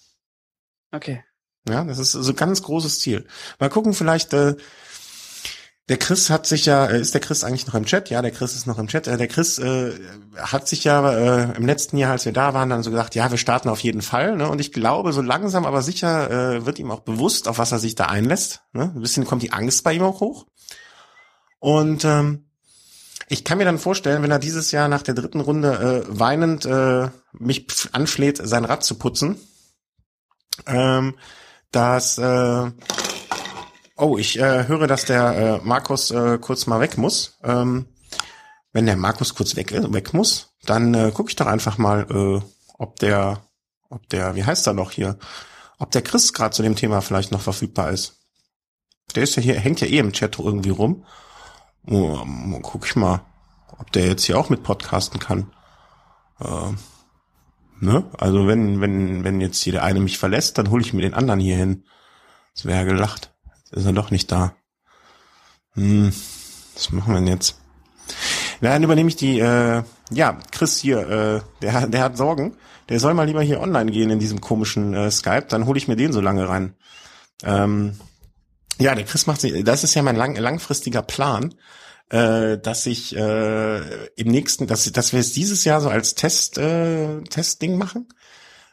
[0.96, 1.24] Okay.
[1.68, 3.26] Ja, das ist so ganz großes Ziel.
[3.60, 4.56] Mal gucken, vielleicht, äh,
[5.88, 8.10] der Chris hat sich ja, äh, ist der Chris eigentlich noch im Chat?
[8.10, 9.08] Ja, der Chris ist noch im Chat.
[9.08, 9.93] Äh, der Chris äh,
[10.38, 13.30] hat sich ja äh, im letzten Jahr, als wir da waren, dann so gesagt, ja,
[13.30, 14.36] wir starten auf jeden Fall.
[14.36, 14.50] Ne?
[14.50, 17.80] Und ich glaube, so langsam, aber sicher äh, wird ihm auch bewusst, auf was er
[17.80, 18.62] sich da einlässt.
[18.74, 18.91] Ne?
[18.96, 20.46] Ein bisschen kommt die Angst bei ihm auch hoch.
[21.60, 22.46] Und ähm,
[23.28, 26.66] ich kann mir dann vorstellen, wenn er dieses Jahr nach der dritten Runde äh, weinend
[26.66, 29.38] äh, mich anfleht, sein Rad zu putzen,
[30.66, 31.16] ähm,
[31.72, 32.72] dass äh,
[33.97, 37.38] oh, ich äh, höre, dass der äh, Markus äh, kurz mal weg muss.
[37.43, 37.88] Ähm,
[38.74, 42.41] wenn der Markus kurz weg, weg muss, dann äh, gucke ich doch einfach mal, äh,
[42.78, 43.41] ob der,
[43.89, 45.18] ob der, wie heißt er noch hier,
[45.80, 48.18] ob der Chris gerade zu dem Thema vielleicht noch verfügbar ist.
[49.16, 51.06] Der ist ja hier, hängt ja eh im Chat irgendwie rum.
[51.88, 52.20] Oh,
[52.64, 53.22] guck ich mal,
[53.78, 55.51] ob der jetzt hier auch mit podcasten kann.
[56.39, 56.74] Äh,
[57.80, 58.06] Ne?
[58.18, 61.14] Also wenn, wenn, wenn jetzt hier der eine mich verlässt, dann hole ich mir den
[61.14, 61.86] anderen hier hin.
[62.54, 63.34] Das wäre ja gelacht.
[63.58, 64.56] Jetzt ist er doch nicht da.
[65.74, 66.14] Hm,
[66.74, 67.60] was machen wir denn jetzt?
[68.62, 72.56] Na, dann übernehme ich die, äh, ja, Chris hier, äh, der, der hat Sorgen.
[72.90, 75.88] Der soll mal lieber hier online gehen in diesem komischen äh, Skype, dann hole ich
[75.88, 76.76] mir den so lange rein.
[77.44, 78.00] Ähm,
[78.80, 81.56] ja, der Chris macht sich, das ist ja mein lang, langfristiger Plan,
[82.10, 86.58] äh, dass ich äh, im nächsten, dass, dass wir es dieses Jahr so als Test,
[86.58, 88.08] äh, Testding machen.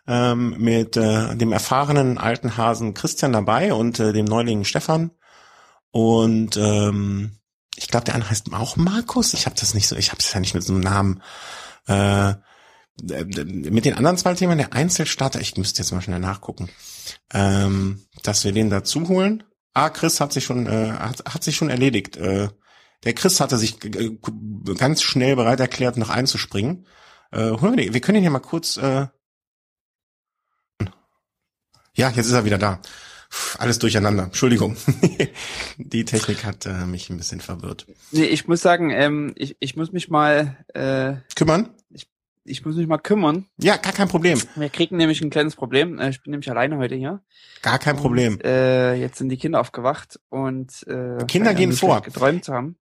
[0.05, 5.13] Ähm, mit äh, dem erfahrenen alten Hasen Christian dabei und äh, dem Neulingen Stefan.
[5.93, 7.39] Und ähm,
[7.77, 9.33] ich glaube, der andere heißt auch Markus.
[9.33, 11.23] Ich habe das nicht so, ich habe es ja nicht mit so einem Namen.
[11.87, 12.35] Äh,
[13.01, 16.69] mit den anderen zwei Themen, der Einzelstarter, ich müsste jetzt mal schnell nachgucken,
[17.33, 19.45] ähm, dass wir den dazu holen.
[19.73, 22.17] Ah, Chris hat sich schon, äh, hat, hat sich schon erledigt.
[22.17, 22.49] Äh,
[23.05, 24.17] der Chris hatte sich äh,
[24.79, 26.87] ganz schnell bereit erklärt, noch einzuspringen.
[27.31, 28.77] Äh, holen wir, den, wir können ihn hier mal kurz.
[28.77, 29.07] Äh,
[31.95, 32.81] ja, jetzt ist er wieder da.
[33.31, 34.25] Puh, alles durcheinander.
[34.25, 34.77] Entschuldigung.
[35.79, 37.87] Die Technik hat äh, mich ein bisschen verwirrt.
[38.11, 41.71] Nee, ich muss sagen, ähm, ich, ich muss mich mal äh, kümmern.
[41.91, 42.09] Ich,
[42.45, 43.47] ich muss mich mal kümmern.
[43.59, 44.41] Ja, gar kein Problem.
[44.55, 45.99] Wir kriegen nämlich ein kleines Problem.
[45.99, 47.23] Äh, Ich bin nämlich alleine heute hier.
[47.63, 48.35] Gar kein Problem.
[48.35, 52.01] Und, äh, jetzt sind die Kinder aufgewacht und äh, Kinder gehen vor.
[52.03, 52.77] geträumt haben.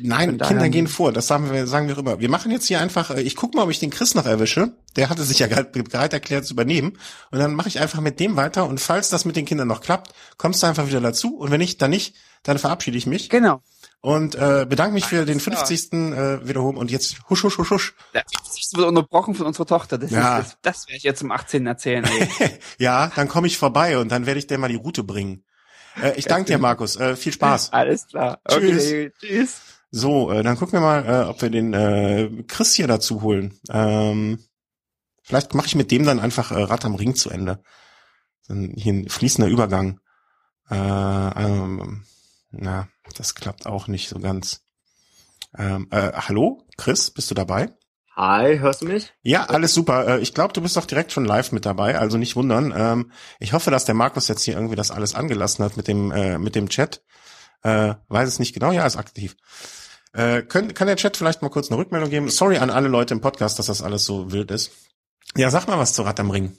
[0.00, 2.20] Nein, Kinder gehen vor, das sagen wir, sagen wir immer.
[2.20, 4.72] Wir machen jetzt hier einfach, äh, ich guck mal, ob ich den Chris noch erwische.
[4.96, 6.98] Der hatte sich ja gerade bereit erklärt zu übernehmen.
[7.30, 8.66] Und dann mache ich einfach mit dem weiter.
[8.66, 11.36] Und falls das mit den Kindern noch klappt, kommst du einfach wieder dazu.
[11.36, 13.28] Und wenn nicht, dann nicht, dann verabschiede ich mich.
[13.28, 13.62] Genau.
[14.00, 15.66] Und äh, bedanke mich für den Alles klar.
[15.66, 15.92] 50.
[15.92, 16.76] Äh, wiederholen.
[16.76, 17.94] Und jetzt husch, husch, husch, husch.
[18.12, 19.98] Das wird unterbrochen von unserer Tochter.
[19.98, 20.38] Das, Ja.
[20.38, 21.66] ist, das, das werde ich jetzt zum 18.
[21.66, 22.06] erzählen.
[22.78, 25.42] Ja, dann komme ich vorbei und dann werde ich dir mal die Route bringen.
[26.00, 26.96] Äh, ich danke dir, Markus.
[26.96, 27.72] Äh, viel Spaß.
[27.72, 28.40] Alles klar.
[28.48, 28.86] Tschüss.
[28.86, 29.60] Okay, tschüss.
[29.90, 33.58] So, äh, dann gucken wir mal, äh, ob wir den äh, Chris hier dazu holen.
[33.70, 34.44] Ähm,
[35.22, 37.62] vielleicht mache ich mit dem dann einfach äh, Rad am Ring zu Ende.
[38.48, 40.00] Dann hier ein fließender Übergang.
[40.70, 42.04] Äh, ähm,
[42.50, 44.62] na, das klappt auch nicht so ganz.
[45.56, 47.72] Ähm, äh, hallo, Chris, bist du dabei?
[48.16, 49.12] Hi, hörst du mich?
[49.22, 50.08] Ja, alles super.
[50.08, 52.72] Äh, Ich glaube, du bist doch direkt schon live mit dabei, also nicht wundern.
[52.74, 56.10] Ähm, Ich hoffe, dass der Markus jetzt hier irgendwie das alles angelassen hat mit dem
[56.12, 57.02] äh, mit dem Chat.
[57.62, 58.72] Äh, weiß es nicht genau.
[58.72, 59.36] Ja, ist aktiv.
[60.12, 62.30] Kann der Chat vielleicht mal kurz eine Rückmeldung geben?
[62.30, 64.72] Sorry an alle Leute im Podcast, dass das alles so wild ist.
[65.36, 66.56] Ja, sag mal was zu Rad am Ring.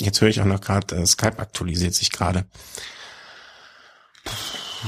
[0.00, 2.46] Jetzt höre ich auch noch gerade, Skype aktualisiert sich gerade.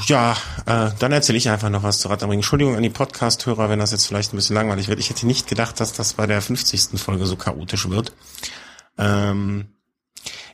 [0.06, 0.36] Ja,
[0.66, 2.38] äh, dann erzähle ich einfach noch was zu Rad am Ring.
[2.38, 4.98] Entschuldigung an die Podcast-Hörer, wenn das jetzt vielleicht ein bisschen langweilig wird.
[5.00, 6.98] Ich hätte nicht gedacht, dass das bei der 50.
[7.00, 8.12] Folge so chaotisch wird.
[8.96, 9.68] Ähm,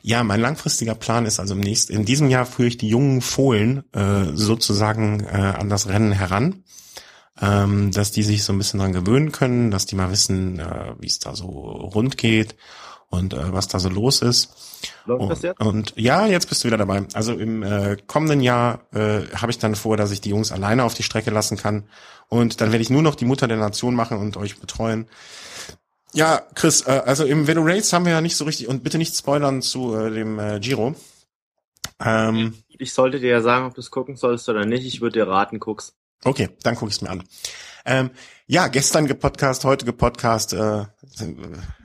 [0.01, 3.21] ja, mein langfristiger Plan ist also im nächsten, in diesem Jahr führe ich die jungen
[3.21, 6.63] Fohlen äh, sozusagen äh, an das Rennen heran,
[7.41, 10.93] ähm, dass die sich so ein bisschen dran gewöhnen können, dass die mal wissen, äh,
[10.99, 12.55] wie es da so rund geht
[13.09, 14.53] und äh, was da so los ist.
[15.05, 15.59] Läuft das Und, jetzt?
[15.61, 17.03] und ja, jetzt bist du wieder dabei.
[17.13, 20.83] Also im äh, kommenden Jahr äh, habe ich dann vor, dass ich die Jungs alleine
[20.83, 21.87] auf die Strecke lassen kann.
[22.27, 25.07] Und dann werde ich nur noch die Mutter der Nation machen und euch betreuen.
[26.13, 28.97] Ja, Chris, äh, also im Velo Race haben wir ja nicht so richtig, und bitte
[28.97, 30.95] nicht spoilern zu äh, dem äh, Giro.
[31.99, 34.85] Ähm, Ich sollte dir ja sagen, ob du es gucken sollst oder nicht.
[34.85, 35.93] Ich würde dir raten, guck's.
[36.23, 37.23] okay, dann gucke ich es mir an.
[37.85, 38.09] Ähm,
[38.47, 40.85] ja, gestern gepodcast, heute gepodcast, äh,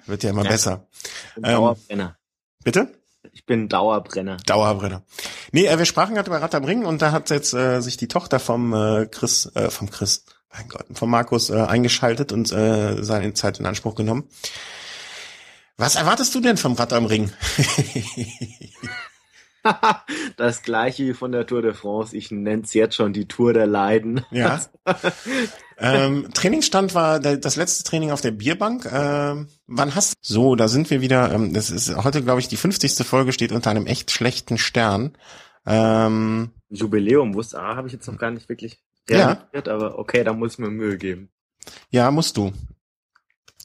[0.06, 0.50] wird ja immer Ja.
[0.50, 0.86] besser.
[1.02, 2.16] Ich bin Ähm, Dauerbrenner.
[2.64, 2.94] Bitte?
[3.32, 4.36] Ich bin Dauerbrenner.
[4.46, 5.02] Dauerbrenner.
[5.52, 7.96] Nee, äh, wir sprachen gerade über Rad am Ring und da hat jetzt äh, sich
[7.96, 12.50] die Tochter vom äh, Chris, äh, vom Chris, mein Gott, vom Markus äh, eingeschaltet und
[12.52, 14.28] äh, seine Zeit in Anspruch genommen.
[15.76, 17.32] Was erwartest du denn vom Rad am Ring?
[20.36, 22.16] das gleiche wie von der Tour de France.
[22.16, 24.24] Ich nenn's jetzt schon die Tour der Leiden.
[24.30, 24.60] ja.
[25.78, 28.88] ähm, Trainingsstand war der, das letzte Training auf der Bierbank.
[28.92, 31.32] Ähm, wann hast So, da sind wir wieder.
[31.32, 33.06] Ähm, das ist heute, glaube ich, die 50.
[33.06, 35.16] Folge steht unter einem echt schlechten Stern.
[35.66, 39.46] Ähm, Jubiläum wusste, ah, habe ich jetzt noch gar nicht wirklich Ja.
[39.52, 41.30] aber okay, da muss ich mir Mühe geben.
[41.90, 42.52] Ja, musst du.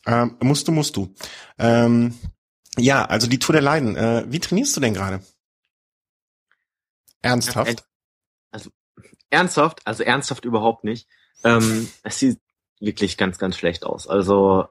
[0.05, 1.13] Ähm, musst du, musst du.
[1.57, 2.13] Ähm,
[2.77, 3.95] ja, also die Tour der Leiden.
[3.95, 5.21] Äh, wie trainierst du denn gerade?
[7.26, 7.84] Ernsthaft?
[8.51, 8.69] Also
[9.30, 11.07] ernsthaft, also ernsthaft überhaupt nicht.
[11.43, 12.39] Ähm, es sieht
[12.80, 14.07] wirklich ganz, ganz schlecht aus.
[14.07, 14.67] Also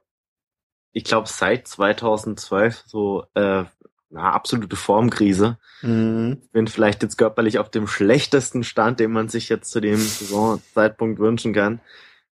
[0.92, 3.64] ich glaube seit 2012 so äh,
[4.10, 5.58] na, absolute Formkrise.
[5.82, 6.42] Mhm.
[6.52, 11.18] Bin vielleicht jetzt körperlich auf dem schlechtesten Stand, den man sich jetzt zu dem Saisonzeitpunkt
[11.18, 11.80] wünschen kann.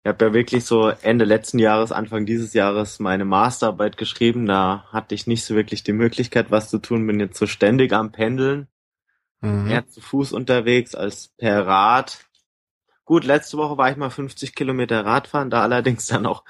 [0.03, 4.47] Ich habe ja wirklich so Ende letzten Jahres, Anfang dieses Jahres meine Masterarbeit geschrieben.
[4.47, 7.07] Da hatte ich nicht so wirklich die Möglichkeit, was zu tun.
[7.07, 8.69] Bin jetzt so ständig am Pendeln
[9.41, 9.65] Mhm.
[9.65, 12.27] mehr zu Fuß unterwegs als per Rad.
[13.05, 16.45] Gut, letzte Woche war ich mal 50 Kilometer Radfahren, da allerdings dann auch,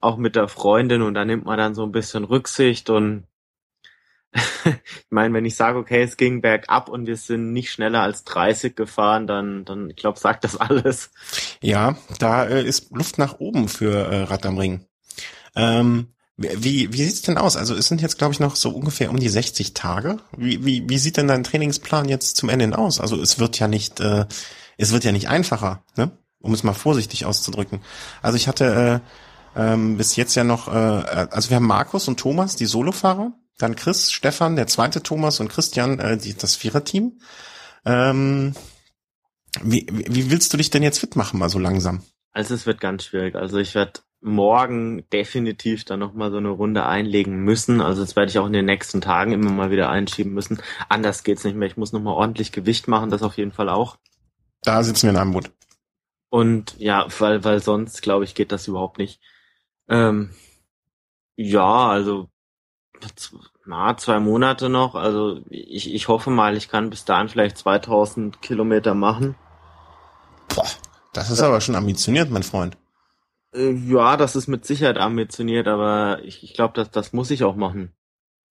[0.00, 3.26] auch mit der Freundin und da nimmt man dann so ein bisschen Rücksicht und
[4.64, 8.24] ich meine, wenn ich sage, okay, es ging bergab und wir sind nicht schneller als
[8.24, 11.12] 30 gefahren, dann, dann ich glaube, sagt das alles.
[11.60, 14.86] Ja, da äh, ist Luft nach oben für äh, Rad am Ring.
[15.54, 17.56] Ähm, wie, wie sieht's denn aus?
[17.56, 20.18] Also es sind jetzt, glaube ich, noch so ungefähr um die 60 Tage.
[20.36, 23.00] Wie, wie, wie sieht denn dein Trainingsplan jetzt zum Ende hin aus?
[23.00, 24.26] Also es wird ja nicht, äh,
[24.76, 26.10] es wird ja nicht einfacher, ne?
[26.40, 27.80] um es mal vorsichtig auszudrücken.
[28.20, 29.00] Also ich hatte
[29.56, 33.32] äh, ähm, bis jetzt ja noch, äh, also wir haben Markus und Thomas, die Solofahrer,
[33.58, 37.20] dann Chris, Stefan, der zweite Thomas und Christian, äh, die, das Viererteam.
[37.84, 38.54] Ähm,
[39.62, 42.02] wie, wie willst du dich denn jetzt fit machen, mal so langsam?
[42.32, 43.36] Also es wird ganz schwierig.
[43.36, 47.82] Also ich werde morgen definitiv dann nochmal so eine Runde einlegen müssen.
[47.82, 50.60] Also das werde ich auch in den nächsten Tagen immer mal wieder einschieben müssen.
[50.88, 51.68] Anders geht's nicht mehr.
[51.68, 53.98] Ich muss nochmal ordentlich Gewicht machen, das auf jeden Fall auch.
[54.62, 55.50] Da sitzen wir in einem Boot.
[56.30, 59.20] Und ja, weil, weil sonst, glaube ich, geht das überhaupt nicht.
[59.88, 60.30] Ähm,
[61.36, 62.28] ja, also
[63.66, 64.94] na, zwei Monate noch.
[64.94, 69.34] Also ich, ich hoffe mal, ich kann bis dahin vielleicht 2000 Kilometer machen.
[70.48, 70.66] Boah,
[71.12, 72.78] das ist aber schon ambitioniert, mein Freund.
[73.54, 77.44] Äh, ja, das ist mit Sicherheit ambitioniert, aber ich, ich glaube, das, das muss ich
[77.44, 77.92] auch machen.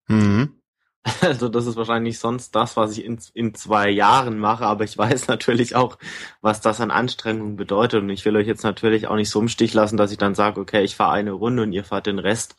[0.08, 0.60] Mhm.
[1.20, 4.96] Also das ist wahrscheinlich sonst das, was ich in, in zwei Jahren mache, aber ich
[4.98, 5.98] weiß natürlich auch,
[6.40, 9.48] was das an Anstrengungen bedeutet und ich will euch jetzt natürlich auch nicht so im
[9.48, 12.18] Stich lassen, dass ich dann sage, okay, ich fahre eine Runde und ihr fahrt den
[12.18, 12.56] Rest.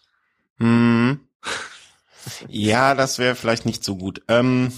[0.58, 1.22] Mhm.
[2.48, 4.24] Ja, das wäre vielleicht nicht so gut.
[4.28, 4.72] Ähm,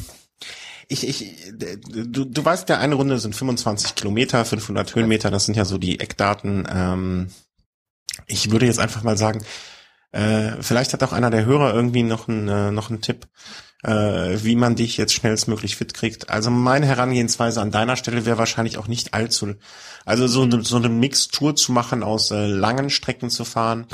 [0.89, 5.55] ich, ich, du, du weißt ja, eine Runde sind 25 Kilometer, 500 Höhenmeter, das sind
[5.55, 6.67] ja so die Eckdaten.
[6.69, 7.29] Ähm,
[8.25, 9.43] ich würde jetzt einfach mal sagen,
[10.11, 13.27] äh, vielleicht hat auch einer der Hörer irgendwie noch einen, äh, noch einen Tipp,
[13.83, 13.91] äh,
[14.41, 16.29] wie man dich jetzt schnellstmöglich fit kriegt.
[16.29, 19.55] Also meine Herangehensweise an deiner Stelle wäre wahrscheinlich auch nicht allzu,
[20.05, 23.87] also so eine, so eine Mixtur zu machen aus äh, langen Strecken zu fahren,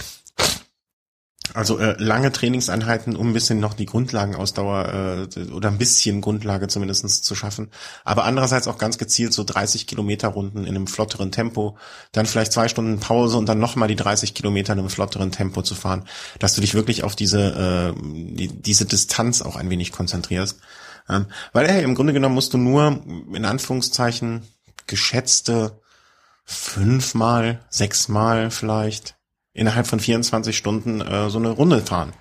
[1.54, 6.68] also äh, lange Trainingseinheiten, um ein bisschen noch die Grundlagenausdauer äh, oder ein bisschen Grundlage
[6.68, 7.70] zumindestens zu schaffen.
[8.06, 11.78] Aber andererseits auch ganz gezielt so 30 Kilometer Runden in einem flotteren Tempo,
[12.14, 15.62] dann vielleicht zwei Stunden Pause und dann nochmal die 30 Kilometer in einem flotteren Tempo
[15.62, 16.06] zu fahren,
[16.40, 20.60] dass du dich wirklich auf diese, äh, die, diese Distanz auch ein wenig konzentrierst.
[21.10, 23.02] Ähm, weil hey, im Grunde genommen musst du nur
[23.34, 24.44] in Anführungszeichen
[24.88, 25.78] geschätzte
[26.46, 29.16] fünfmal, sechsmal vielleicht
[29.54, 32.14] innerhalb von 24 Stunden äh, so eine Runde fahren.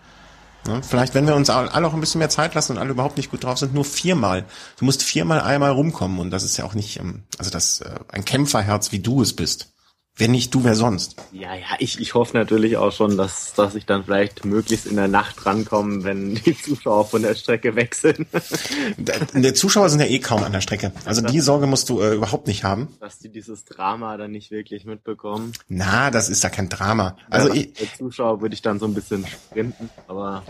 [0.66, 3.16] Ja, vielleicht, wenn wir uns alle auch ein bisschen mehr Zeit lassen und alle überhaupt
[3.16, 4.44] nicht gut drauf sind, nur viermal.
[4.78, 7.90] Du musst viermal einmal rumkommen und das ist ja auch nicht, ähm, also das äh,
[8.08, 9.72] ein Kämpferherz, wie du es bist.
[10.14, 11.16] Wenn nicht du, wer sonst?
[11.32, 14.96] Ja, ja, ich, ich hoffe natürlich auch schon, dass, dass ich dann vielleicht möglichst in
[14.96, 18.26] der Nacht rankomme, wenn die Zuschauer von der Strecke weg sind.
[19.34, 20.92] Die Zuschauer sind ja eh kaum an der Strecke.
[21.04, 22.88] Also die Sorge musst du äh, überhaupt nicht haben.
[23.00, 25.52] Dass die dieses Drama dann nicht wirklich mitbekommen.
[25.68, 27.16] Na, das ist ja kein Drama.
[27.30, 30.42] Also ja, ich, der Zuschauer würde ich dann so ein bisschen sprinten, aber.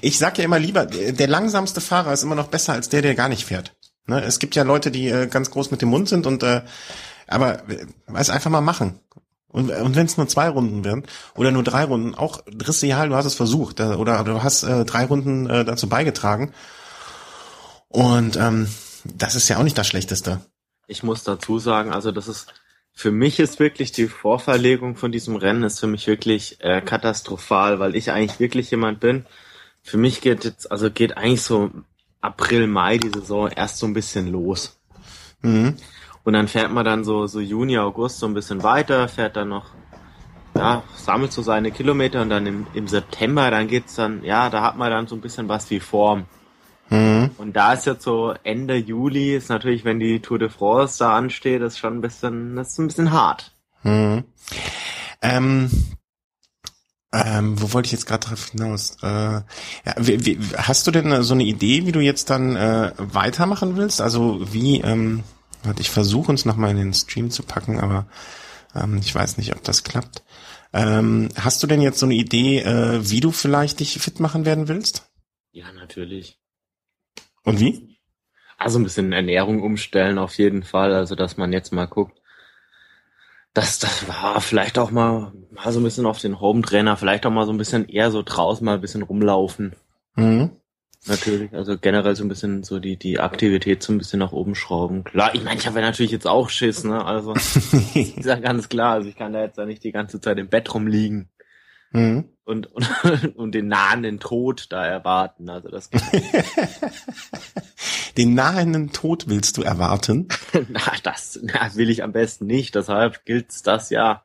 [0.00, 3.14] Ich sag ja immer lieber, der langsamste Fahrer ist immer noch besser als der, der
[3.14, 3.74] gar nicht fährt.
[4.06, 4.22] Ne?
[4.22, 6.62] Es gibt ja Leute, die äh, ganz groß mit dem Mund sind und äh,
[7.26, 7.62] aber
[8.06, 9.00] weiß einfach mal machen.
[9.48, 11.04] Und, und wenn es nur zwei Runden werden
[11.34, 14.84] oder nur drei Runden, auch Drissial, du hast es versucht äh, oder du hast äh,
[14.84, 16.52] drei Runden äh, dazu beigetragen.
[17.88, 18.68] Und ähm,
[19.04, 20.40] das ist ja auch nicht das Schlechteste.
[20.88, 22.52] Ich muss dazu sagen, also das ist
[22.98, 27.78] für mich ist wirklich die Vorverlegung von diesem Rennen ist für mich wirklich äh, katastrophal,
[27.78, 29.26] weil ich eigentlich wirklich jemand bin.
[29.82, 31.70] Für mich geht jetzt, also geht eigentlich so
[32.22, 34.78] April, Mai die Saison erst so ein bisschen los.
[35.42, 35.76] Mhm.
[36.26, 39.48] Und dann fährt man dann so, so Juni, August so ein bisschen weiter, fährt dann
[39.48, 39.66] noch,
[40.56, 44.60] ja, sammelt so seine Kilometer und dann im, im September, dann geht's dann, ja, da
[44.60, 46.24] hat man dann so ein bisschen was wie Form.
[46.90, 47.30] Mhm.
[47.38, 51.16] Und da ist jetzt so Ende Juli, ist natürlich, wenn die Tour de France da
[51.16, 53.54] ansteht, ist schon ein bisschen, das ist ein bisschen hart.
[53.84, 54.24] Mhm.
[55.22, 55.70] Ähm,
[57.12, 58.96] ähm, wo wollte ich jetzt gerade drauf hinaus?
[59.00, 59.44] Äh, ja,
[59.96, 64.00] wie, wie, hast du denn so eine Idee, wie du jetzt dann äh, weitermachen willst?
[64.00, 65.22] Also wie, ähm,
[65.66, 68.06] Warte, ich versuche uns nochmal in den Stream zu packen, aber
[68.74, 70.22] ähm, ich weiß nicht, ob das klappt.
[70.72, 74.44] Ähm, hast du denn jetzt so eine Idee, äh, wie du vielleicht dich fit machen
[74.44, 75.10] werden willst?
[75.52, 76.38] Ja, natürlich.
[77.44, 77.98] Und wie?
[78.58, 80.92] Also ein bisschen Ernährung umstellen auf jeden Fall.
[80.94, 82.20] Also dass man jetzt mal guckt,
[83.54, 87.24] dass das war vielleicht auch mal, mal so ein bisschen auf den Home Trainer, vielleicht
[87.24, 89.74] auch mal so ein bisschen eher so draußen mal ein bisschen rumlaufen.
[90.14, 90.50] Mhm.
[91.06, 94.56] Natürlich, also generell so ein bisschen so die, die Aktivität so ein bisschen nach oben
[94.56, 95.04] schrauben.
[95.04, 97.04] Klar, ich meine, ich habe ja natürlich jetzt auch Schiss, ne?
[97.04, 98.94] Also ist ja ganz klar.
[98.94, 101.28] Also ich kann da jetzt ja nicht die ganze Zeit im Bett rumliegen
[101.92, 102.24] mhm.
[102.44, 102.88] und, und,
[103.36, 105.48] und den nahenden Tod da erwarten.
[105.48, 105.90] Also das
[108.16, 110.28] Den nahenden Tod willst du erwarten?
[110.68, 112.74] na, das na, will ich am besten nicht.
[112.74, 114.24] Deshalb gilt's das ja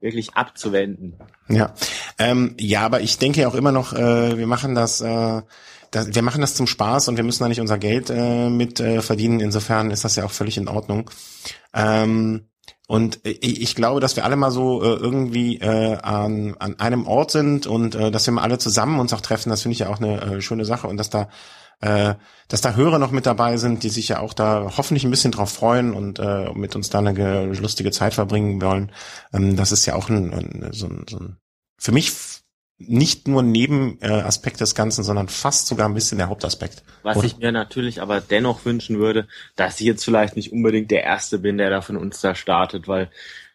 [0.00, 1.20] wirklich abzuwenden.
[1.48, 1.74] Ja,
[2.18, 5.00] ähm, ja, aber ich denke auch immer noch, äh, wir machen das.
[5.00, 5.42] Äh,
[5.92, 8.80] das, wir machen das zum Spaß und wir müssen da nicht unser Geld äh, mit
[8.80, 9.40] äh, verdienen.
[9.40, 11.10] Insofern ist das ja auch völlig in Ordnung.
[11.74, 12.48] Ähm,
[12.88, 17.06] und ich, ich glaube, dass wir alle mal so äh, irgendwie äh, an, an einem
[17.06, 19.50] Ort sind und äh, dass wir mal alle zusammen uns auch treffen.
[19.50, 21.28] Das finde ich ja auch eine äh, schöne Sache und dass da
[21.80, 22.14] äh,
[22.48, 25.32] dass da Hörer noch mit dabei sind, die sich ja auch da hoffentlich ein bisschen
[25.32, 28.92] drauf freuen und äh, mit uns da eine lustige Zeit verbringen wollen.
[29.32, 31.36] Ähm, das ist ja auch ein, ein, so, ein, so ein
[31.76, 32.12] für mich
[32.88, 36.82] nicht nur Nebenaspekt des Ganzen, sondern fast sogar ein bisschen der Hauptaspekt.
[37.02, 37.26] Was Oder?
[37.26, 39.26] ich mir natürlich aber dennoch wünschen würde,
[39.56, 42.88] dass ich jetzt vielleicht nicht unbedingt der Erste bin, der da von uns da startet,
[42.88, 43.10] weil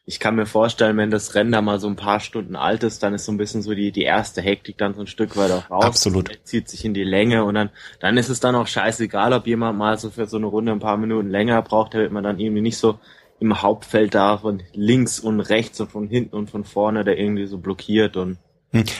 [0.09, 3.03] ich kann mir vorstellen, wenn das Rennen da mal so ein paar Stunden alt ist,
[3.03, 5.51] dann ist so ein bisschen so die, die erste Hektik dann so ein Stück weit
[5.51, 5.83] auch raus.
[5.83, 6.39] Absolut.
[6.43, 9.77] Zieht sich in die Länge und dann, dann ist es dann auch scheißegal, ob jemand
[9.77, 12.61] mal so für so eine Runde ein paar Minuten länger braucht, damit man dann irgendwie
[12.61, 12.99] nicht so
[13.39, 17.45] im Hauptfeld da von links und rechts und von hinten und von vorne da irgendwie
[17.45, 18.37] so blockiert und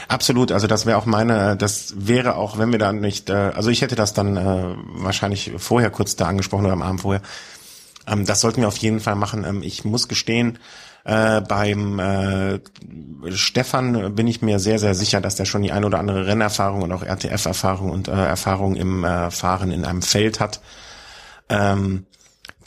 [0.08, 3.70] absolut, also das wäre auch meine, das wäre auch, wenn wir da nicht, äh, also
[3.70, 7.22] ich hätte das dann äh, wahrscheinlich vorher kurz da angesprochen oder am Abend vorher.
[8.06, 9.44] Ähm, das sollten wir auf jeden Fall machen.
[9.44, 10.58] Ähm, ich muss gestehen,
[11.04, 12.60] äh, beim äh,
[13.30, 16.82] Stefan bin ich mir sehr, sehr sicher, dass der schon die ein oder andere Rennerfahrung
[16.82, 20.60] und auch RTF-Erfahrung und äh, Erfahrung im Fahren in einem Feld hat.
[21.48, 22.06] Ähm,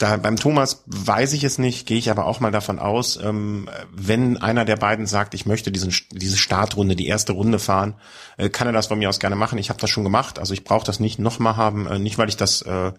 [0.02, 3.68] da, beim Thomas weiß ich es nicht, gehe ich aber auch mal davon aus, ähm,
[3.92, 7.94] wenn einer der beiden sagt, ich möchte diesen, diese Startrunde, die erste Runde fahren,
[8.36, 9.58] äh, kann er das von mir aus gerne machen.
[9.58, 12.28] Ich habe das schon gemacht, also ich brauche das nicht nochmal haben, äh, nicht weil
[12.28, 12.92] ich das äh,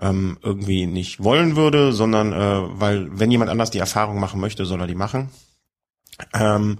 [0.00, 4.64] ähm, irgendwie nicht wollen würde, sondern äh, weil wenn jemand anders die Erfahrung machen möchte,
[4.64, 5.30] soll er die machen.
[6.32, 6.78] Ähm,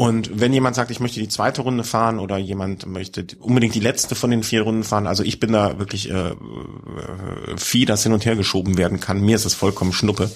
[0.00, 3.80] und wenn jemand sagt, ich möchte die zweite Runde fahren oder jemand möchte unbedingt die
[3.80, 6.36] letzte von den vier Runden fahren, also ich bin da wirklich äh, äh,
[7.56, 9.20] Vieh, das hin und her geschoben werden kann.
[9.20, 10.30] Mir ist es vollkommen Schnuppe.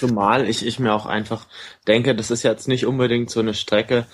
[0.00, 1.46] Zumal ich, ich mir auch einfach
[1.86, 4.06] denke, das ist jetzt nicht unbedingt so eine Strecke,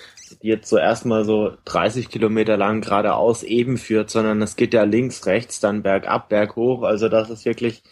[0.42, 4.82] die jetzt so erstmal so 30 Kilometer lang geradeaus eben führt, sondern es geht ja
[4.82, 6.82] links, rechts, dann bergab, berghoch.
[6.82, 7.82] Also das ist wirklich,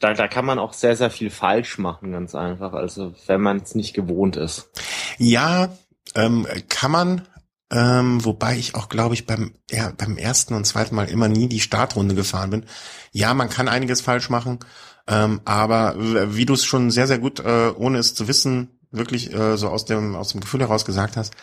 [0.00, 2.72] da, da kann man auch sehr, sehr viel falsch machen, ganz einfach.
[2.72, 4.70] Also wenn man es nicht gewohnt ist.
[5.18, 5.68] Ja,
[6.14, 7.28] ähm, kann man,
[7.70, 11.48] ähm, wobei ich auch, glaube ich, beim, ja, beim ersten und zweiten Mal immer nie
[11.48, 12.66] die Startrunde gefahren bin.
[13.12, 14.58] Ja, man kann einiges falsch machen,
[15.06, 19.32] ähm, aber wie du es schon sehr, sehr gut, äh, ohne es zu wissen, wirklich
[19.32, 21.34] äh, so aus dem, aus dem Gefühl heraus gesagt hast,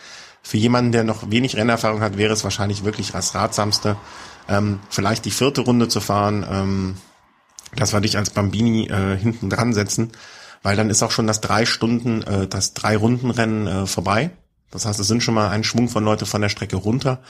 [0.42, 3.96] für jemanden, der noch wenig Rennerfahrung hat, wäre es wahrscheinlich wirklich das Ratsamste,
[4.48, 6.96] ähm, vielleicht die vierte Runde zu fahren, ähm,
[7.76, 10.12] dass wir dich als Bambini äh, hinten dran setzen,
[10.62, 14.30] weil dann ist auch schon das drei Stunden, äh, das drei Rundenrennen äh, vorbei.
[14.70, 17.20] Das heißt, es sind schon mal ein Schwung von Leute von der Strecke runter.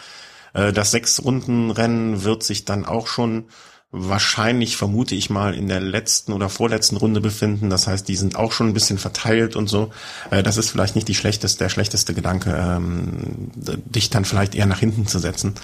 [0.54, 3.46] Äh, das sechs Rundenrennen wird sich dann auch schon
[3.90, 7.70] wahrscheinlich, vermute ich mal, in der letzten oder vorletzten Runde befinden.
[7.70, 9.90] Das heißt, die sind auch schon ein bisschen verteilt und so.
[10.30, 14.66] Äh, das ist vielleicht nicht die schlechteste, der schlechteste Gedanke, ähm, dich dann vielleicht eher
[14.66, 15.54] nach hinten zu setzen.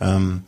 [0.00, 0.42] Ähm,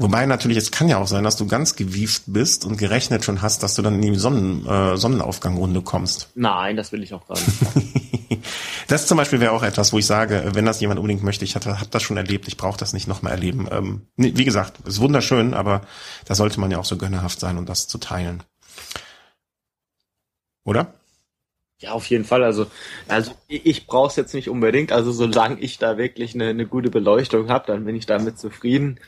[0.00, 3.42] Wobei natürlich, es kann ja auch sein, dass du ganz gewieft bist und gerechnet schon
[3.42, 6.30] hast, dass du dann in die Sonnen, äh, Sonnenaufgangrunde kommst.
[6.34, 8.42] Nein, das will ich auch gar nicht.
[8.88, 11.54] das zum Beispiel wäre auch etwas, wo ich sage, wenn das jemand unbedingt möchte, ich
[11.54, 13.68] habe das schon erlebt, ich brauche das nicht nochmal erleben.
[13.70, 15.82] Ähm, wie gesagt, ist wunderschön, aber
[16.24, 18.42] da sollte man ja auch so gönnerhaft sein um das zu teilen.
[20.64, 20.94] Oder?
[21.78, 22.42] Ja, auf jeden Fall.
[22.42, 22.68] Also,
[23.06, 24.92] also ich, ich brauche es jetzt nicht unbedingt.
[24.92, 28.98] Also solange ich da wirklich eine, eine gute Beleuchtung habe, dann bin ich damit zufrieden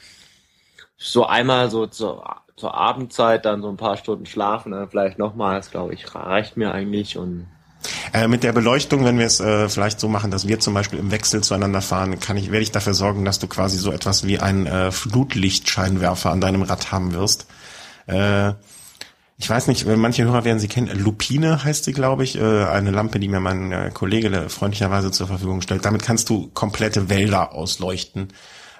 [1.03, 5.57] so einmal so zur, zur Abendzeit dann so ein paar Stunden schlafen, dann vielleicht nochmal,
[5.57, 7.47] das glaube ich, reicht mir eigentlich und
[8.13, 11.01] äh, mit der Beleuchtung, wenn wir es äh, vielleicht so machen, dass wir zum Beispiel
[11.01, 14.25] im Wechsel zueinander fahren, kann ich, werde ich dafür sorgen, dass du quasi so etwas
[14.25, 17.47] wie ein äh, Flutlichtscheinwerfer an deinem Rad haben wirst.
[18.07, 18.53] Äh,
[19.39, 20.97] ich weiß nicht, manche Hörer werden sie kennen.
[20.97, 22.39] Lupine heißt sie, glaube ich.
[22.39, 25.85] Äh, eine Lampe, die mir mein äh, Kollege freundlicherweise zur Verfügung stellt.
[25.85, 28.29] Damit kannst du komplette Wälder ausleuchten.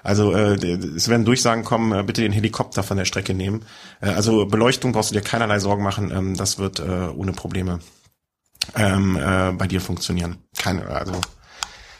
[0.03, 3.65] Also äh, es werden Durchsagen kommen, äh, bitte den Helikopter von der Strecke nehmen.
[4.01, 7.79] Äh, also Beleuchtung brauchst du dir keinerlei Sorgen machen, ähm, das wird äh, ohne Probleme
[8.75, 10.37] ähm, äh, bei dir funktionieren.
[10.57, 11.13] Keine, also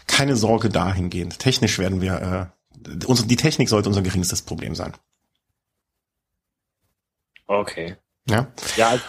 [0.07, 1.39] keine Sorge dahingehend.
[1.39, 2.51] Technisch werden wir,
[2.85, 4.93] äh, unsere, die Technik sollte unser geringstes Problem sein.
[7.47, 7.95] Okay.
[8.29, 8.47] Ja.
[8.77, 8.99] Ja,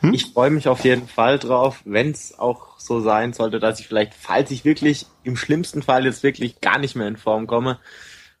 [0.00, 0.14] hm?
[0.14, 3.88] ich freue mich auf jeden Fall drauf, wenn es auch so sein sollte, dass ich
[3.88, 7.78] vielleicht, falls ich wirklich im schlimmsten Fall jetzt wirklich gar nicht mehr in Form komme,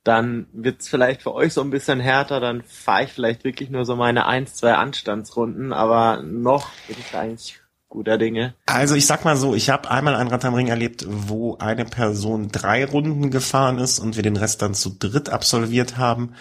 [0.04, 3.84] dann wird's vielleicht für euch so ein bisschen härter, dann fahre ich vielleicht wirklich nur
[3.84, 7.60] so meine ein, zwei Anstandsrunden, aber noch bin ich eigentlich
[7.94, 8.54] guter Dinge.
[8.66, 11.84] Also ich sag mal so, ich habe einmal ein Rad am Ring erlebt, wo eine
[11.84, 16.34] Person drei Runden gefahren ist und wir den Rest dann zu dritt absolviert haben.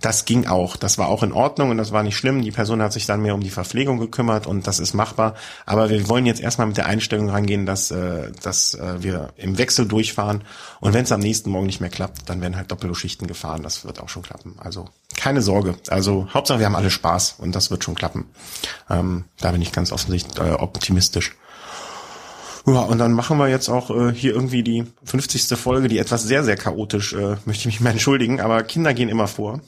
[0.00, 0.76] Das ging auch.
[0.76, 2.42] Das war auch in Ordnung und das war nicht schlimm.
[2.42, 5.34] Die Person hat sich dann mehr um die Verpflegung gekümmert und das ist machbar.
[5.66, 9.58] Aber wir wollen jetzt erstmal mit der Einstellung rangehen, dass, äh, dass äh, wir im
[9.58, 10.42] Wechsel durchfahren.
[10.80, 13.62] Und wenn es am nächsten Morgen nicht mehr klappt, dann werden halt Doppelschichten gefahren.
[13.62, 14.54] Das wird auch schon klappen.
[14.58, 15.74] Also keine Sorge.
[15.88, 18.26] Also Hauptsache wir haben alle Spaß und das wird schon klappen.
[18.88, 21.36] Ähm, da bin ich ganz offensichtlich äh, optimistisch.
[22.66, 25.58] Ja, und dann machen wir jetzt auch äh, hier irgendwie die 50.
[25.58, 29.08] Folge, die etwas sehr, sehr chaotisch, äh, möchte ich mich mal entschuldigen, aber Kinder gehen
[29.08, 29.60] immer vor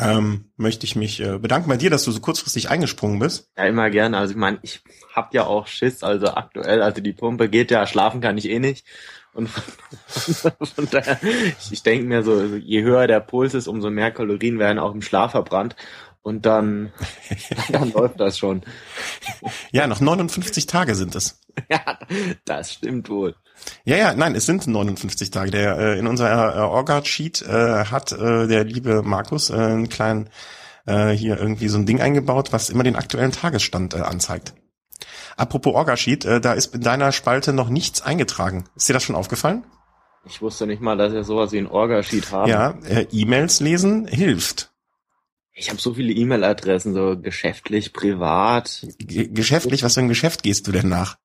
[0.00, 3.50] ähm, möchte ich mich äh, bedanken bei dir, dass du so kurzfristig eingesprungen bist.
[3.56, 4.16] Ja, immer gerne.
[4.16, 4.82] Also ich meine, ich
[5.14, 8.58] hab ja auch Schiss, also aktuell, also die Pumpe geht ja, schlafen kann ich eh
[8.58, 8.86] nicht.
[9.32, 11.20] Und von daher,
[11.70, 15.02] ich denke mir so, je höher der Puls ist, umso mehr Kalorien werden auch im
[15.02, 15.76] Schlaf verbrannt.
[16.22, 16.92] Und dann,
[17.72, 18.62] dann läuft das schon.
[19.72, 21.40] Ja, noch 59 Tage sind es.
[21.68, 21.98] Ja,
[22.44, 23.34] das stimmt wohl.
[23.84, 25.50] Ja, ja, nein, es sind 59 Tage.
[25.50, 30.30] Der äh, in unserer äh, Orga-Sheet äh, hat äh, der liebe Markus äh, einen kleinen
[30.86, 34.54] äh, hier irgendwie so ein Ding eingebaut, was immer den aktuellen Tagesstand äh, anzeigt.
[35.36, 38.64] Apropos Orga-Sheet, äh, da ist in deiner Spalte noch nichts eingetragen.
[38.76, 39.64] Ist dir das schon aufgefallen?
[40.26, 42.50] Ich wusste nicht mal, dass wir sowas wie ein Orga-Sheet haben.
[42.50, 44.70] Ja, äh, E-Mails lesen hilft.
[45.52, 48.86] Ich habe so viele E-Mail-Adressen, so geschäftlich, privat.
[48.98, 51.16] G geschäftlich, was für ein Geschäft gehst du denn nach?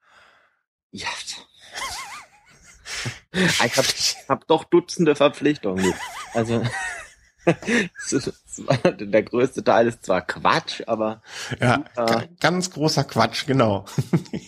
[0.92, 1.08] Ja,
[3.32, 3.88] ich habe
[4.30, 5.94] hab doch Dutzende Verpflichtungen.
[6.34, 6.64] Also
[9.00, 11.22] der größte Teil ist zwar Quatsch, aber
[11.60, 13.86] ja, äh, ganz großer Quatsch, genau.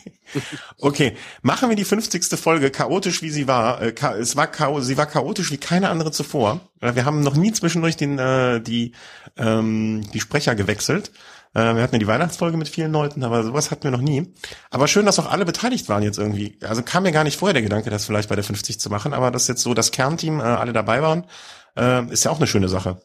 [0.80, 2.40] okay, machen wir die 50.
[2.40, 3.82] Folge chaotisch wie sie war.
[3.82, 4.50] Äh, es war
[4.82, 6.62] sie war chaotisch wie keine andere zuvor.
[6.82, 8.94] Äh, wir haben noch nie zwischendurch den äh, die
[9.38, 11.12] ähm, die Sprecher gewechselt.
[11.58, 14.32] Äh, wir hatten ja die Weihnachtsfolge mit vielen Leuten, aber sowas hatten wir noch nie.
[14.70, 16.56] Aber schön, dass auch alle beteiligt waren jetzt irgendwie.
[16.62, 19.12] Also kam mir gar nicht vorher der Gedanke, das vielleicht bei der 50 zu machen,
[19.12, 21.26] aber dass jetzt so das Kernteam äh, alle dabei waren,
[21.76, 23.02] äh, ist ja auch eine schöne Sache.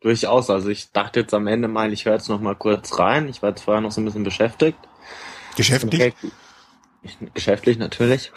[0.00, 0.48] Durchaus.
[0.48, 3.28] Also ich dachte jetzt am Ende mal, ich höre jetzt noch mal kurz rein.
[3.28, 4.78] Ich war jetzt vorher noch so ein bisschen beschäftigt.
[5.56, 6.14] Geschäftlich?
[7.34, 8.32] Geschäftlich natürlich.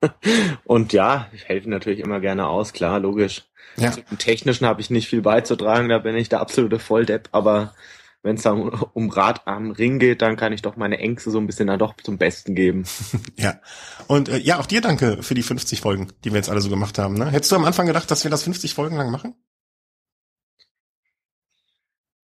[0.64, 3.47] Und ja, ich helfe natürlich immer gerne aus, klar, logisch.
[3.78, 3.88] Ja.
[3.88, 7.74] Also Im Technischen habe ich nicht viel beizutragen, da bin ich der absolute Volldepp, aber
[8.22, 11.38] wenn es dann um Rad am Ring geht, dann kann ich doch meine Ängste so
[11.38, 12.84] ein bisschen dann doch zum Besten geben.
[13.36, 13.60] ja.
[14.08, 16.68] Und äh, ja, auch dir danke für die 50 Folgen, die wir jetzt alle so
[16.68, 17.14] gemacht haben.
[17.14, 17.30] Ne?
[17.30, 19.34] Hättest du am Anfang gedacht, dass wir das 50 Folgen lang machen?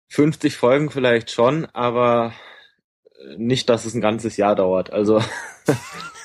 [0.09, 2.33] 50 Folgen vielleicht schon, aber
[3.37, 4.91] nicht, dass es ein ganzes Jahr dauert.
[4.91, 5.21] Also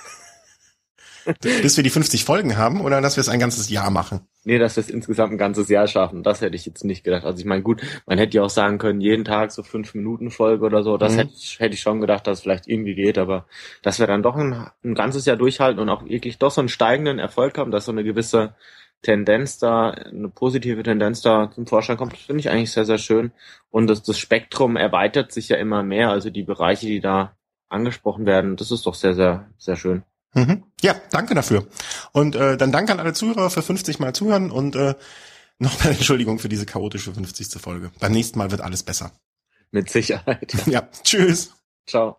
[1.40, 4.20] Bis wir die 50 Folgen haben oder dass wir es ein ganzes Jahr machen?
[4.44, 6.22] Nee, dass wir es insgesamt ein ganzes Jahr schaffen.
[6.22, 7.24] Das hätte ich jetzt nicht gedacht.
[7.24, 10.30] Also ich meine, gut, man hätte ja auch sagen können, jeden Tag so fünf Minuten
[10.30, 10.96] Folge oder so.
[10.96, 11.18] Das mhm.
[11.18, 13.18] hätte, ich, hätte ich schon gedacht, dass es vielleicht irgendwie geht.
[13.18, 13.46] Aber
[13.82, 16.68] dass wir dann doch ein, ein ganzes Jahr durchhalten und auch wirklich doch so einen
[16.68, 18.54] steigenden Erfolg haben, dass so eine gewisse
[19.02, 23.32] Tendenz da, eine positive Tendenz da zum Vorschein kommt, finde ich eigentlich sehr, sehr schön.
[23.70, 26.10] Und das, das Spektrum erweitert sich ja immer mehr.
[26.10, 27.36] Also die Bereiche, die da
[27.68, 30.02] angesprochen werden, das ist doch sehr, sehr, sehr schön.
[30.34, 30.64] Mhm.
[30.82, 31.66] Ja, danke dafür.
[32.12, 34.94] Und äh, dann danke an alle Zuhörer für 50 Mal zuhören und äh,
[35.58, 37.60] nochmal Entschuldigung für diese chaotische 50.
[37.60, 37.90] Folge.
[37.98, 39.12] Beim nächsten Mal wird alles besser.
[39.70, 40.54] Mit Sicherheit.
[40.66, 41.52] Ja, ja tschüss.
[41.86, 42.18] Ciao.